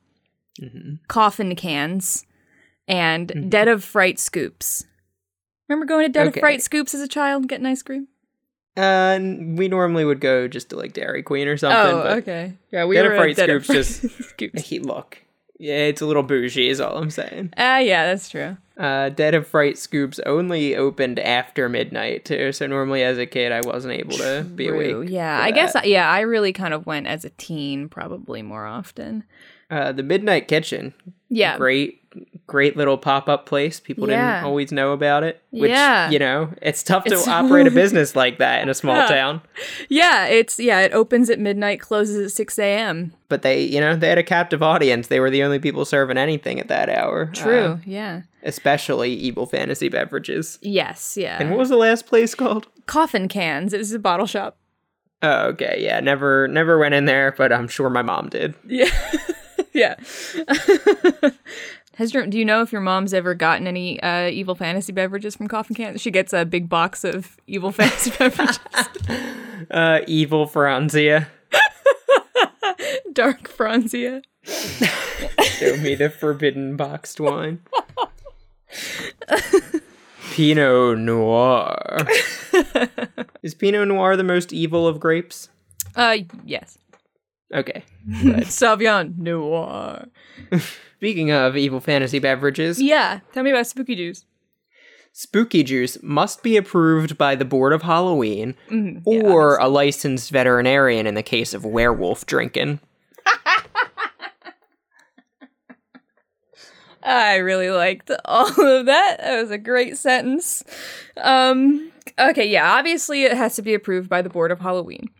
Coffin 1.08 1.56
Cans, 1.56 2.26
and 2.86 3.50
Dead 3.50 3.66
of 3.66 3.82
Fright 3.82 4.18
Scoops. 4.18 4.84
Remember 5.68 5.86
going 5.86 6.04
to 6.06 6.12
Dead 6.12 6.28
Okay. 6.28 6.38
of 6.38 6.42
Fright 6.42 6.62
Scoops 6.62 6.94
as 6.94 7.00
a 7.00 7.08
child 7.08 7.42
and 7.44 7.48
getting 7.48 7.66
ice 7.66 7.82
cream? 7.82 8.08
Uh, 8.76 9.18
we 9.20 9.68
normally 9.68 10.04
would 10.04 10.20
go 10.20 10.48
just 10.48 10.70
to 10.70 10.76
like 10.76 10.92
Dairy 10.92 11.22
Queen 11.22 11.46
or 11.48 11.56
something. 11.56 11.94
but 11.96 12.06
Oh, 12.12 12.16
okay. 12.16 12.54
Yeah, 12.72 12.84
we 12.86 12.96
were 12.96 13.06
of 13.06 13.12
at 13.12 13.16
Fright 13.18 13.36
Dead 13.36 13.50
of 13.50 13.64
Scoops 13.64 14.00
just- 14.00 14.22
Scoops. 14.30 14.62
He 14.62 14.78
look. 14.80 15.18
Yeah, 15.58 15.74
it's 15.84 16.00
a 16.00 16.06
little 16.06 16.24
bougie, 16.24 16.68
is 16.68 16.80
all 16.80 16.98
I'm 16.98 17.10
saying. 17.10 17.52
Ah, 17.56 17.78
yeah, 17.78 18.06
that's 18.06 18.28
true. 18.28 18.56
Uh, 18.76 19.08
Dead 19.10 19.34
of 19.34 19.46
Fright 19.46 19.78
Scoops 19.78 20.18
only 20.26 20.74
opened 20.74 21.20
after 21.20 21.68
midnight 21.68 22.24
too, 22.24 22.50
so 22.50 22.66
normally 22.66 23.04
as 23.04 23.18
a 23.18 23.26
kid 23.26 23.52
I 23.52 23.60
wasn't 23.60 23.94
able 23.94 24.16
to 24.18 24.42
be 24.42 24.66
True. 24.66 24.96
awake. 25.02 25.10
Yeah, 25.10 25.38
I 25.40 25.52
guess. 25.52 25.76
Yeah, 25.84 26.10
I 26.10 26.20
really 26.22 26.52
kind 26.52 26.74
of 26.74 26.86
went 26.86 27.06
as 27.06 27.24
a 27.24 27.30
teen, 27.30 27.88
probably 27.88 28.42
more 28.42 28.66
often. 28.66 29.22
Uh, 29.70 29.92
the 29.92 30.02
Midnight 30.02 30.48
Kitchen, 30.48 30.92
Yeah, 31.28 31.56
great, 31.56 32.00
great 32.46 32.76
little 32.76 32.98
pop 32.98 33.28
up 33.28 33.46
place. 33.46 33.80
People 33.80 34.08
Yeah. 34.08 34.34
didn't 34.36 34.44
always 34.46 34.70
know 34.72 34.92
about 34.92 35.22
it. 35.24 35.40
Which, 35.50 35.70
Yeah. 35.70 36.10
you 36.10 36.18
know, 36.18 36.50
it's 36.62 36.82
tough 36.82 37.06
It's- 37.06 37.24
to 37.24 37.30
operate 37.38 37.66
a 37.66 37.70
business 37.70 38.14
like 38.14 38.38
that 38.38 38.62
in 38.62 38.68
a 38.68 38.74
small 38.74 38.96
Yeah. 38.96 39.06
town. 39.08 39.40
yeah. 39.88 40.26
It's 40.26 40.58
yeah. 40.58 40.80
It 40.80 40.92
opens 40.92 41.30
at 41.30 41.38
midnight, 41.38 41.80
closes 41.80 42.24
at 42.26 42.30
six 42.32 42.58
a.m. 42.58 43.12
But 43.28 43.42
they, 43.42 43.62
you 43.62 43.80
know, 43.80 43.96
they 43.96 44.08
had 44.08 44.18
a 44.18 44.22
captive 44.22 44.62
audience. 44.62 45.08
They 45.08 45.20
were 45.20 45.30
the 45.30 45.42
only 45.42 45.58
people 45.58 45.84
serving 45.84 46.18
anything 46.18 46.60
at 46.60 46.68
that 46.68 46.88
hour. 46.88 47.26
True. 47.34 47.64
Uh, 47.64 47.78
yeah. 47.86 48.22
especially 48.42 49.10
evil 49.14 49.46
fantasy 49.46 49.88
beverages. 49.88 50.58
Yes. 50.60 51.16
Yeah. 51.16 51.38
And 51.40 51.48
what 51.50 51.58
was 51.58 51.70
the 51.70 51.76
last 51.76 52.06
place 52.06 52.34
called? 52.34 52.66
Coffin 52.86 53.26
cans. 53.26 53.72
It 53.72 53.78
was 53.78 53.92
a 53.92 53.98
bottle 53.98 54.26
shop. 54.26 54.58
Oh, 55.22 55.46
okay. 55.46 55.78
Yeah, 55.80 56.00
never 56.00 56.46
never 56.48 56.76
went 56.78 56.92
in 56.94 57.06
there, 57.06 57.34
but 57.38 57.50
I'm 57.50 57.66
sure 57.68 57.88
my 57.88 58.02
mom 58.02 58.28
did. 58.28 58.54
Yeah. 58.66 58.90
yeah. 59.72 59.94
Has 61.96 62.12
your 62.12 62.26
do 62.26 62.38
you 62.38 62.44
know 62.44 62.62
if 62.62 62.72
your 62.72 62.80
mom's 62.80 63.14
ever 63.14 63.34
gotten 63.34 63.66
any 63.66 64.02
uh, 64.02 64.28
evil 64.28 64.54
fantasy 64.54 64.92
beverages 64.92 65.36
from 65.36 65.46
Coffin 65.48 65.76
Cans? 65.76 66.00
She 66.00 66.10
gets 66.10 66.32
a 66.32 66.44
big 66.44 66.68
box 66.68 67.04
of 67.04 67.36
evil 67.46 67.70
fantasy 67.78 68.10
beverages. 68.18 68.58
Uh 69.70 70.00
evil 70.06 70.46
Franzia. 70.46 71.28
Dark 73.14 73.48
Franzia. 73.48 74.22
Show 74.44 75.76
me 75.78 75.94
the 75.94 76.10
forbidden 76.10 76.76
boxed 76.76 77.18
wine. 77.18 77.60
Pinot 80.32 80.98
Noir. 80.98 82.06
Is 83.42 83.54
Pinot 83.54 83.88
Noir 83.88 84.16
the 84.18 84.24
most 84.24 84.52
evil 84.52 84.86
of 84.86 85.00
grapes? 85.00 85.48
Uh 85.96 86.18
yes. 86.44 86.76
Okay. 87.54 87.84
Sauvignon 88.10 89.16
Noir. 89.16 90.08
Speaking 91.04 91.30
of 91.32 91.54
evil 91.54 91.80
fantasy 91.80 92.18
beverages, 92.18 92.80
Yeah. 92.80 93.20
Tell 93.34 93.42
me 93.42 93.50
about 93.50 93.66
spooky 93.66 93.94
juice. 93.94 94.24
spooky 95.12 95.62
juice 95.62 95.98
must 96.02 96.42
be 96.42 96.56
approved 96.56 97.18
by 97.18 97.34
the 97.34 97.44
Board 97.44 97.74
of 97.74 97.82
Halloween 97.82 98.54
Mhm, 98.70 99.02
yeah, 99.06 99.20
or 99.20 99.58
a 99.58 99.68
licensed 99.68 100.30
veterinarian 100.30 101.06
in 101.06 101.12
the 101.14 101.22
case 101.22 101.52
of 101.52 101.62
werewolf 101.62 102.24
drinking. 102.24 102.80
I 107.02 107.36
really 107.36 107.68
liked 107.70 108.10
all 108.24 108.48
of 108.48 108.86
that. 108.86 109.18
That 109.20 109.42
was 109.42 109.50
a 109.50 109.58
great 109.58 109.98
sentence. 109.98 110.64
Um 111.18 111.92
okay, 112.18 112.48
yeah, 112.48 112.72
obviously 112.78 113.24
it 113.24 113.36
has 113.36 113.56
to 113.56 113.62
be 113.62 113.74
approved 113.74 114.08
by 114.08 114.22
the 114.22 114.30
Board 114.30 114.50
of 114.50 114.60
Halloween. 114.60 115.10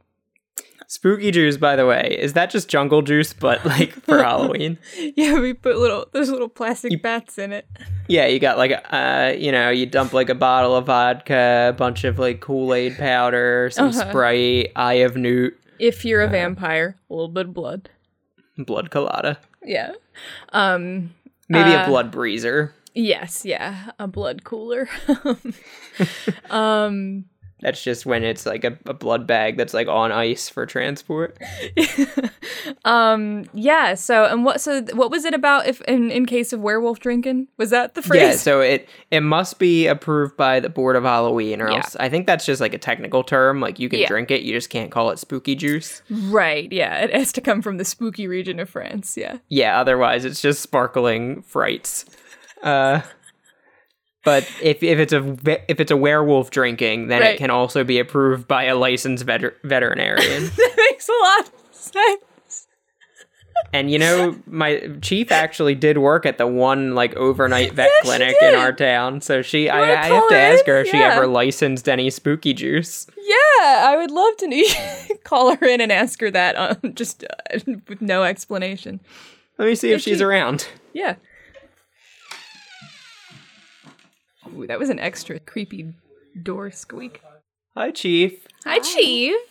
Spooky 0.95 1.31
juice, 1.33 1.57
by 1.57 1.75
the 1.75 1.87
way, 1.87 2.17
is 2.21 2.35
that 2.35 2.51
just 2.51 2.69
jungle 2.69 3.03
juice, 3.03 3.33
but 3.33 3.65
like 3.65 3.93
for 4.05 4.23
Halloween? 4.23 4.79
Yeah, 5.17 5.41
we 5.41 5.53
put 5.53 5.77
little 5.77 6.07
there's 6.13 6.31
little 6.31 6.49
plastic 6.49 7.03
bats 7.03 7.37
in 7.37 7.53
it. 7.53 7.67
Yeah, 8.07 8.27
you 8.27 8.39
got 8.39 8.59
like 8.59 8.73
uh, 8.93 9.33
you 9.37 9.51
know, 9.51 9.71
you 9.71 9.87
dump 9.87 10.13
like 10.13 10.29
a 10.29 10.35
bottle 10.37 10.77
of 10.77 10.87
vodka, 10.87 11.71
a 11.71 11.73
bunch 11.77 12.05
of 12.05 12.19
like 12.21 12.41
Kool 12.41 12.73
Aid 12.73 12.97
powder, 12.97 13.71
some 13.73 13.89
Uh-huh. 13.89 14.09
Sprite, 14.11 14.71
Eye 14.77 14.95
of 15.05 15.17
Newt, 15.17 15.59
If 15.81 16.05
you're 16.05 16.23
a 16.23 16.29
vampire, 16.29 16.97
a 17.11 17.13
little 17.13 17.29
bit 17.29 17.47
of 17.47 17.55
blood. 17.55 17.91
blood 18.57 18.91
colada, 18.91 19.39
Yeah. 19.65 19.93
Um 20.53 21.13
maybe 21.49 21.75
Uh, 21.75 21.85
a 21.85 21.89
blood 21.89 22.13
breezer. 22.13 22.71
yes, 22.95 23.45
yeah, 23.45 23.91
a 23.99 24.07
blood 24.07 24.45
cooler. 24.45 24.89
um 26.51 27.25
That's 27.65 27.83
just 27.83 28.05
when 28.05 28.23
it's 28.25 28.45
like 28.45 28.63
a, 28.63 28.79
a 28.85 28.93
blood 28.93 29.27
bag 29.27 29.57
that's 29.57 29.73
like 29.73 29.89
on 29.89 30.13
ice 30.13 30.51
for 30.51 30.67
transport. 30.67 31.39
um 32.85 33.47
yeah, 33.55 33.95
so 33.95 34.25
and 34.27 34.45
what 34.45 34.61
so 34.61 34.83
what 34.93 35.11
was 35.11 35.25
it 35.25 35.33
about 35.33 35.67
if 35.67 35.81
in, 35.83 36.11
in 36.11 36.27
case 36.27 36.53
of 36.53 36.61
werewolf 36.61 37.01
drinking? 37.01 37.49
Was 37.57 37.71
that 37.71 37.95
the 37.95 38.03
phrase? 38.03 38.21
Yeah, 38.21 38.33
so 38.37 38.61
it 38.61 38.87
it 39.11 39.21
must 39.21 39.59
be 39.59 39.87
approved 39.87 40.37
by 40.37 40.61
the 40.61 40.69
board 40.69 40.95
of 40.95 41.05
Halloween, 41.05 41.63
or 41.63 41.71
Yeah. 41.71 41.77
else 41.79 41.97
I 41.99 42.09
think 42.11 42.27
that's 42.27 42.45
just 42.45 42.61
like 42.61 42.75
a 42.75 42.79
technical 42.79 43.25
term. 43.25 43.61
Like 43.61 43.79
you 43.79 43.89
can 43.89 44.01
Yeah. 44.01 44.09
drink 44.09 44.31
it, 44.31 44.43
you 44.43 44.53
just 44.53 44.69
can't 44.71 44.91
call 44.91 45.11
it 45.11 45.19
spooky 45.19 45.55
juice. 45.55 46.03
right, 46.11 46.71
yeah. 46.71 46.99
It 46.99 47.15
has 47.15 47.33
to 47.33 47.41
come 47.41 47.63
from 47.63 47.79
the 47.79 47.85
spooky 47.87 48.27
region 48.29 48.61
of 48.61 48.69
France, 48.69 49.17
yeah. 49.17 49.39
Yeah, 49.49 49.81
otherwise 49.81 50.27
it's 50.27 50.43
just 50.43 50.61
sparkling 50.61 51.41
frights. 51.43 52.05
Uh, 52.63 53.01
but 54.25 54.49
if 54.63 54.83
if 54.83 54.99
it's 54.99 55.13
a 55.13 55.37
if 55.71 55.81
it's 55.81 55.91
a 55.91 55.97
werewolf 55.97 56.51
drinking, 56.51 57.09
then 57.09 57.21
Right. 57.21 57.35
it 57.35 57.39
can 57.39 57.51
also 57.51 57.85
be 57.85 57.99
approved 57.99 58.49
by 58.49 58.65
a 58.65 58.77
licensed 58.77 59.27
veter- 59.27 59.55
veterinarian. 59.65 60.45
that 60.57 60.75
makes 60.91 61.09
a 61.09 61.13
lot 61.23 61.41
of 61.49 61.75
sense. 61.75 62.67
and 63.73 63.91
you 63.91 63.99
know, 63.99 64.37
my 64.47 64.91
chief 65.03 65.31
actually 65.33 65.75
did 65.75 65.99
work 65.99 66.27
at 66.27 66.39
the 66.39 66.47
one 66.47 66.95
like 66.95 67.15
overnight 67.17 67.73
vet 67.75 67.91
Yeah, 68.03 68.03
clinic 68.03 68.37
in 68.43 68.55
our 68.55 68.73
town. 68.73 69.21
So 69.21 69.43
she, 69.43 69.69
I, 69.69 69.83
I 69.83 70.07
have 70.07 70.29
to 70.29 70.35
her 70.35 70.41
ask 70.41 70.67
in? 70.67 70.75
her 70.75 70.81
if 70.81 70.89
she 70.89 70.97
ever 70.99 71.27
licensed 71.27 71.89
any 71.89 72.11
spooky 72.11 72.53
juice. 72.53 73.07
Yeah, 73.17 73.87
I 73.89 73.97
would 73.97 74.11
love 74.11 74.37
to 74.39 74.49
know- 74.49 75.17
call 75.25 75.55
her 75.57 75.67
in 75.67 75.81
and 75.81 75.91
ask 75.93 76.21
her 76.21 76.31
that 76.31 76.57
um, 76.57 76.95
just 76.95 77.25
uh, 77.25 77.59
with 77.89 78.01
no 78.03 78.23
explanation. 78.25 79.01
Let 79.59 79.67
me 79.67 79.75
see 79.77 79.91
if 79.93 79.99
Is 79.99 80.03
she's 80.03 80.19
she- 80.19 80.25
around. 80.25 80.67
Yeah. 80.93 81.15
Ooh, 84.53 84.67
that 84.67 84.79
was 84.79 84.91
an 84.91 84.99
extra 84.99 85.39
creepy 85.41 85.95
door 86.43 86.71
squeak. 86.71 87.23
Hi, 87.77 87.91
chief. 87.91 88.47
Hi, 88.65 88.79
Chief. 88.79 89.37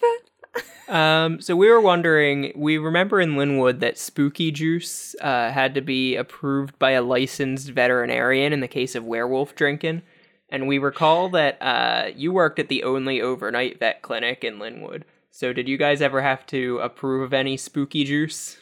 Um, 0.88 1.40
so 1.42 1.56
we 1.56 1.70
were 1.70 1.82
wondering, 1.82 2.52
we 2.56 2.78
remember 2.78 3.20
in 3.22 3.38
Linwood 3.38 3.80
that 3.80 3.98
spooky 3.98 4.52
juice 4.52 5.16
uh, 5.22 5.50
had 5.50 5.74
to 5.76 5.82
be 5.82 6.16
approved 6.16 6.78
by 6.78 6.92
a 6.92 7.02
licensed 7.02 7.70
veterinarian 7.70 8.54
in 8.54 8.60
the 8.60 8.68
case 8.68 8.94
of 8.94 9.06
werewolf 9.06 9.56
drinking. 9.56 10.04
And 10.50 10.68
we 10.68 10.78
recall 10.78 11.30
that 11.30 11.58
uh, 11.62 12.10
you 12.16 12.34
worked 12.34 12.60
at 12.60 12.68
the 12.68 12.84
only 12.84 13.22
overnight 13.22 13.80
vet 13.80 14.02
clinic 14.02 14.44
in 14.44 14.60
Linwood. 14.60 15.06
So 15.32 15.54
did 15.54 15.68
you 15.68 15.78
guys 15.78 16.02
ever 16.02 16.22
have 16.22 16.46
to 16.48 16.80
approve 16.80 17.24
of 17.24 17.34
any 17.34 17.58
spooky 17.58 18.04
juice? 18.04 18.58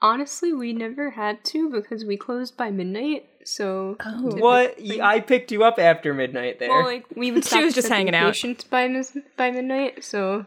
Honestly, 0.00 0.52
we 0.52 0.72
never 0.72 1.10
had 1.10 1.42
to 1.46 1.70
because 1.70 2.04
we 2.04 2.16
closed 2.16 2.56
by 2.56 2.70
midnight. 2.70 3.26
So 3.44 3.96
Oh. 4.04 4.36
What? 4.36 4.76
I 5.02 5.20
picked 5.20 5.52
you 5.52 5.64
up 5.64 5.78
after 5.78 6.14
midnight 6.14 6.58
there. 6.58 6.68
well, 6.70 6.84
like 6.84 7.04
we 7.14 7.30
would 7.30 7.44
She 7.44 7.62
was 7.62 7.74
just 7.74 7.88
hanging 7.88 8.14
out. 8.14 8.26
patients 8.32 8.64
by 8.64 8.88
mis- 8.88 9.16
by 9.36 9.50
midnight. 9.50 10.02
So 10.04 10.46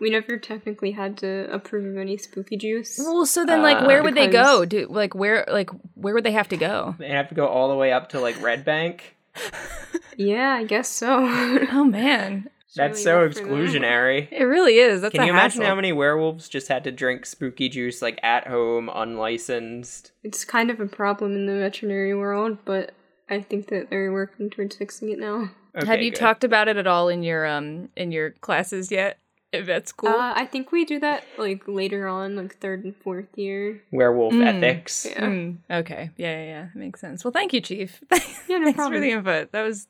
we 0.00 0.08
never 0.10 0.38
technically 0.38 0.92
had 0.92 1.18
to 1.18 1.46
approve 1.52 1.84
of 1.92 1.98
any 2.00 2.16
spooky 2.16 2.56
juice. 2.56 2.98
Well, 2.98 3.26
so 3.26 3.44
then, 3.44 3.62
like, 3.62 3.86
where 3.86 4.00
Uh, 4.00 4.04
would 4.04 4.14
they 4.14 4.28
go? 4.28 4.64
Do 4.64 4.86
like 4.88 5.14
where, 5.14 5.44
like, 5.48 5.68
where 5.94 6.14
would 6.14 6.24
they 6.24 6.32
have 6.32 6.48
to 6.48 6.56
go? 6.56 6.94
they 6.98 7.08
have 7.08 7.28
to 7.28 7.34
go 7.34 7.46
all 7.46 7.68
the 7.68 7.76
way 7.76 7.92
up 7.92 8.08
to 8.10 8.20
like 8.20 8.40
Red 8.40 8.64
Bank. 8.64 9.16
yeah, 10.16 10.52
I 10.54 10.64
guess 10.64 10.88
so. 10.88 11.18
Oh 11.72 11.84
man, 11.84 12.48
That's 12.76 12.92
really 12.98 13.02
so 13.02 13.22
rough 13.24 13.34
for 13.34 13.40
them. 13.40 13.48
exclusionary. 13.50 14.28
it 14.30 14.44
really 14.44 14.76
is. 14.78 15.00
That's 15.02 15.12
Can 15.12 15.22
a 15.22 15.26
you 15.26 15.32
imagine 15.32 15.60
hassle. 15.62 15.70
how 15.70 15.74
many 15.74 15.92
werewolves 15.92 16.48
just 16.48 16.68
had 16.68 16.84
to 16.84 16.92
drink 16.92 17.26
spooky 17.26 17.68
juice 17.68 18.00
like 18.02 18.18
at 18.22 18.46
home, 18.46 18.88
unlicensed? 18.92 20.12
it's 20.22 20.44
kind 20.44 20.70
of 20.70 20.80
a 20.80 20.86
problem 20.86 21.34
in 21.34 21.46
the 21.46 21.54
veterinary 21.58 22.14
world, 22.14 22.58
but 22.64 22.92
I 23.28 23.40
think 23.40 23.68
that 23.68 23.90
they're 23.90 24.12
working 24.12 24.50
towards 24.50 24.76
fixing 24.76 25.10
it 25.10 25.18
now. 25.18 25.50
Have 25.74 26.02
you 26.02 26.10
good. 26.10 26.18
talked 26.18 26.42
about 26.44 26.66
it 26.68 26.76
at 26.76 26.86
all 26.86 27.08
in 27.08 27.22
your 27.22 27.46
um 27.46 27.88
in 27.96 28.10
your 28.12 28.30
classes 28.30 28.90
yet? 28.90 29.18
At 29.52 29.64
vet 29.64 29.88
school. 29.88 30.10
Uh, 30.10 30.32
I 30.36 30.46
think 30.46 30.70
we 30.70 30.84
do 30.84 31.00
that 31.00 31.24
like 31.36 31.66
later 31.66 32.06
on, 32.06 32.36
like 32.36 32.58
third 32.60 32.84
and 32.84 32.94
fourth 32.94 33.36
year. 33.36 33.82
werewolf 33.90 34.32
Mm. 34.32 34.46
ethics? 34.46 35.06
Yeah. 35.10 35.24
Mm, 35.26 35.56
okay. 35.68 36.10
Yeah, 36.16 36.38
yeah, 36.38 36.44
yeah. 36.44 36.62
That 36.72 36.76
makes 36.76 37.00
sense. 37.00 37.24
Well, 37.24 37.32
thank 37.32 37.52
you, 37.52 37.60
Chief. 37.60 38.00
Yeah, 38.48 38.58
no 38.58 38.64
Thanks 38.64 38.76
problem. 38.76 38.94
for 38.94 39.00
the 39.00 39.10
input. 39.10 39.50
That 39.52 39.62
was 39.62 39.88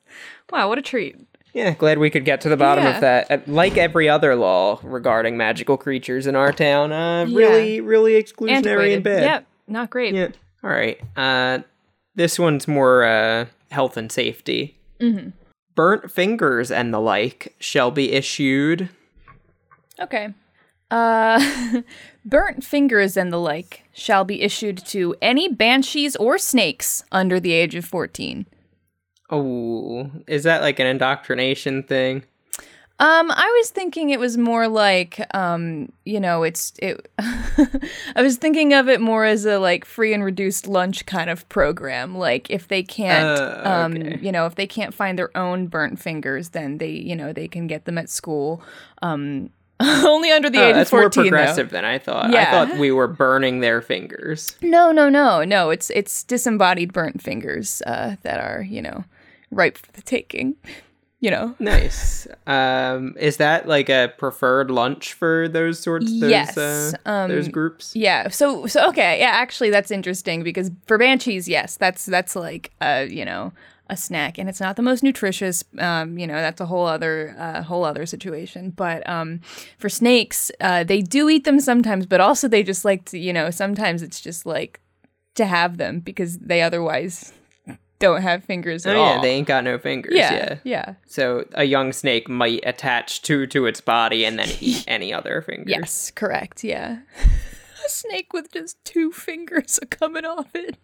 wow. 0.51 0.67
What 0.67 0.77
a 0.79 0.81
treat. 0.83 1.15
Yeah, 1.53 1.71
glad 1.73 1.97
we 1.97 2.09
could 2.09 2.23
get 2.25 2.41
to 2.41 2.49
the 2.49 2.55
bottom 2.57 2.85
Yeah. 2.85 2.95
of 2.95 3.01
that. 3.01 3.31
Uh, 3.31 3.37
Like 3.47 3.77
every 3.77 4.07
other 4.07 4.35
law 4.35 4.79
regarding 4.83 5.35
magical 5.37 5.75
creatures 5.77 6.25
in 6.27 6.35
our 6.35 6.51
town, 6.53 6.91
uh, 6.93 7.25
really, 7.25 7.81
really 7.81 8.13
exclusionary 8.21 8.93
and 8.93 9.03
bad. 9.03 9.23
Yep. 9.23 9.45
Not 9.67 9.89
great. 9.89 10.13
Yeah. 10.15 10.29
All 10.63 10.69
right. 10.69 10.99
Uh, 11.17 11.59
this 12.15 12.39
one's 12.39 12.67
more 12.67 13.03
uh, 13.03 13.45
health 13.71 13.97
and 13.97 14.11
safety. 14.11 14.77
Mm-hmm. 14.99 15.29
Burnt 15.75 16.11
fingers 16.11 16.71
and 16.71 16.93
the 16.93 16.99
like 16.99 17.55
shall 17.59 17.91
be 17.91 18.11
issued. 18.13 18.89
Okay. 19.99 20.29
Uh, 20.89 21.81
burnt 22.25 22.63
fingers 22.63 23.15
and 23.17 23.31
the 23.31 23.37
like 23.37 23.83
shall 23.93 24.23
be 24.25 24.41
issued 24.41 24.77
to 24.87 25.15
any 25.21 25.47
banshees 25.47 26.15
or 26.17 26.37
snakes 26.37 27.03
under 27.11 27.39
the 27.39 27.53
age 27.53 27.75
of 27.75 27.85
14. 27.85 28.45
Oh, 29.31 30.09
is 30.27 30.43
that 30.43 30.61
like 30.61 30.79
an 30.79 30.87
indoctrination 30.87 31.83
thing? 31.83 32.23
Um, 32.99 33.31
I 33.31 33.57
was 33.59 33.71
thinking 33.71 34.11
it 34.11 34.19
was 34.19 34.37
more 34.37 34.67
like, 34.67 35.19
um, 35.35 35.91
you 36.05 36.19
know, 36.19 36.43
it's 36.43 36.73
it. 36.77 37.09
I 37.17 38.21
was 38.21 38.37
thinking 38.37 38.73
of 38.73 38.87
it 38.89 39.01
more 39.01 39.25
as 39.25 39.43
a 39.45 39.57
like 39.57 39.85
free 39.85 40.13
and 40.13 40.23
reduced 40.23 40.67
lunch 40.67 41.07
kind 41.07 41.29
of 41.31 41.47
program. 41.49 42.15
Like 42.15 42.49
if 42.51 42.67
they 42.67 42.83
can't, 42.83 43.39
Uh, 43.39 43.61
um, 43.67 43.93
okay. 43.93 44.19
you 44.21 44.31
know, 44.31 44.45
if 44.45 44.53
they 44.53 44.67
can't 44.67 44.93
find 44.93 45.17
their 45.17 45.35
own 45.35 45.65
burnt 45.65 45.99
fingers, 45.99 46.49
then 46.49 46.77
they, 46.77 46.91
you 46.91 47.15
know, 47.15 47.33
they 47.33 47.47
can 47.47 47.65
get 47.65 47.85
them 47.85 47.97
at 47.97 48.07
school. 48.07 48.61
Um, 49.01 49.49
only 49.81 50.29
under 50.31 50.51
the 50.51 50.59
Oh, 50.59 50.63
age 50.65 50.69
of 50.71 50.75
that's 50.75 50.91
more 50.91 51.01
fourteen. 51.03 51.23
though. 51.23 51.29
progressive 51.29 51.71
than 51.71 51.83
I 51.85 51.97
thought. 51.97 52.29
yeah. 52.31 52.41
I 52.41 52.51
thought 52.67 52.77
we 52.77 52.91
were 52.91 53.07
burning 53.07 53.61
their 53.61 53.81
fingers. 53.81 54.55
No, 54.61 54.91
no, 54.91 55.09
no, 55.09 55.43
no. 55.43 55.71
It's 55.71 55.89
it's 55.89 56.21
disembodied 56.23 56.93
burnt 56.93 57.19
fingers 57.23 57.81
uh, 57.87 58.17
that 58.21 58.39
are, 58.39 58.61
you 58.61 58.83
know, 58.83 59.05
ripe 59.51 59.77
for 59.77 59.91
the 59.91 60.01
taking. 60.01 60.55
You 61.19 61.29
know. 61.29 61.55
Nice. 61.59 62.27
Um, 62.47 63.15
is 63.19 63.37
that 63.37 63.67
like 63.67 63.89
a 63.89 64.11
preferred 64.17 64.71
lunch 64.71 65.13
for 65.13 65.47
those 65.47 65.79
sorts? 65.79 66.07
Those, 66.19 66.31
Yes, 66.31 66.57
uh, 66.57 66.93
um, 67.05 67.29
those 67.29 67.47
groups. 67.47 67.95
Yeah. 67.95 68.29
So 68.29 68.65
so 68.65 68.89
okay. 68.89 69.19
Yeah. 69.19 69.29
Actually, 69.29 69.69
that's 69.69 69.91
interesting 69.91 70.41
because 70.41 70.71
for 70.87 70.97
banshees, 70.97 71.47
yes, 71.47 71.77
that's 71.77 72.07
that's 72.07 72.35
like 72.35 72.71
uh 72.81 73.05
you 73.07 73.23
know 73.23 73.53
a 73.91 73.97
snack, 73.97 74.39
and 74.39 74.49
it's 74.49 74.61
not 74.61 74.77
the 74.77 74.81
most 74.81 75.03
nutritious. 75.03 75.63
Um, 75.77 76.17
you 76.17 76.25
know 76.25 76.35
that's 76.35 76.61
a 76.61 76.65
whole 76.65 76.87
other 76.87 77.35
uh, 77.37 77.61
whole 77.61 77.83
other 77.83 78.07
situation. 78.07 78.71
But 78.71 79.07
um, 79.07 79.41
for 79.77 79.89
snakes, 79.89 80.49
uh, 80.61 80.85
they 80.85 81.01
do 81.01 81.29
eat 81.29 81.43
them 81.43 81.59
sometimes, 81.59 82.07
but 82.07 82.21
also 82.21 82.47
they 82.47 82.63
just 82.63 82.83
like 82.83 83.05
to 83.05 83.19
you 83.19 83.33
know 83.33 83.51
sometimes 83.51 84.01
it's 84.01 84.21
just 84.21 84.45
like 84.47 84.79
to 85.35 85.45
have 85.45 85.77
them 85.77 85.99
because 85.99 86.39
they 86.39 86.61
otherwise 86.61 87.33
don't 88.01 88.21
have 88.21 88.43
fingers 88.43 88.85
at 88.85 88.95
Oh 88.95 89.01
at 89.01 89.05
yeah, 89.07 89.15
all. 89.15 89.21
they 89.21 89.31
ain't 89.31 89.47
got 89.47 89.63
no 89.63 89.77
fingers. 89.77 90.13
yeah, 90.15 90.33
Yeah. 90.33 90.57
yeah. 90.63 90.93
So 91.07 91.45
a 91.53 91.63
young 91.63 91.93
snake 91.93 92.27
might 92.27 92.61
attach 92.65 93.21
two 93.21 93.47
to 93.47 93.65
its 93.65 93.79
body 93.81 94.25
and 94.25 94.37
then 94.37 94.49
eat 94.59 94.83
any 94.87 95.13
other 95.13 95.41
fingers. 95.41 95.69
Yes, 95.69 96.11
correct. 96.11 96.63
Yeah. 96.63 96.99
a 97.85 97.89
snake 97.89 98.33
with 98.33 98.51
just 98.51 98.83
two 98.85 99.11
fingers 99.11 99.79
coming 99.89 100.25
off 100.25 100.53
it. 100.55 100.77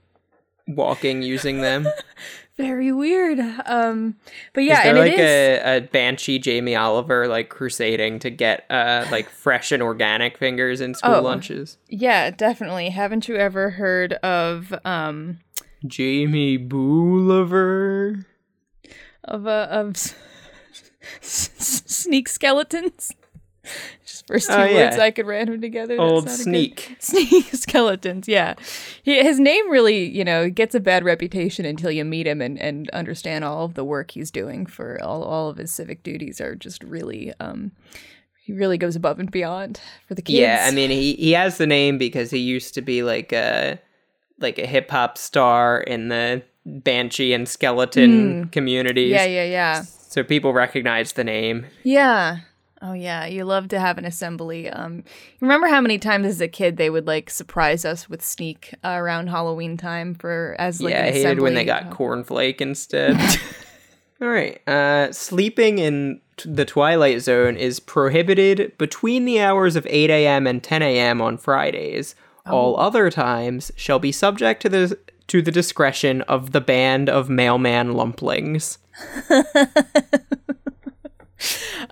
Walking 0.70 1.22
using 1.22 1.61
them. 1.61 1.88
Very 2.57 2.91
weird. 2.91 3.39
Um, 3.65 4.15
but 4.53 4.65
yeah, 4.65 4.80
is 4.80 4.84
there 4.84 4.89
and 4.89 4.99
like 4.99 5.11
it 5.13 5.20
is. 5.20 5.59
a, 5.63 5.78
a 5.78 5.82
banshee 5.82 6.39
Jamie 6.39 6.76
Oliver 6.76 7.28
like 7.28 7.47
crusading 7.49 8.20
to 8.20 8.30
get 8.30 8.65
uh 8.70 9.05
like 9.09 9.30
fresh 9.30 9.72
and 9.72 9.82
organic 9.82 10.38
fingers 10.38 10.82
in 10.82 10.93
school 10.93 11.15
Oh. 11.15 11.22
lunches? 11.22 11.78
yeah, 11.88 12.32
definitely. 12.32 12.89
Haven't 12.89 13.30
you 13.30 13.38
ever 13.38 13.70
heard 13.70 14.13
of 14.13 14.74
um 14.84 15.39
Jamie 15.86 16.57
Bolivar. 16.57 18.25
of 19.23 19.45
uh, 19.47 19.67
of 19.69 19.91
s- 19.95 20.15
s- 21.21 21.49
s- 21.59 21.84
sneak 21.86 22.28
skeletons? 22.30 23.11
Just 24.05 24.25
first 24.28 24.47
two 24.47 24.53
Oh, 24.55 24.63
yeah. 24.63 24.86
words 24.86 24.97
I 24.97 25.11
could 25.11 25.25
random 25.28 25.59
together. 25.59 25.99
Old 25.99 26.30
sounded 26.30 26.38
good. 26.38 26.80
sneak. 26.80 26.95
Sneak 26.99 27.45
skeletons, 27.53 28.25
yeah. 28.28 28.53
He, 29.03 29.21
his 29.21 29.41
name 29.41 29.69
really, 29.69 30.05
you 30.09 30.23
know, 30.23 30.49
gets 30.49 30.73
a 30.73 30.80
bad 30.80 31.03
reputation 31.03 31.65
until 31.65 31.91
you 31.91 32.05
meet 32.05 32.28
him 32.28 32.41
and, 32.41 32.57
and 32.61 32.89
understand 32.91 33.43
all 33.43 33.65
of 33.65 33.73
the 33.73 33.84
work 33.84 34.11
he's 34.11 34.32
doing 34.32 34.65
for 34.65 34.97
all, 35.03 35.21
all 35.23 35.49
of 35.49 35.57
his 35.57 35.69
civic 35.73 36.01
duties 36.03 36.39
are 36.39 36.55
just 36.55 36.82
really, 36.82 37.34
um, 37.41 37.73
he 38.41 38.53
really 38.53 38.78
goes 38.78 38.95
above 38.95 39.19
and 39.19 39.30
beyond 39.30 39.82
for 40.07 40.15
the 40.15 40.21
kids. 40.21 40.39
Yeah, 40.39 40.65
I 40.65 40.71
mean 40.71 40.89
he 40.89 41.15
he 41.15 41.34
has 41.34 41.57
the 41.57 41.67
name 41.67 41.97
because 41.97 42.32
he 42.32 42.38
used 42.39 42.73
to 42.75 42.82
be 42.82 43.03
like 43.03 43.34
a 43.34 43.78
like 44.40 44.58
a 44.60 44.66
hip 44.66 44.90
hop 44.92 45.18
star 45.18 45.80
in 45.82 46.10
the 46.10 46.44
Banshee 46.66 47.34
and 47.34 47.48
skeleton 47.48 48.50
communities. 48.50 49.12
Hmm. 49.12 49.16
yeah, 49.16 49.26
yeah, 49.26 49.44
yeah, 49.46 49.82
So 49.84 50.24
people 50.24 50.54
recognize 50.54 51.14
the 51.14 51.24
name. 51.24 51.66
yeah. 51.84 52.40
Oh 52.80 52.94
yeah, 52.94 53.26
you 53.26 53.44
love 53.44 53.70
to 53.70 53.80
have 53.80 53.98
an 53.98 54.06
assembly. 54.06 54.70
Um, 54.70 55.04
remember 55.42 55.66
how 55.66 55.82
many 55.82 55.98
times 55.98 56.28
as 56.28 56.40
a 56.42 56.48
kid 56.48 56.78
they 56.78 56.92
would 56.92 57.08
like 57.08 57.32
surprise 57.32 57.84
us 57.86 58.08
with 58.08 58.24
sneak 58.24 58.72
uh, 58.84 58.90
around 58.90 59.30
Halloween 59.30 59.78
time 59.78 60.14
for 60.14 60.56
as 60.60 60.80
like 60.80 60.94
yeah, 60.94 61.06
I 61.06 61.12
hated 61.12 61.40
when 61.40 61.56
they 61.56 61.66
got 61.66 61.90
cornflake 61.90 62.62
instead. 62.62 63.16
All 64.22 64.28
right. 64.28 64.62
Uh, 64.68 65.12
sleeping 65.12 65.80
in 65.80 66.22
t- 66.38 66.52
the 66.54 66.66
twilight 66.66 67.22
zone 67.22 67.56
is 67.56 67.80
prohibited 67.80 68.78
between 68.78 69.26
the 69.26 69.40
hours 69.40 69.76
of 69.76 69.88
8 69.90 70.12
a.m. 70.12 70.46
and 70.46 70.64
10 70.64 70.84
a.m. 70.84 71.20
on 71.20 71.38
Fridays. 71.40 72.14
Oh. 72.50 72.56
All 72.56 72.80
other 72.80 73.10
times 73.10 73.72
shall 73.76 74.00
be 74.00 74.12
subject 74.12 74.62
to 74.64 74.70
the 74.70 74.98
to 75.28 75.41
the 75.41 75.52
discretion 75.52 76.22
of 76.24 76.52
the 76.54 76.62
band 76.62 77.10
of 77.10 77.30
mailman 77.30 77.93
lumplings. 77.93 78.78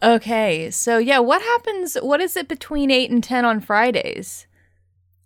Okay, 0.02 0.72
so 0.72 0.98
yeah, 0.98 1.20
what 1.20 1.42
happens? 1.42 1.96
What 2.02 2.20
is 2.20 2.36
it 2.36 2.48
between 2.48 2.90
eight 2.90 3.12
and 3.12 3.24
ten 3.24 3.46
on 3.46 3.60
Fridays? 3.62 4.48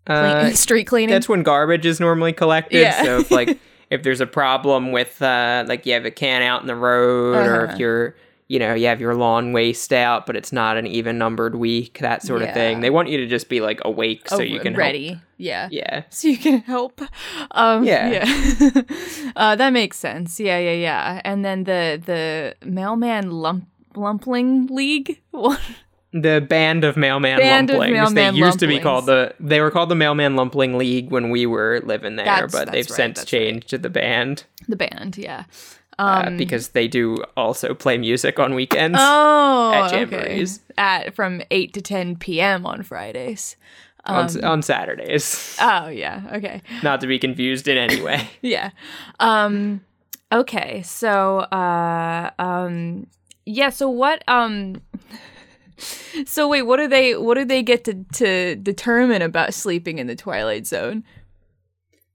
Clean- 0.06 0.18
Uh, 0.20 0.50
street 0.54 0.86
cleaning. 0.86 1.10
that's 1.14 1.30
when 1.30 1.42
garbage 1.44 1.86
is 1.86 2.00
normally 2.02 2.34
collected. 2.34 2.82
Yeah. 2.82 3.02
So 3.04 3.20
if 3.20 3.32
like 3.32 3.58
if 3.90 4.04
there's 4.04 4.20
a 4.22 4.28
problem 4.28 4.92
with 4.92 5.22
uh, 5.22 5.64
like 5.68 5.86
you 5.86 5.94
have 5.94 6.06
a 6.06 6.12
can 6.12 6.42
out 6.42 6.62
in 6.62 6.68
the 6.68 6.76
road, 6.76 7.36
or 7.36 7.64
Uh-huh. 7.64 7.74
if 7.74 7.80
you're 7.80 8.16
you 8.50 8.60
know 8.60 8.74
you 8.74 8.88
have 8.88 9.00
your 9.00 9.16
lawn 9.16 9.54
waste 9.54 9.94
out, 9.94 10.26
but 10.26 10.36
it's 10.36 10.52
not 10.52 10.76
an 10.76 10.86
even 10.88 11.18
numbered 11.18 11.56
week, 11.56 12.00
that 12.00 12.22
sort 12.24 12.42
of 12.42 12.54
thing. 12.54 12.82
They 12.82 12.90
want 12.90 13.08
you 13.08 13.18
to 13.20 13.28
just 13.28 13.48
be 13.48 13.62
like 13.62 13.80
awake 13.86 14.28
so 14.28 14.38
Oh, 14.38 14.42
you 14.42 14.60
can 14.60 14.74
help- 14.74 14.80
ready. 14.80 15.18
Yeah. 15.38 15.70
Yeah. 15.72 16.04
So 16.10 16.28
you 16.28 16.38
can 16.38 16.60
help. 16.62 17.02
Um, 17.52 17.86
Yeah. 17.86 18.10
yeah. 18.26 18.82
uh, 19.38 19.56
that 19.56 19.72
makes 19.72 19.98
sense. 19.98 20.38
Yeah, 20.40 20.58
yeah, 20.60 20.74
yeah. 20.74 21.22
And 21.24 21.46
then 21.46 21.64
the 21.64 22.02
the 22.06 22.56
mailman 22.66 23.32
lump 23.32 23.66
lumpling 23.96 24.70
league. 24.70 25.22
The 26.12 26.42
band 26.42 26.84
of 26.86 26.98
mailman 26.98 27.38
Band 27.38 27.70
of 27.70 27.76
lumplings. 27.78 27.92
mailman 27.94 28.34
they 28.34 28.40
used 28.40 28.58
to 28.60 28.68
be 28.68 28.80
called 28.80 29.06
the 29.06 29.32
they 29.40 29.62
were 29.62 29.70
called 29.70 29.90
the 29.90 29.96
mailman 29.96 30.34
lumpling 30.36 30.76
league 30.76 31.12
when 31.12 31.30
we 31.30 31.46
were 31.46 31.82
living 31.86 32.16
there, 32.16 32.26
That's- 32.26 32.52
but 32.52 32.66
that's 32.66 32.72
they've 32.72 32.90
right, 32.90 32.96
since 32.96 33.20
that's 33.20 33.32
right. 33.32 33.40
changed 33.40 33.70
to 33.70 33.78
the 33.78 33.92
band 33.92 34.46
the 34.68 34.76
band. 34.76 35.20
Yeah. 35.20 35.44
Uh, 36.00 36.24
Um, 36.28 36.38
because 36.38 36.70
they 36.70 36.88
do 36.88 37.18
also 37.36 37.74
play 37.76 37.98
music 37.98 38.40
on 38.40 38.56
weekends. 38.56 38.98
oh, 39.00 39.72
at 39.76 39.94
okay. 40.08 40.46
At 40.78 41.14
from 41.14 41.42
eight 41.52 41.74
to 41.74 41.82
ten 41.82 42.16
p.m. 42.16 42.66
on 42.66 42.82
Fridays. 42.84 43.56
um, 44.06 44.26
s- 44.26 44.38
on 44.38 44.62
Saturdays, 44.64 45.58
Oh 45.62 45.90
yeah. 45.90 46.22
Okay. 46.34 46.62
not 46.84 47.02
to 47.02 47.08
be 47.08 47.20
confused 47.20 47.68
in 47.68 47.78
any 47.78 48.02
way. 48.02 48.30
yeah. 48.42 48.72
Um 49.20 49.82
okay, 50.32 50.82
so 50.84 51.40
uh 51.52 52.32
um 52.40 53.08
yeah, 53.46 53.70
so 53.70 53.90
what 53.90 54.24
um 54.28 54.82
So 56.26 56.48
wait, 56.50 56.64
what 56.64 56.78
do 56.78 56.88
they 56.88 57.16
what 57.16 57.36
do 57.36 57.46
they 57.46 57.64
get 57.64 57.84
to 57.86 58.04
to 58.14 58.56
determine 58.56 59.22
about 59.22 59.54
sleeping 59.54 59.98
in 60.00 60.08
the 60.08 60.16
twilight 60.16 60.66
zone? 60.68 61.04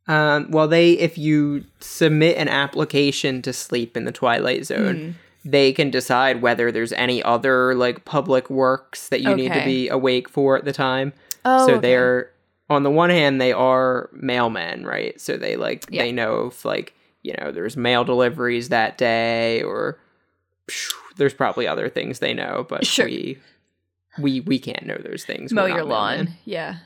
Um, 0.06 0.50
well, 0.50 0.68
they 0.68 0.92
if 0.92 1.16
you 1.16 1.64
submit 1.80 2.36
an 2.36 2.48
application 2.48 3.40
to 3.42 3.52
sleep 3.52 3.96
in 3.96 4.04
the 4.04 4.12
Twilight 4.12 4.66
Zone, 4.66 4.96
Hmm. 4.96 5.10
they 5.50 5.72
can 5.72 5.90
decide 5.90 6.42
whether 6.42 6.70
there's 6.70 6.92
any 6.92 7.22
other 7.22 7.74
like 7.74 8.04
public 8.04 8.50
works 8.50 9.08
that 9.08 9.22
you 9.22 9.34
need 9.34 9.52
to 9.52 9.64
be 9.64 9.88
awake 9.88 10.28
for 10.28 10.56
at 10.56 10.64
the 10.64 10.72
time. 10.72 11.12
Oh, 11.44 11.66
so 11.66 11.72
okay. 11.74 11.80
they're 11.88 12.30
on 12.70 12.82
the 12.82 12.90
one 12.90 13.10
hand 13.10 13.40
they 13.40 13.52
are 13.52 14.08
mailmen, 14.14 14.84
right? 14.84 15.18
So 15.20 15.36
they 15.36 15.56
like 15.56 15.86
Yeah. 15.90 16.02
they 16.02 16.12
know 16.12 16.46
if 16.48 16.64
like 16.64 16.92
you 17.22 17.34
know 17.40 17.50
there's 17.50 17.76
mail 17.76 18.04
deliveries 18.04 18.68
that 18.70 18.98
day 18.98 19.62
or 19.62 19.98
there's 21.16 21.34
probably 21.34 21.66
other 21.66 21.88
things 21.88 22.18
they 22.18 22.34
know, 22.34 22.66
but 22.68 22.86
Sure. 22.86 23.06
we 23.06 23.38
we 24.18 24.40
we 24.40 24.58
can't 24.58 24.84
know 24.86 24.96
those 24.98 25.24
things. 25.24 25.52
mow 25.52 25.66
your 25.66 25.84
lawn. 25.84 26.18
mailmen. 26.26 26.30
Yeah. 26.44 26.76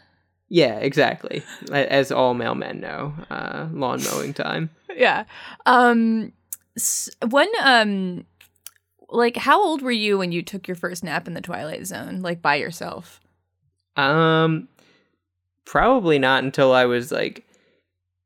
Yeah, 0.48 0.78
exactly. 0.78 1.42
As 1.70 2.10
all 2.10 2.34
mailmen 2.34 2.80
know, 2.80 3.14
uh, 3.30 3.68
lawn 3.72 4.02
mowing 4.04 4.34
time. 4.34 4.70
Yeah. 4.96 5.26
Um 5.64 6.32
when 7.28 7.46
um 7.62 8.26
like 9.10 9.36
how 9.36 9.62
old 9.62 9.80
were 9.80 9.92
you 9.92 10.18
when 10.18 10.32
you 10.32 10.42
took 10.42 10.66
your 10.66 10.74
first 10.74 11.04
nap 11.04 11.28
in 11.28 11.34
the 11.34 11.40
twilight 11.40 11.86
zone 11.86 12.20
like 12.20 12.42
by 12.42 12.56
yourself? 12.56 13.20
Um, 13.94 14.68
probably 15.64 16.18
not 16.18 16.42
until 16.42 16.72
I 16.72 16.86
was 16.86 17.12
like 17.12 17.46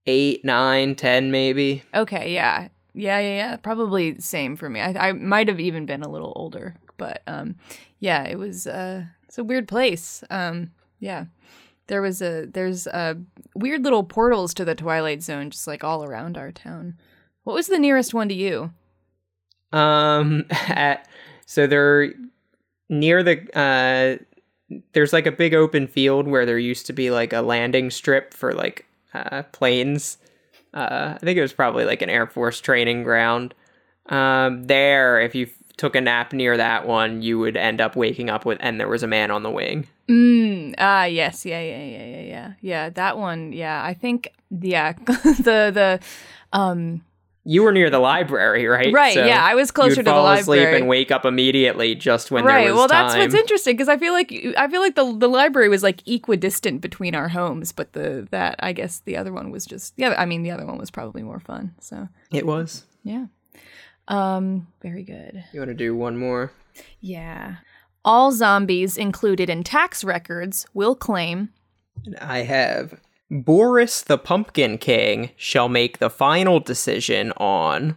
eight, 0.06 0.44
nine, 0.46 0.94
ten, 0.94 1.30
maybe. 1.30 1.82
Okay, 1.94 2.32
yeah. 2.32 2.68
Yeah, 2.94 3.18
yeah, 3.18 3.36
yeah. 3.36 3.56
Probably 3.56 4.18
same 4.20 4.56
for 4.56 4.70
me. 4.70 4.80
I, 4.80 5.08
I 5.08 5.12
might 5.12 5.48
have 5.48 5.60
even 5.60 5.84
been 5.84 6.02
a 6.02 6.08
little 6.08 6.32
older, 6.36 6.74
but 6.96 7.22
um 7.26 7.56
yeah, 7.98 8.24
it 8.24 8.38
was 8.38 8.66
uh 8.66 9.04
it's 9.24 9.36
a 9.36 9.44
weird 9.44 9.68
place. 9.68 10.24
Um 10.30 10.70
yeah. 11.00 11.26
There 11.88 12.02
was 12.02 12.22
a 12.22 12.46
there's 12.46 12.86
a 12.86 13.16
weird 13.54 13.84
little 13.84 14.04
portals 14.04 14.54
to 14.54 14.64
the 14.64 14.74
Twilight 14.74 15.22
Zone 15.22 15.50
just 15.50 15.66
like 15.66 15.84
all 15.84 16.04
around 16.04 16.38
our 16.38 16.52
town. 16.52 16.98
What 17.44 17.54
was 17.54 17.66
the 17.66 17.78
nearest 17.78 18.14
one 18.14 18.28
to 18.28 18.34
you? 18.34 18.72
Um, 19.72 20.44
at 20.50 21.08
so 21.46 21.66
they're 21.66 22.12
near 22.88 23.22
the 23.22 23.58
uh, 23.58 24.78
there's 24.92 25.12
like 25.12 25.26
a 25.26 25.32
big 25.32 25.54
open 25.54 25.86
field 25.86 26.28
where 26.28 26.46
there 26.46 26.58
used 26.58 26.86
to 26.86 26.92
be 26.92 27.10
like 27.10 27.32
a 27.32 27.42
landing 27.42 27.90
strip 27.90 28.32
for 28.32 28.52
like 28.52 28.86
uh 29.14 29.42
planes. 29.52 30.18
Uh, 30.74 31.14
I 31.16 31.18
think 31.18 31.36
it 31.36 31.42
was 31.42 31.52
probably 31.52 31.84
like 31.84 32.00
an 32.00 32.08
Air 32.08 32.26
Force 32.26 32.60
training 32.60 33.02
ground. 33.02 33.54
Um, 34.06 34.64
there, 34.64 35.20
if 35.20 35.34
you 35.34 35.48
took 35.76 35.96
a 35.96 36.00
nap 36.00 36.32
near 36.32 36.56
that 36.56 36.86
one, 36.86 37.22
you 37.22 37.38
would 37.38 37.56
end 37.56 37.80
up 37.80 37.96
waking 37.96 38.30
up 38.30 38.44
with, 38.44 38.58
and 38.60 38.78
there 38.78 38.88
was 38.88 39.02
a 39.02 39.06
man 39.06 39.30
on 39.30 39.42
the 39.42 39.50
wing. 39.50 39.86
Mm, 40.08 40.74
ah, 40.78 41.04
yes, 41.04 41.44
yeah, 41.46 41.60
yeah, 41.60 41.84
yeah, 41.84 42.04
yeah, 42.04 42.20
yeah. 42.22 42.52
Yeah, 42.60 42.90
that 42.90 43.18
one, 43.18 43.52
yeah. 43.52 43.82
I 43.84 43.94
think 43.94 44.32
yeah, 44.50 44.92
the 45.06 45.70
the 45.72 46.00
um 46.52 47.02
You 47.44 47.62
were 47.62 47.72
near 47.72 47.88
the 47.90 47.98
library, 47.98 48.66
right? 48.66 48.92
right, 48.92 49.14
So 49.14 49.24
yeah, 49.24 49.42
I 49.42 49.54
was 49.54 49.70
closer 49.70 49.90
you'd 49.90 49.96
to 49.96 50.02
the 50.04 50.10
fall 50.10 50.28
asleep 50.30 50.58
library. 50.60 50.78
and 50.80 50.88
wake 50.88 51.10
up 51.10 51.24
immediately 51.24 51.94
just 51.94 52.30
when 52.30 52.44
right. 52.44 52.64
there 52.64 52.72
was 52.72 52.78
well, 52.78 52.88
that's 52.88 53.14
time. 53.14 53.22
what's 53.22 53.34
interesting 53.34 53.74
because 53.74 53.88
I 53.88 53.96
feel 53.96 54.12
like 54.12 54.30
I 54.58 54.68
feel 54.68 54.80
like 54.82 54.94
the 54.94 55.16
the 55.16 55.28
library 55.28 55.68
was 55.68 55.82
like 55.82 56.06
equidistant 56.06 56.80
between 56.82 57.14
our 57.14 57.28
homes, 57.28 57.72
but 57.72 57.94
the 57.94 58.28
that 58.30 58.56
I 58.60 58.72
guess 58.72 59.00
the 59.00 59.16
other 59.16 59.32
one 59.32 59.50
was 59.50 59.64
just 59.64 59.94
yeah. 59.96 60.14
I 60.18 60.26
mean, 60.26 60.42
the 60.42 60.50
other 60.50 60.66
one 60.66 60.76
was 60.78 60.90
probably 60.90 61.22
more 61.22 61.40
fun. 61.40 61.74
So 61.80 62.08
It 62.30 62.44
was. 62.46 62.84
yeah, 63.02 63.26
um, 64.08 64.66
very 64.82 65.02
good. 65.02 65.44
You 65.52 65.60
want 65.60 65.70
to 65.70 65.74
do 65.74 65.96
one 65.96 66.16
more? 66.16 66.52
Yeah, 67.00 67.56
all 68.04 68.32
zombies 68.32 68.96
included 68.96 69.48
in 69.48 69.62
tax 69.62 70.02
records 70.02 70.66
will 70.74 70.94
claim. 70.94 71.50
And 72.04 72.16
I 72.16 72.38
have 72.38 73.00
Boris 73.30 74.02
the 74.02 74.18
Pumpkin 74.18 74.78
King 74.78 75.30
shall 75.36 75.68
make 75.68 75.98
the 75.98 76.10
final 76.10 76.60
decision 76.60 77.32
on. 77.36 77.96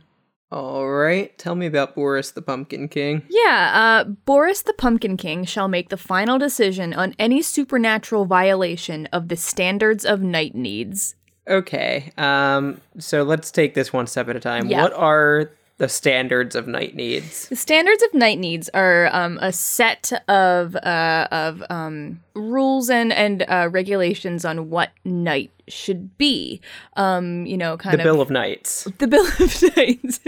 All 0.52 0.88
right, 0.88 1.36
tell 1.38 1.56
me 1.56 1.66
about 1.66 1.96
Boris 1.96 2.32
the 2.32 2.42
Pumpkin 2.42 2.88
King. 2.88 3.24
Yeah, 3.30 4.04
uh, 4.06 4.10
Boris 4.10 4.62
the 4.62 4.74
Pumpkin 4.74 5.18
King 5.18 5.44
shall 5.44 5.68
make 5.68 5.90
the 5.90 5.98
final 5.98 6.38
decision 6.38 6.94
on 6.94 7.16
any 7.18 7.42
supernatural 7.42 8.26
violation 8.26 9.08
of 9.08 9.28
the 9.28 9.36
standards 9.36 10.06
of 10.06 10.22
night 10.22 10.56
needs. 10.56 11.16
Okay, 11.48 12.12
um, 12.18 12.80
so 13.00 13.24
let's 13.24 13.52
take 13.52 13.74
this 13.74 13.92
one 13.92 14.08
step 14.08 14.30
at 14.30 14.36
a 14.36 14.40
time. 14.40 14.68
Yeah. 14.68 14.84
What 14.84 14.94
are 14.94 15.50
the 15.78 15.90
standards 15.90 16.56
of 16.56 16.68
night 16.68 16.96
needs? 16.96 17.50
The 17.50 17.56
standards 17.56 18.02
of 18.04 18.14
night 18.14 18.40
needs 18.40 18.70
are 18.74 19.08
um, 19.14 19.38
a 19.42 19.52
set 19.52 20.12
of 20.30 20.76
uh, 20.76 21.28
of 21.32 21.64
um, 21.70 22.22
rules 22.34 22.90
and 22.90 23.12
and 23.14 23.44
uh, 23.48 23.70
regulations 23.72 24.46
on 24.46 24.70
what 24.70 24.92
night 25.04 25.52
should 25.68 26.18
be. 26.18 26.62
Um, 26.96 27.46
you 27.46 27.58
know, 27.58 27.76
kind 27.78 27.94
The 27.98 28.02
of 28.02 28.04
Bill 28.06 28.22
of 28.22 28.30
Nights. 28.30 28.86
the 29.00 29.08
Bill 29.08 29.26
of 29.26 29.76
Nights. 29.78 30.20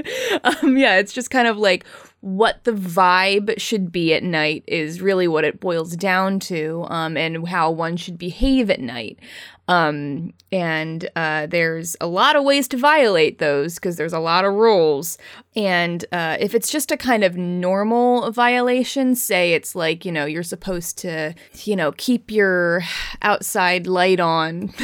um, 0.44 0.78
yeah, 0.78 0.98
it's 0.98 1.14
just 1.14 1.30
kind 1.30 1.48
of 1.48 1.58
like 1.58 1.86
what 2.22 2.64
the 2.64 2.72
vibe 2.72 3.60
should 3.60 3.92
be 3.92 4.14
at 4.14 4.24
night 4.24 4.64
is 4.68 5.02
really 5.02 5.28
what 5.28 5.44
it 5.46 5.60
boils 5.60 5.96
down 5.96 6.40
to, 6.40 6.86
um, 6.90 7.16
and 7.16 7.48
how 7.48 7.70
one 7.72 7.96
should 7.96 8.18
behave 8.18 8.70
at 8.72 8.80
night. 8.80 9.20
Um, 9.68 10.34
and 10.52 11.10
uh, 11.16 11.48
there's 11.48 11.98
a 12.00 12.08
lot 12.08 12.36
of 12.36 12.44
ways 12.44 12.68
to 12.70 12.78
violate 12.78 13.40
those 13.40 13.76
because 13.76 13.98
there's 13.98 14.14
a 14.14 14.20
lot 14.20 14.46
of 14.46 14.54
rules. 14.54 15.18
And 15.56 16.06
uh, 16.12 16.38
if 16.40 16.56
it's 16.56 16.70
just 16.70 16.92
a 16.92 16.98
kind 16.98 17.24
of 17.24 17.36
normal 17.36 18.32
violation, 18.32 19.16
say 19.16 19.54
it's 19.54 19.76
like, 19.76 20.06
you 20.06 20.12
know, 20.12 20.26
you're 20.26 20.44
supposed 20.44 20.98
to, 21.00 21.36
you 21.64 21.76
know, 21.76 21.92
keep 21.92 22.32
your 22.32 22.82
outside 23.22 23.88
light 23.88 24.20
on. 24.20 24.74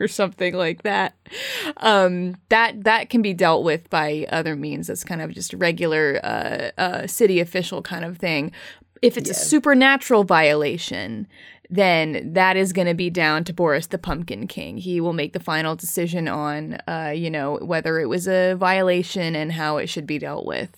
or 0.00 0.08
something 0.08 0.54
like 0.54 0.82
that. 0.82 1.14
Um, 1.78 2.36
that 2.48 2.84
that 2.84 3.10
can 3.10 3.22
be 3.22 3.32
dealt 3.32 3.64
with 3.64 3.88
by 3.90 4.26
other 4.30 4.56
means. 4.56 4.88
That's 4.88 5.04
kind 5.04 5.22
of 5.22 5.32
just 5.32 5.52
a 5.52 5.56
regular 5.56 6.20
uh, 6.24 6.70
uh, 6.80 7.06
city 7.06 7.40
official 7.40 7.82
kind 7.82 8.04
of 8.04 8.18
thing. 8.18 8.52
If 9.02 9.18
it's 9.18 9.28
a 9.28 9.34
supernatural 9.34 10.24
violation, 10.24 11.26
then 11.70 12.32
that 12.34 12.56
is 12.56 12.72
going 12.72 12.86
to 12.86 12.94
be 12.94 13.10
down 13.10 13.44
to 13.44 13.52
Boris 13.52 13.86
the 13.86 13.98
Pumpkin 13.98 14.46
King. 14.46 14.76
He 14.76 15.00
will 15.00 15.12
make 15.12 15.32
the 15.32 15.40
final 15.40 15.74
decision 15.74 16.28
on, 16.28 16.78
uh, 16.86 17.12
you 17.14 17.30
know, 17.30 17.58
whether 17.62 17.98
it 17.98 18.06
was 18.06 18.28
a 18.28 18.54
violation 18.54 19.34
and 19.34 19.52
how 19.52 19.78
it 19.78 19.88
should 19.88 20.06
be 20.06 20.18
dealt 20.18 20.46
with. 20.46 20.70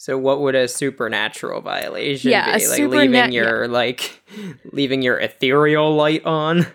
So 0.00 0.16
what 0.16 0.40
would 0.40 0.54
a 0.54 0.68
supernatural 0.68 1.60
violation 1.60 2.30
Yeah, 2.30 2.54
a 2.54 2.58
be? 2.58 2.66
Like 2.66 2.80
superna- 2.80 2.90
leaving 2.90 3.32
your 3.32 3.66
like 3.66 4.22
leaving 4.72 5.02
your 5.02 5.18
ethereal 5.18 5.94
light 5.96 6.24
on? 6.24 6.66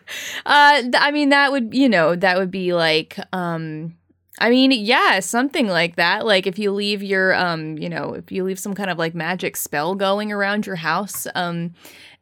Uh, 0.45 0.81
th- 0.81 0.95
I 0.97 1.11
mean, 1.11 1.29
that 1.29 1.51
would, 1.51 1.73
you 1.73 1.87
know, 1.87 2.17
that 2.17 2.37
would 2.37 2.51
be 2.51 2.73
like, 2.73 3.17
um, 3.31 3.95
I 4.39 4.49
mean, 4.49 4.71
yeah, 4.71 5.21
something 5.21 5.67
like 5.67 5.95
that. 5.95 6.25
Like 6.25 6.47
if 6.47 6.59
you 6.59 6.71
leave 6.71 7.01
your, 7.01 7.33
um, 7.33 7.77
you 7.77 7.87
know, 7.87 8.13
if 8.13 8.29
you 8.29 8.43
leave 8.43 8.59
some 8.59 8.73
kind 8.73 8.89
of 8.89 8.97
like 8.97 9.15
magic 9.15 9.55
spell 9.55 9.95
going 9.95 10.31
around 10.31 10.65
your 10.65 10.75
house, 10.75 11.25
um, 11.33 11.73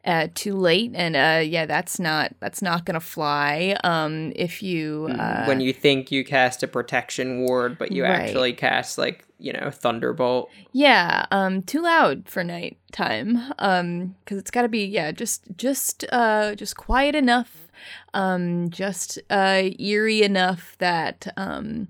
uh, 0.04 0.28
too 0.34 0.54
late, 0.56 0.90
and 0.94 1.14
uh, 1.16 1.40
yeah, 1.44 1.66
that's 1.66 1.98
not 2.00 2.34
that's 2.40 2.60
not 2.62 2.84
gonna 2.84 3.00
fly. 3.00 3.76
Um, 3.84 4.32
if 4.34 4.62
you, 4.62 5.08
uh, 5.18 5.44
when 5.44 5.60
you 5.60 5.72
think 5.72 6.10
you 6.10 6.24
cast 6.24 6.62
a 6.62 6.68
protection 6.68 7.40
ward, 7.42 7.78
but 7.78 7.92
you 7.92 8.02
Right. 8.02 8.20
actually 8.20 8.52
cast 8.52 8.98
like, 8.98 9.24
you 9.38 9.52
know, 9.52 9.70
thunderbolt. 9.70 10.50
yeah, 10.72 11.26
um, 11.30 11.62
too 11.62 11.82
loud 11.82 12.28
for 12.28 12.42
nighttime. 12.42 13.52
Um, 13.58 14.16
because 14.24 14.38
it's 14.38 14.50
got 14.50 14.62
to 14.62 14.68
be, 14.68 14.84
yeah, 14.84 15.12
just 15.12 15.44
just 15.56 16.04
uh, 16.12 16.54
just 16.56 16.76
quiet 16.76 17.14
enough, 17.14 17.68
um, 18.14 18.70
just 18.70 19.18
uh, 19.30 19.62
eerie 19.78 20.22
enough 20.22 20.76
that 20.78 21.32
um, 21.36 21.88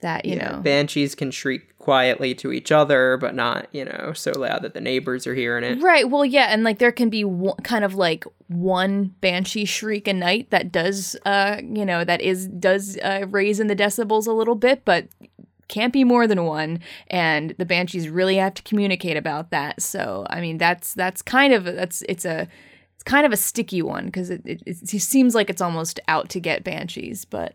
that 0.00 0.24
you 0.24 0.36
Yeah, 0.36 0.52
know. 0.52 0.60
banshees 0.62 1.14
can 1.14 1.30
shriek 1.30 1.69
quietly 1.80 2.34
to 2.34 2.52
each 2.52 2.70
other, 2.70 3.16
but 3.16 3.34
not, 3.34 3.66
you 3.72 3.84
know, 3.84 4.12
so 4.14 4.30
loud 4.36 4.62
that 4.62 4.74
the 4.74 4.80
neighbors 4.80 5.26
are 5.26 5.34
hearing 5.34 5.64
it. 5.64 5.82
Right. 5.82 6.08
Well, 6.08 6.26
yeah, 6.26 6.48
and 6.50 6.62
like 6.62 6.78
there 6.78 6.92
can 6.92 7.08
be 7.08 7.24
one, 7.24 7.56
kind 7.64 7.84
of 7.84 7.94
like 7.94 8.24
one 8.48 9.14
banshee 9.20 9.64
shriek 9.64 10.06
a 10.06 10.12
night 10.12 10.50
that 10.50 10.70
does, 10.70 11.16
uh, 11.24 11.56
you 11.62 11.86
know, 11.86 12.04
that 12.04 12.20
is 12.20 12.46
does 12.46 12.98
uh, 12.98 13.26
raise 13.30 13.58
in 13.58 13.66
the 13.66 13.74
decibels 13.74 14.26
a 14.26 14.32
little 14.32 14.54
bit, 14.54 14.84
but 14.84 15.08
can't 15.68 15.92
be 15.92 16.04
more 16.04 16.26
than 16.26 16.44
one. 16.44 16.80
And 17.06 17.54
the 17.56 17.64
banshees 17.64 18.10
really 18.10 18.36
have 18.36 18.54
to 18.54 18.62
communicate 18.62 19.16
about 19.16 19.50
that. 19.50 19.80
So, 19.80 20.26
I 20.28 20.40
mean, 20.42 20.58
that's 20.58 20.92
that's 20.92 21.22
kind 21.22 21.54
of 21.54 21.64
that's 21.64 22.02
it's 22.08 22.26
a 22.26 22.46
it's 22.94 23.04
kind 23.04 23.24
of 23.24 23.32
a 23.32 23.38
sticky 23.38 23.80
one 23.80 24.06
because 24.06 24.28
it, 24.28 24.42
it 24.44 24.62
it 24.66 25.00
seems 25.00 25.34
like 25.34 25.48
it's 25.48 25.62
almost 25.62 25.98
out 26.08 26.28
to 26.30 26.40
get 26.40 26.62
banshees, 26.62 27.24
but. 27.24 27.54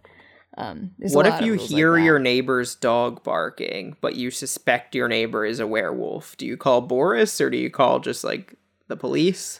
Um, 0.58 0.91
What 0.97 1.28
if 1.28 1.41
you 1.41 1.53
rules 1.53 1.70
like 1.70 1.78
hear 1.78 1.97
your 1.97 2.20
neighbor's 2.20 2.76
dog 2.76 3.24
barking, 3.24 3.97
but 3.99 4.16
you 4.16 4.32
suspect 4.32 4.95
your 4.95 5.08
neighbor 5.08 5.45
is 5.45 5.60
a 5.60 5.68
werewolf? 5.68 6.38
Do 6.38 6.45
you 6.45 6.56
call 6.58 6.82
Boris 6.82 7.41
or 7.41 7.49
do 7.49 7.58
you 7.58 7.70
call 7.70 7.99
just 7.99 8.24
like 8.24 8.56
the 8.88 8.95
police? 8.95 9.60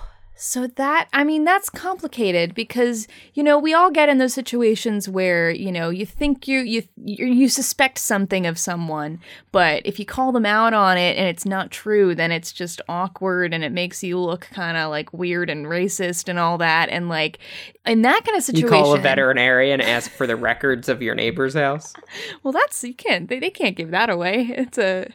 So 0.44 0.66
that 0.66 1.08
I 1.12 1.22
mean 1.22 1.44
that's 1.44 1.70
complicated 1.70 2.52
because 2.52 3.06
you 3.32 3.44
know 3.44 3.60
we 3.60 3.74
all 3.74 3.92
get 3.92 4.08
in 4.08 4.18
those 4.18 4.34
situations 4.34 5.08
where 5.08 5.52
you 5.52 5.70
know 5.70 5.88
you 5.88 6.04
think 6.04 6.48
you 6.48 6.58
you 6.62 6.82
you, 6.96 7.48
suspect 7.48 7.98
something 7.98 8.44
of 8.44 8.58
someone 8.58 9.20
but 9.52 9.82
if 9.84 10.00
you 10.00 10.04
call 10.04 10.32
them 10.32 10.44
out 10.44 10.74
on 10.74 10.98
it 10.98 11.16
and 11.16 11.28
it's 11.28 11.46
not 11.46 11.70
true 11.70 12.12
then 12.16 12.32
it's 12.32 12.52
just 12.52 12.80
awkward 12.88 13.54
and 13.54 13.62
it 13.62 13.70
makes 13.70 14.02
you 14.02 14.18
look 14.18 14.48
kind 14.52 14.76
of 14.76 14.90
like 14.90 15.12
weird 15.12 15.48
and 15.48 15.66
racist 15.66 16.28
and 16.28 16.40
all 16.40 16.58
that 16.58 16.88
and 16.88 17.08
like 17.08 17.38
in 17.86 18.02
that 18.02 18.24
kind 18.24 18.36
of 18.36 18.42
situation, 18.42 18.66
You 18.66 18.82
call 18.82 18.94
a 18.94 18.98
veterinarian, 18.98 19.80
and 19.80 19.88
ask 19.88 20.10
for 20.10 20.26
the 20.26 20.36
records 20.36 20.88
of 20.88 21.02
your 21.02 21.14
neighbor's 21.14 21.54
house. 21.54 21.94
well 22.42 22.50
that's 22.50 22.82
you 22.82 22.94
can't 22.94 23.28
they, 23.28 23.38
they 23.38 23.50
can't 23.50 23.76
give 23.76 23.92
that 23.92 24.10
away 24.10 24.48
it's 24.56 24.76
a 24.76 25.08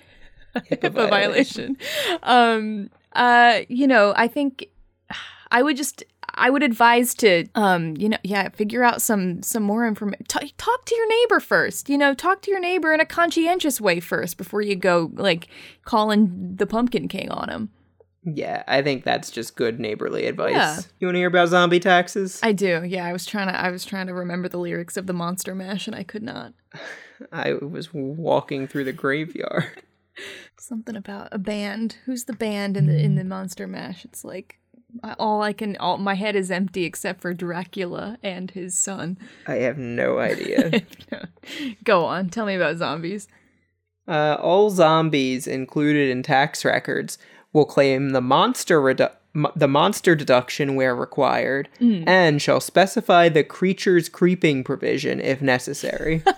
HIPAA 0.55 0.77
HIPAA 0.89 1.09
violation. 1.09 1.77
Um, 2.23 2.89
uh, 3.11 3.61
you 3.67 3.87
know, 3.87 4.13
I 4.15 4.27
think 4.27 4.69
I 5.51 5.63
would 5.63 5.77
just 5.77 6.03
I 6.35 6.49
would 6.49 6.63
advise 6.63 7.13
to 7.15 7.47
um, 7.55 7.95
you 7.97 8.09
know, 8.09 8.17
yeah, 8.23 8.49
figure 8.49 8.83
out 8.83 9.01
some 9.01 9.41
some 9.41 9.63
more 9.63 9.87
information. 9.87 10.25
T- 10.27 10.53
talk 10.57 10.85
to 10.85 10.95
your 10.95 11.07
neighbor 11.07 11.39
first. 11.39 11.89
You 11.89 11.97
know, 11.97 12.13
talk 12.13 12.41
to 12.43 12.51
your 12.51 12.59
neighbor 12.59 12.93
in 12.93 12.99
a 12.99 13.05
conscientious 13.05 13.79
way 13.81 13.99
first 13.99 14.37
before 14.37 14.61
you 14.61 14.75
go 14.75 15.11
like 15.13 15.47
calling 15.85 16.55
the 16.55 16.67
Pumpkin 16.67 17.07
King 17.07 17.29
on 17.31 17.49
him. 17.49 17.69
Yeah, 18.23 18.63
I 18.67 18.81
think 18.81 19.05
that's 19.05 19.31
just 19.31 19.55
good 19.55 19.79
neighborly 19.79 20.25
advice. 20.25 20.51
Yeah. 20.51 20.79
You 20.99 21.07
want 21.07 21.15
to 21.15 21.19
hear 21.19 21.29
about 21.29 21.47
zombie 21.47 21.79
taxes? 21.79 22.41
I 22.43 22.51
do. 22.51 22.83
Yeah, 22.85 23.05
I 23.05 23.13
was 23.13 23.25
trying 23.25 23.47
to 23.47 23.57
I 23.57 23.71
was 23.71 23.85
trying 23.85 24.07
to 24.07 24.13
remember 24.13 24.49
the 24.49 24.59
lyrics 24.59 24.97
of 24.97 25.07
the 25.07 25.13
Monster 25.13 25.55
Mash 25.55 25.87
and 25.87 25.95
I 25.95 26.03
could 26.03 26.23
not. 26.23 26.53
I 27.31 27.53
was 27.53 27.93
walking 27.93 28.67
through 28.67 28.83
the 28.83 28.93
graveyard. 28.93 29.83
Something 30.59 30.95
about 30.95 31.29
a 31.31 31.37
band. 31.37 31.97
Who's 32.05 32.25
the 32.25 32.33
band 32.33 32.75
in 32.75 32.87
the 32.87 32.99
in 32.99 33.15
the 33.15 33.23
Monster 33.23 33.65
Mash? 33.65 34.03
It's 34.03 34.25
like 34.25 34.59
all 35.19 35.41
I 35.41 35.53
can 35.53 35.75
all 35.77 35.97
my 35.97 36.13
head 36.15 36.35
is 36.35 36.49
empty 36.51 36.83
except 36.85 37.21
for 37.21 37.33
Dracula 37.33 38.17
and 38.23 38.49
his 38.51 38.77
son. 38.77 39.17
I 39.47 39.55
have 39.55 39.77
no 39.77 40.19
idea. 40.31 40.81
Go 41.83 42.05
on, 42.05 42.29
tell 42.29 42.45
me 42.45 42.55
about 42.55 42.77
zombies. 42.77 43.27
uh, 44.07 44.37
all 44.39 44.69
zombies 44.69 45.47
included 45.47 46.09
in 46.09 46.23
tax 46.23 46.63
records 46.65 47.17
will 47.53 47.65
claim 47.65 48.11
the 48.11 48.21
monster 48.21 48.79
redu- 48.81 49.11
the 49.55 49.67
monster 49.67 50.15
deduction 50.15 50.75
where 50.75 50.95
required, 50.95 51.69
and 51.79 52.41
shall 52.41 52.59
specify 52.59 53.29
the 53.29 53.43
creature's 53.43 54.09
creeping 54.09 54.63
provision 54.63 55.19
if 55.19 55.41
necessary. 55.41 56.23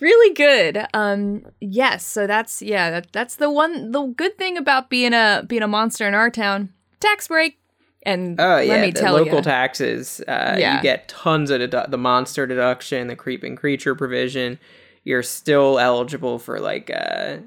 Really 0.00 0.34
good. 0.34 0.86
Um 0.92 1.46
yes, 1.60 2.04
so 2.04 2.26
that's 2.26 2.60
yeah, 2.60 2.90
that, 2.90 3.12
that's 3.12 3.36
the 3.36 3.48
one 3.50 3.92
the 3.92 4.02
good 4.06 4.36
thing 4.36 4.56
about 4.58 4.90
being 4.90 5.12
a 5.14 5.44
being 5.46 5.62
a 5.62 5.68
monster 5.68 6.06
in 6.08 6.14
our 6.14 6.28
town. 6.30 6.70
Tax 7.04 7.28
break. 7.28 7.58
And 8.06 8.38
Oh 8.40 8.56
let 8.56 8.66
yeah, 8.66 8.80
me 8.82 8.90
the 8.90 9.00
tell 9.00 9.14
local 9.14 9.36
you. 9.36 9.42
taxes. 9.42 10.20
Uh, 10.28 10.56
Yeah. 10.58 10.76
You 10.76 10.82
get 10.82 11.08
tons 11.08 11.50
of 11.50 11.60
dedu- 11.60 11.90
the 11.90 11.96
monster 11.98 12.46
deduction, 12.46 13.06
the 13.06 13.16
creeping 13.16 13.56
creature 13.56 13.94
provision. 13.94 14.58
You're 15.04 15.22
still 15.22 15.78
eligible 15.78 16.38
for 16.38 16.60
like 16.60 16.90
uh, 16.94 17.38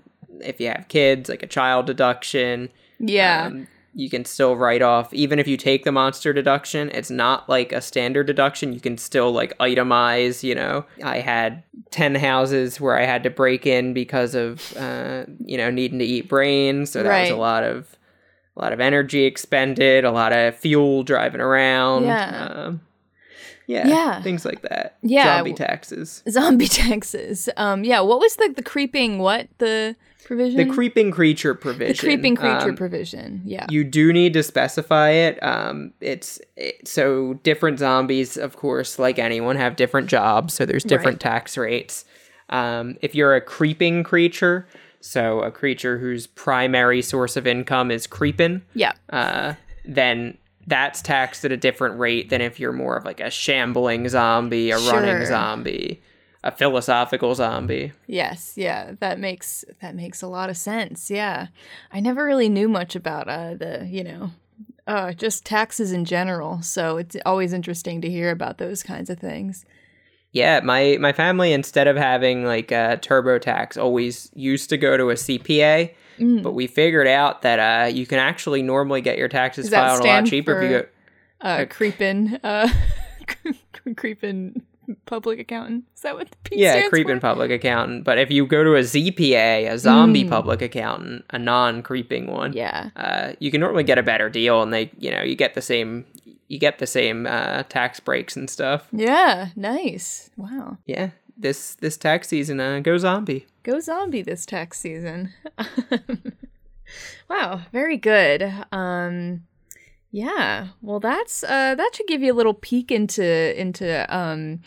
if 0.41 0.60
you 0.60 0.68
have 0.70 0.86
kids, 0.88 1.30
like 1.30 1.43
a 1.43 1.47
child 1.47 1.86
deduction. 1.86 2.70
yeah. 2.99 3.47
Um, 3.47 3.68
you 3.93 4.12
can 4.12 4.26
still 4.26 4.55
write 4.55 4.84
off 4.84 5.12
even 5.12 5.39
if 5.39 5.47
you 5.47 5.58
take 5.58 5.84
the 5.84 5.91
monster 5.91 6.32
deduction. 6.32 6.91
It's 6.93 7.10
not 7.10 7.49
like 7.49 7.72
a 7.72 7.82
standard 7.82 8.28
deduction. 8.28 8.72
You 8.72 8.80
can 8.80 8.95
still 8.95 9.32
like 9.32 9.58
itemize. 9.58 10.43
You 10.43 10.53
know, 10.53 10.86
I 11.03 11.18
had 11.20 11.64
ten 11.89 12.14
houses 12.14 12.80
where 12.80 12.95
I 12.95 13.05
had 13.05 13.24
to 13.24 13.32
break 13.32 13.66
in 13.66 13.93
because 13.93 14.36
of 14.36 14.76
uh, 14.78 15.26
you 15.43 15.58
know 15.58 15.72
needing 15.72 15.97
to 15.97 16.05
eat 16.05 16.30
brains, 16.30 16.91
so 16.91 17.01
that 17.01 17.22
was 17.22 17.32
a 17.32 17.36
lot 17.38 17.64
of 17.64 17.96
a 18.58 18.62
lot 18.62 18.74
of 18.74 18.80
energy 18.80 19.24
expended, 19.26 20.03
a 20.03 20.12
lot 20.12 20.34
of 20.34 20.55
fuel 20.55 21.03
driving 21.03 21.41
around. 21.41 22.03
Yeah. 22.05 22.47
Um, 22.47 22.82
yeah, 23.68 23.88
Yeah. 23.88 24.22
things 24.22 24.45
like 24.45 24.62
that. 24.64 24.97
Yeah. 25.01 25.38
zombie 25.38 25.53
taxes. 25.53 26.24
Zombie 26.30 26.68
taxes. 26.84 27.49
Um 27.58 27.84
yeah, 27.84 27.99
what 28.01 28.20
was 28.20 28.36
the 28.38 28.51
the 28.55 28.64
creeping 28.64 29.20
what 29.20 29.47
the 29.60 29.95
provision? 30.26 30.58
The 30.68 30.74
creeping 30.74 31.12
creature 31.12 31.53
provision. 31.53 31.93
the 31.93 31.99
creeping 31.99 32.36
creature 32.36 32.70
um, 32.70 32.76
provision. 32.76 33.41
Yeah. 33.45 33.66
You 33.70 33.84
do 33.84 34.12
need 34.12 34.34
to 34.34 34.43
specify 34.43 35.10
it. 35.12 35.41
Um, 35.43 35.93
it's 36.01 36.39
it, 36.55 36.88
so 36.88 37.36
different 37.43 37.80
zombies, 37.80 38.38
of 38.38 38.55
course, 38.58 38.97
like 38.99 39.20
anyone, 39.20 39.55
have 39.58 39.76
different 39.76 40.08
jobs. 40.08 40.53
So 40.53 40.66
there's 40.66 40.84
different 40.84 41.20
tax 41.22 41.58
rates. 41.58 42.05
Um, 42.49 42.97
if 43.01 43.14
you're 43.16 43.36
a 43.36 43.41
creeping 43.41 44.03
creature, 44.03 44.68
so 45.08 45.39
a 45.41 45.51
creature 45.51 45.97
whose 45.97 46.28
primary 46.28 47.01
source 47.01 47.36
of 47.38 47.47
income 47.47 47.91
is 47.91 48.05
creeping, 48.08 48.62
yeah. 48.74 48.91
uh, 49.10 49.53
then 49.86 50.38
that's 50.68 51.01
taxed 51.01 51.45
at 51.45 51.51
a 51.51 51.58
different 51.58 51.97
rate 51.97 52.30
than 52.30 52.41
if 52.41 52.60
you're 52.60 52.74
more 52.74 52.97
of 52.97 53.05
like 53.05 53.20
a 53.22 53.30
shambling 53.32 54.10
zombie, 54.10 54.72
a 54.72 54.78
Sure. 54.78 54.93
running 54.99 55.26
zombie, 55.26 56.01
a 56.43 56.51
philosophical 56.51 57.34
zombie. 57.36 57.93
Yes, 58.05 58.53
yeah, 58.58 58.91
that 58.99 59.18
makes 59.20 59.64
that 59.82 59.95
makes 59.95 60.22
a 60.22 60.28
lot 60.28 60.49
of 60.49 60.58
sense. 60.58 61.10
Yeah, 61.10 61.47
I 61.91 61.99
never 62.01 62.26
really 62.26 62.49
knew 62.49 62.68
much 62.68 62.95
about 62.95 63.30
uh, 63.30 63.53
the 63.55 63.88
you 63.89 64.03
know, 64.03 64.32
uh, 64.86 65.14
just 65.14 65.45
taxes 65.45 65.91
in 65.93 66.03
general. 66.05 66.62
So 66.62 66.97
it's 66.97 67.16
always 67.26 67.53
interesting 67.53 68.01
to 68.01 68.10
hear 68.10 68.30
about 68.32 68.58
those 68.58 68.84
kinds 68.84 69.10
of 69.10 69.20
things. 69.20 69.66
Yeah, 70.38 70.59
my 70.63 70.97
my 70.99 71.13
family 71.13 71.51
instead 71.53 71.88
of 71.88 71.95
having 71.97 72.45
like 72.45 72.71
a 72.71 72.99
TurboTax 73.01 73.77
always 73.81 74.29
used 74.35 74.69
to 74.69 74.77
go 74.77 74.95
to 74.97 75.09
a 75.09 75.15
CPA, 75.15 75.93
Mm. 76.19 76.41
but 76.41 76.53
we 76.53 76.65
figured 76.67 77.07
out 77.07 77.41
that 77.43 77.59
uh, 77.59 77.88
you 77.88 78.05
can 78.07 78.17
actually 78.17 78.61
normally 78.63 79.01
get 79.01 79.17
your 79.19 79.27
taxes 79.27 79.69
filed 79.69 80.01
a 80.01 80.07
lot 80.07 80.25
cheaper 80.25 80.53
if 80.57 80.63
you 80.63 80.69
go. 80.79 80.85
Uh, 81.41 81.65
creeping, 81.69 82.39
uh, 82.43 82.67
creeping 83.95 84.61
public 85.05 85.39
accountant. 85.39 85.83
Is 85.95 86.01
that 86.01 86.15
what 86.15 86.29
the 86.31 86.38
P 86.43 86.55
Yeah, 86.61 86.88
creeping 86.89 87.17
for? 87.17 87.21
public 87.21 87.51
accountant. 87.51 88.03
But 88.03 88.17
if 88.17 88.31
you 88.31 88.45
go 88.47 88.63
to 88.63 88.75
a 88.75 88.81
ZPA, 88.83 89.69
a 89.71 89.77
zombie 89.77 90.23
Mm. 90.23 90.29
public 90.29 90.61
accountant, 90.61 91.25
a 91.29 91.38
non-creeping 91.38 92.27
one, 92.27 92.53
Yeah. 92.53 92.89
uh, 92.95 93.33
you 93.39 93.51
can 93.51 93.59
normally 93.61 93.83
get 93.83 93.97
a 93.97 94.03
better 94.03 94.29
deal, 94.29 94.61
and 94.63 94.73
they, 94.73 94.89
you 94.97 95.11
know, 95.11 95.21
you 95.21 95.35
get 95.35 95.53
the 95.55 95.61
same, 95.61 96.05
you 96.47 96.59
get 96.59 96.80
the 96.80 96.88
same 96.88 97.25
uh, 97.28 97.63
tax 97.63 97.99
breaks 97.99 98.36
and 98.36 98.49
stuff. 98.49 98.88
Yeah. 98.91 99.49
Nice. 99.55 100.30
Wow. 100.38 100.78
Yeah, 100.86 101.11
this 101.38 101.75
this 101.75 101.97
tax 101.97 102.28
season, 102.28 102.59
uh, 102.59 102.80
go 102.80 102.97
zombie. 102.97 103.45
Go 103.63 103.80
zombie 103.80 104.21
this 104.21 104.45
tax 104.45 104.80
season. 104.80 105.34
Wow, 107.30 107.61
very 107.71 107.97
good. 107.97 108.53
Um 108.71 109.43
yeah. 110.11 110.67
Well, 110.82 110.99
that's 110.99 111.43
uh 111.43 111.75
that 111.75 111.91
should 111.95 112.07
give 112.07 112.21
you 112.21 112.34
a 112.34 112.36
little 112.36 112.53
peek 112.53 112.91
into 112.91 113.59
into 113.59 114.05
um 114.15 114.61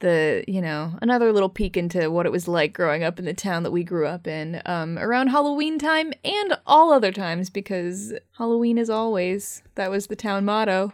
the 0.00 0.44
you 0.46 0.60
know 0.60 0.96
another 1.02 1.32
little 1.32 1.48
peek 1.48 1.76
into 1.76 2.10
what 2.10 2.26
it 2.26 2.32
was 2.32 2.46
like 2.46 2.72
growing 2.72 3.02
up 3.02 3.18
in 3.18 3.24
the 3.24 3.34
town 3.34 3.62
that 3.62 3.70
we 3.70 3.82
grew 3.82 4.06
up 4.06 4.26
in 4.26 4.62
um, 4.64 4.98
around 4.98 5.28
halloween 5.28 5.78
time 5.78 6.12
and 6.24 6.58
all 6.66 6.92
other 6.92 7.12
times 7.12 7.50
because 7.50 8.12
halloween 8.36 8.78
is 8.78 8.88
always 8.88 9.62
that 9.74 9.90
was 9.90 10.06
the 10.06 10.16
town 10.16 10.44
motto 10.44 10.92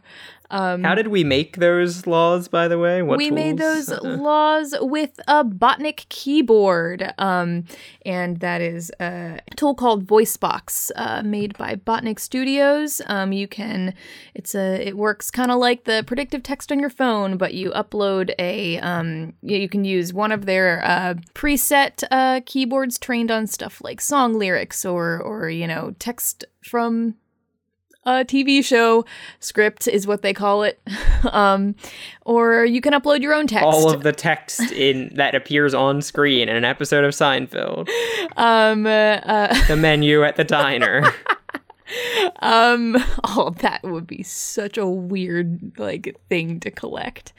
um, 0.55 0.85
How 0.85 0.95
did 0.95 1.09
we 1.09 1.25
make 1.25 1.57
those 1.57 2.07
laws, 2.07 2.47
by 2.47 2.69
the 2.69 2.79
way? 2.79 3.03
What 3.03 3.19
we 3.19 3.33
made 3.33 3.59
those 3.59 3.89
laws 4.03 4.73
with 4.81 5.19
a 5.27 5.45
Botnik 5.45 6.09
keyboard, 6.11 7.13
um, 7.19 7.65
and 8.07 8.39
that 8.39 8.61
is 8.61 8.93
a 9.01 9.41
tool 9.57 9.75
called 9.75 10.07
VoiceBox, 10.07 10.93
uh, 10.95 11.23
made 11.25 11.59
by 11.59 11.75
Botnik 11.75 12.21
Studios. 12.21 13.01
Um, 13.07 13.33
you 13.33 13.49
can, 13.49 13.95
it's 14.37 14.55
a, 14.55 14.87
it 14.87 14.97
works 14.97 15.29
kind 15.29 15.51
of 15.51 15.59
like 15.59 15.87
the 15.87 16.05
predictive 16.07 16.45
text 16.45 16.71
on 16.71 16.79
your 16.79 16.89
phone, 16.89 17.37
but 17.37 17.55
you 17.55 17.73
upload 17.73 18.33
a, 18.39 18.79
um, 18.79 19.33
you 19.43 19.59
you 19.59 19.69
can 19.69 19.85
use 19.85 20.13
one 20.15 20.31
of 20.31 20.47
their 20.47 20.85
uh, 20.85 21.15
preset 21.35 22.05
uh, 22.13 22.43
keyboards 22.47 22.97
trained 22.97 23.33
on 23.33 23.49
stuff 23.49 23.81
like 23.83 24.01
song 24.01 24.35
lyrics 24.35 24.85
or, 24.85 25.21
or 25.21 25.51
you 25.51 25.67
know, 25.67 25.97
text 25.99 26.45
from 26.63 27.17
a 28.07 28.25
TV 28.25 28.65
show 28.65 29.05
script 29.41 29.89
is 29.89 30.07
what 30.07 30.23
they 30.23 30.33
call 30.33 30.63
it. 30.63 30.81
um, 31.33 31.75
or 32.25 32.65
you 32.65 32.81
can 32.81 32.93
upload 32.93 33.21
your 33.23 33.35
own 33.35 33.47
text. 33.47 33.65
all 33.65 33.91
of 33.91 34.03
the 34.03 34.13
text 34.13 34.73
in 34.73 35.11
that 35.15 35.35
appears 35.35 35.75
on 35.75 36.03
screen 36.03 36.49
in 36.49 36.57
an 36.57 36.65
episode 36.65 37.05
of 37.05 37.13
Seinfeld. 37.13 37.89
um, 38.37 38.87
uh, 38.87 38.91
uh, 38.91 39.67
The 39.67 39.77
menu 39.77 40.23
at 40.23 40.37
the 40.37 40.45
diner. 40.45 41.03
um, 42.41 42.97
oh, 43.25 43.55
that 43.59 43.83
would 43.83 44.07
be 44.07 44.23
such 44.23 44.79
a 44.79 44.87
weird 44.87 45.79
like 45.79 46.17
thing 46.29 46.61
to 46.61 46.71
collect. 46.71 47.33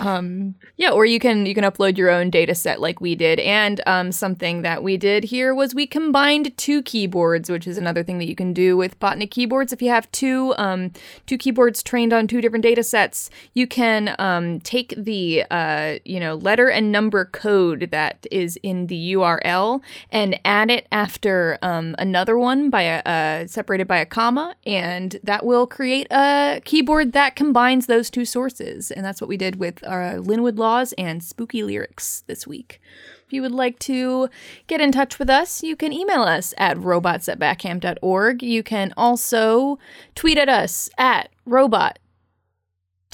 um, 0.00 0.54
yeah, 0.76 0.90
or 0.90 1.04
you 1.04 1.18
can 1.18 1.46
you 1.46 1.54
can 1.54 1.64
upload 1.64 1.96
your 1.96 2.10
own 2.10 2.30
data 2.30 2.54
set 2.54 2.80
like 2.80 3.00
we 3.00 3.14
did, 3.14 3.40
and 3.40 3.80
um, 3.86 4.12
something 4.12 4.62
that 4.62 4.82
we 4.82 4.96
did 4.96 5.24
here 5.24 5.54
was 5.54 5.74
we 5.74 5.86
combined 5.86 6.56
two 6.56 6.82
keyboards, 6.82 7.50
which 7.50 7.66
is 7.66 7.78
another 7.78 8.02
thing 8.02 8.18
that 8.18 8.28
you 8.28 8.34
can 8.34 8.52
do 8.52 8.76
with 8.76 8.98
Botnik 9.00 9.30
keyboards. 9.30 9.72
If 9.72 9.82
you 9.82 9.90
have 9.90 10.10
two 10.12 10.54
um, 10.56 10.92
two 11.26 11.38
keyboards 11.38 11.82
trained 11.82 12.12
on 12.12 12.26
two 12.26 12.40
different 12.40 12.62
data 12.62 12.82
sets, 12.82 13.30
you 13.52 13.66
can 13.66 14.14
um, 14.18 14.60
take 14.60 14.94
the 14.96 15.44
uh, 15.50 15.98
you 16.04 16.20
know 16.20 16.34
letter 16.36 16.68
and 16.68 16.90
number 16.90 17.24
code 17.26 17.88
that 17.90 18.26
is 18.30 18.58
in 18.62 18.86
the 18.86 19.14
URL 19.14 19.82
and 20.10 20.38
add 20.44 20.70
it 20.70 20.86
after 20.90 21.58
um, 21.62 21.94
another 21.98 22.38
one 22.38 22.70
by 22.70 22.82
a 22.82 23.02
uh, 23.04 23.46
separated 23.74 23.88
by 23.88 23.98
a 23.98 24.06
comma, 24.06 24.54
and 24.64 25.18
that 25.24 25.44
will 25.44 25.66
create 25.66 26.06
a 26.10 26.60
keyboard 26.64 27.12
that 27.12 27.34
combines 27.34 27.86
those 27.86 28.08
two 28.08 28.24
sources. 28.24 28.92
And 28.92 29.04
that's 29.04 29.20
what 29.20 29.26
we 29.26 29.36
did 29.36 29.56
with 29.56 29.82
our 29.84 30.20
Linwood 30.20 30.58
Laws 30.58 30.92
and 30.96 31.24
Spooky 31.24 31.64
Lyrics 31.64 32.22
this 32.28 32.46
week. 32.46 32.80
If 33.26 33.32
you 33.32 33.42
would 33.42 33.52
like 33.52 33.80
to 33.80 34.28
get 34.68 34.80
in 34.80 34.92
touch 34.92 35.18
with 35.18 35.28
us, 35.28 35.64
you 35.64 35.74
can 35.74 35.92
email 35.92 36.22
us 36.22 36.54
at 36.56 36.78
robots 36.78 37.28
at 37.28 37.40
backham.org. 37.40 38.44
You 38.44 38.62
can 38.62 38.94
also 38.96 39.80
tweet 40.14 40.38
at 40.38 40.48
us 40.48 40.88
at 40.96 41.30
robot 41.44 41.98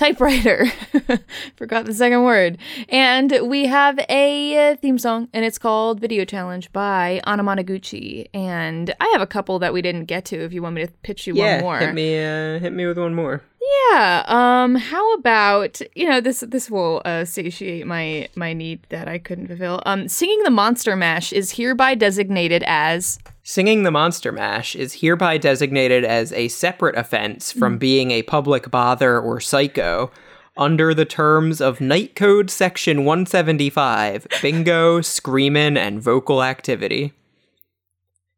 typewriter. 0.01 0.67
Forgot 1.57 1.85
the 1.85 1.93
second 1.93 2.25
word. 2.25 2.59
And 2.89 3.39
we 3.43 3.67
have 3.67 4.01
a 4.09 4.73
uh, 4.73 4.77
theme 4.77 4.99
song, 4.99 5.29
and 5.35 5.45
it's 5.45 5.59
called 5.59 6.01
Video 6.01 6.25
Challenge 6.25 6.73
by 6.73 7.21
Anamanaguchi. 7.27 8.29
And 8.33 8.95
I 8.99 9.09
have 9.13 9.21
a 9.21 9.27
couple 9.27 9.59
that 9.59 9.75
we 9.75 9.83
didn't 9.83 10.07
get 10.07 10.25
to 10.27 10.37
if 10.43 10.53
you 10.53 10.63
want 10.63 10.77
me 10.77 10.87
to 10.87 10.93
pitch 11.03 11.27
you 11.27 11.35
yeah, 11.35 11.57
one 11.57 11.65
more. 11.65 11.79
hit 11.79 11.95
me, 11.95 12.19
uh, 12.19 12.59
hit 12.59 12.73
me 12.73 12.87
with 12.87 12.99
one 12.99 13.15
more. 13.15 13.43
Yeah. 13.61 14.25
Um. 14.27 14.75
How 14.75 15.15
about 15.15 15.81
you 15.95 16.09
know 16.09 16.21
this? 16.21 16.41
This 16.41 16.71
will 16.71 17.03
uh, 17.05 17.25
satiate 17.25 17.87
my 17.87 18.29
my 18.35 18.53
need 18.53 18.81
that 18.89 19.09
I 19.09 19.19
couldn't 19.19 19.49
fulfill. 19.49 19.83
Um. 19.85 20.09
Singing 20.09 20.43
the 20.45 20.51
Monster 20.51 20.97
Mash 20.97 21.33
is 21.33 21.53
hereby 21.53 21.95
designated 21.95 22.63
as 22.67 23.19
Singing 23.43 23.83
the 23.83 23.91
Monster 23.91 24.33
Mash 24.33 24.77
is 24.77 25.01
hereby 25.01 25.37
designated 25.37 26.05
as 26.05 26.33
a 26.33 26.49
separate 26.49 26.97
offense 26.97 27.51
from 27.51 27.79
being 27.79 28.13
a 28.13 28.23
public 28.23 28.71
bother 28.71 29.19
or 29.19 29.41
psycho 29.41 30.11
under 30.57 30.95
the 30.95 31.05
terms 31.05 31.61
of 31.61 31.81
Night 31.81 32.15
Code 32.15 32.51
Section 32.51 33.05
175 33.05 34.27
bingo, 34.43 35.01
screamin', 35.01 35.77
and 35.77 36.03
vocal 36.03 36.43
activity. 36.43 37.13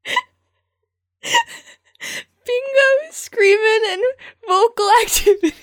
bingo, 2.53 3.13
screaming, 3.13 3.81
and 3.91 4.03
vocal 4.47 4.91
activity. 5.03 5.55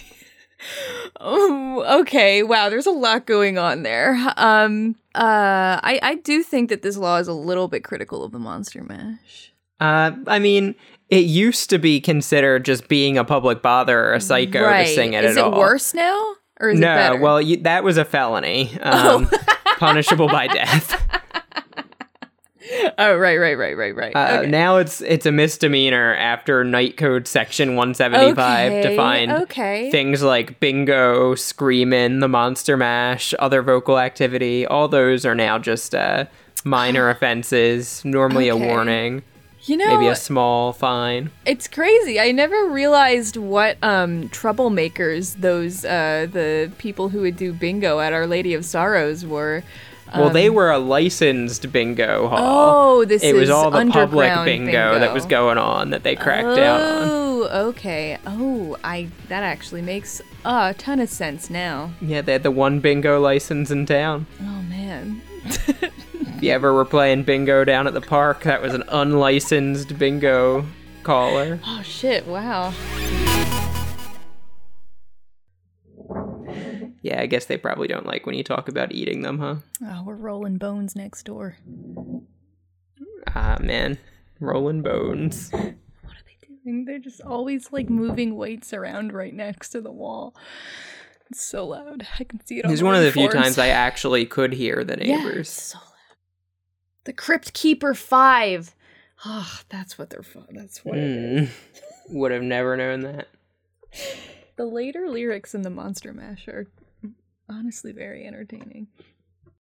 oh, 1.20 2.02
okay. 2.02 2.44
Wow, 2.44 2.70
there's 2.70 2.86
a 2.86 2.92
lot 2.92 3.26
going 3.26 3.58
on 3.58 3.84
there. 3.84 4.18
Um. 4.38 4.96
Uh. 5.16 5.80
I 5.84 6.00
I 6.02 6.16
do 6.16 6.44
think 6.44 6.70
that 6.70 6.82
this 6.82 6.98
law 6.98 7.18
is 7.18 7.28
a 7.28 7.34
little 7.34 7.68
bit 7.68 7.84
critical 7.84 8.24
of 8.24 8.32
the 8.32 8.40
Monster 8.40 8.84
Mash. 8.84 9.54
Uh, 9.80 10.12
I 10.28 10.40
mean, 10.40 10.76
it 11.10 11.26
used 11.26 11.70
to 11.70 11.80
be 11.80 12.02
considered 12.02 12.66
just 12.66 12.88
being 12.88 13.18
a 13.18 13.24
public 13.24 13.62
bother 13.62 14.08
or 14.08 14.14
a 14.14 14.22
psycho 14.22 14.64
right. 14.64 14.88
to 14.88 14.94
sing 14.94 15.14
it 15.14 15.24
is 15.24 15.38
at 15.38 15.44
all. 15.44 15.50
Is 15.50 15.54
it 15.54 15.56
all. 15.56 15.60
worse 15.60 15.94
now, 15.94 16.36
or 16.60 16.70
is 16.70 16.80
it 16.80 16.82
no, 16.82 16.96
better? 16.96 17.16
Oh. 17.16 17.22
well, 17.22 17.42
you, 17.42 17.58
that 17.58 17.84
was 17.84 17.98
a 17.98 18.06
felony, 18.06 18.78
um, 18.82 19.30
punishable 19.78 20.28
by 20.28 20.48
death. 20.54 21.19
oh, 22.98 23.16
right, 23.18 23.38
right, 23.38 23.58
right, 23.58 23.76
right, 23.78 23.96
right. 23.96 24.16
Uh, 24.16 24.40
okay. 24.42 24.50
Now 24.50 24.78
it's 24.78 25.02
it's 25.02 25.26
a 25.26 25.32
misdemeanor 25.32 26.16
after 26.16 26.64
Night 26.64 26.98
Code 26.98 27.28
Section 27.28 27.76
175 27.76 28.72
Okay, 28.72 28.82
defined 28.82 29.32
okay. 29.32 29.92
things 29.92 30.22
like 30.22 30.60
bingo, 30.60 31.36
screaming, 31.36 32.20
the 32.20 32.28
monster 32.28 32.78
mash, 32.78 33.34
other 33.40 33.62
vocal 33.62 33.98
activity. 34.00 34.66
All 34.66 34.88
those 34.88 35.26
are 35.26 35.36
now 35.36 35.58
just 35.58 35.96
uh, 35.96 36.26
minor 36.64 37.10
offenses. 37.16 38.04
Normally 38.06 38.52
Okay. 38.52 38.64
a 38.64 38.68
warning, 38.68 39.24
you 39.64 39.76
know, 39.78 39.88
maybe 39.88 40.08
a 40.08 40.16
small 40.16 40.72
fine. 40.74 41.32
It's 41.46 41.68
crazy. 41.68 42.20
I 42.20 42.32
never 42.32 42.68
realized 42.70 43.36
what 43.38 43.78
um 43.84 44.30
troublemakers 44.30 45.36
those 45.42 45.86
uh 45.86 46.28
the 46.32 46.72
people 46.78 47.10
who 47.10 47.22
would 47.22 47.38
do 47.38 47.52
bingo 47.54 48.00
at 48.00 48.14
Our 48.14 48.28
Lady 48.28 48.54
of 48.54 48.64
Sorrows 48.66 49.26
were. 49.26 49.64
Well, 50.16 50.30
they 50.30 50.50
were 50.50 50.72
a 50.72 50.80
licensed 50.80 51.72
bingo 51.72 52.28
hall. 52.28 52.38
Um, 52.38 53.00
Oh, 53.00 53.06
this 53.06 53.24
it 53.24 53.34
was 53.34 53.44
is 53.44 53.50
all 53.50 53.72
the 53.72 53.86
public 53.86 54.30
underground 54.32 54.46
bingo, 54.46 55.00
that 55.00 55.14
was 55.14 55.26
going 55.26 55.58
on 55.58 55.92
that 55.92 56.04
they 56.04 56.16
cracked 56.16 56.56
down 56.58 56.82
on. 56.82 57.08
Oh, 57.10 57.68
okay. 57.70 58.18
Oh, 58.26 58.78
I 58.84 59.10
that 59.30 59.44
actually 59.44 59.82
makes 59.82 60.22
a 60.44 60.74
ton 60.78 61.00
of 61.00 61.10
sense 61.10 61.50
now. 61.50 61.92
Yeah, 62.02 62.22
they 62.22 62.34
had 62.34 62.44
the 62.44 62.52
one 62.52 62.80
bingo 62.80 63.20
license 63.22 63.72
in 63.72 63.86
town. 63.86 64.26
Oh 64.42 64.62
man. 64.64 65.22
If 65.46 66.44
you 66.44 66.52
ever 66.52 66.74
were 66.74 66.86
playing 66.86 67.24
bingo 67.24 67.64
down 67.64 67.86
at 67.88 67.94
the 67.94 68.02
park, 68.02 68.44
that 68.44 68.62
was 68.62 68.74
an 68.74 68.84
unlicensed 68.90 69.98
bingo 69.98 70.66
caller. 71.04 71.60
Oh 71.66 71.82
shit, 71.84 72.26
wow. 72.28 72.74
Yeah, 77.02 77.22
I 77.22 77.26
guess 77.28 77.46
they 77.46 77.58
probably 77.58 77.88
don't 77.88 78.06
like 78.06 78.26
when 78.26 78.36
you 78.36 78.44
talk 78.44 78.68
about 78.68 78.92
eating 78.92 79.22
them, 79.22 79.40
huh? 79.40 79.56
Oh, 79.84 80.04
we're 80.06 80.16
rolling 80.16 80.58
bones 80.58 80.96
next 80.96 81.24
door. 81.24 81.56
Ah, 83.36 83.58
man. 83.62 83.98
Rolling 84.40 84.82
bones. 84.82 85.52
What 86.02 86.16
are 86.16 86.24
they 86.26 86.48
doing? 86.66 86.86
They're 86.86 87.00
just 87.00 87.22
always 87.22 87.72
like 87.72 87.90
moving 87.90 88.36
weights 88.36 88.74
around 88.74 89.14
right 89.14 89.34
next 89.34 89.70
to 89.70 89.82
the 89.82 89.92
wall. 89.92 90.36
It's 91.30 91.42
so 91.44 91.68
loud. 91.68 92.08
I 92.20 92.24
can 92.24 92.44
see 92.46 92.60
it 92.60 92.66
on 92.66 92.72
is 92.72 92.82
one 92.84 92.96
of 92.96 93.04
the 93.04 93.12
few 93.12 93.30
times 93.30 93.58
I 93.60 93.68
actually 93.68 94.26
could 94.26 94.54
hear 94.54 94.84
the 94.84 94.98
Yeah, 95.00 95.18
neighbors. 95.18 95.48
it's 95.50 95.62
so 95.64 95.78
loud. 95.78 95.86
The 97.06 97.14
Crypt 97.14 97.54
Keeper 97.54 97.94
5. 97.94 98.76
Oh, 99.26 99.60
that's 99.70 99.98
what 99.98 100.10
they're 100.10 100.24
for. 100.24 100.46
That's 100.52 100.84
what 100.84 100.98
it 100.98 101.04
is. 101.04 101.50
Hmm. 102.10 102.18
Would 102.18 102.32
have 102.32 102.42
never 102.44 102.76
known 102.76 103.02
that. 103.02 103.28
The 104.56 104.66
later 104.66 105.08
lyrics 105.10 105.56
in 105.56 105.62
the 105.62 105.70
Monster 105.70 106.12
Mash 106.12 106.46
are 106.50 106.68
honestly 107.50 107.92
very 107.92 108.26
entertaining. 108.26 108.88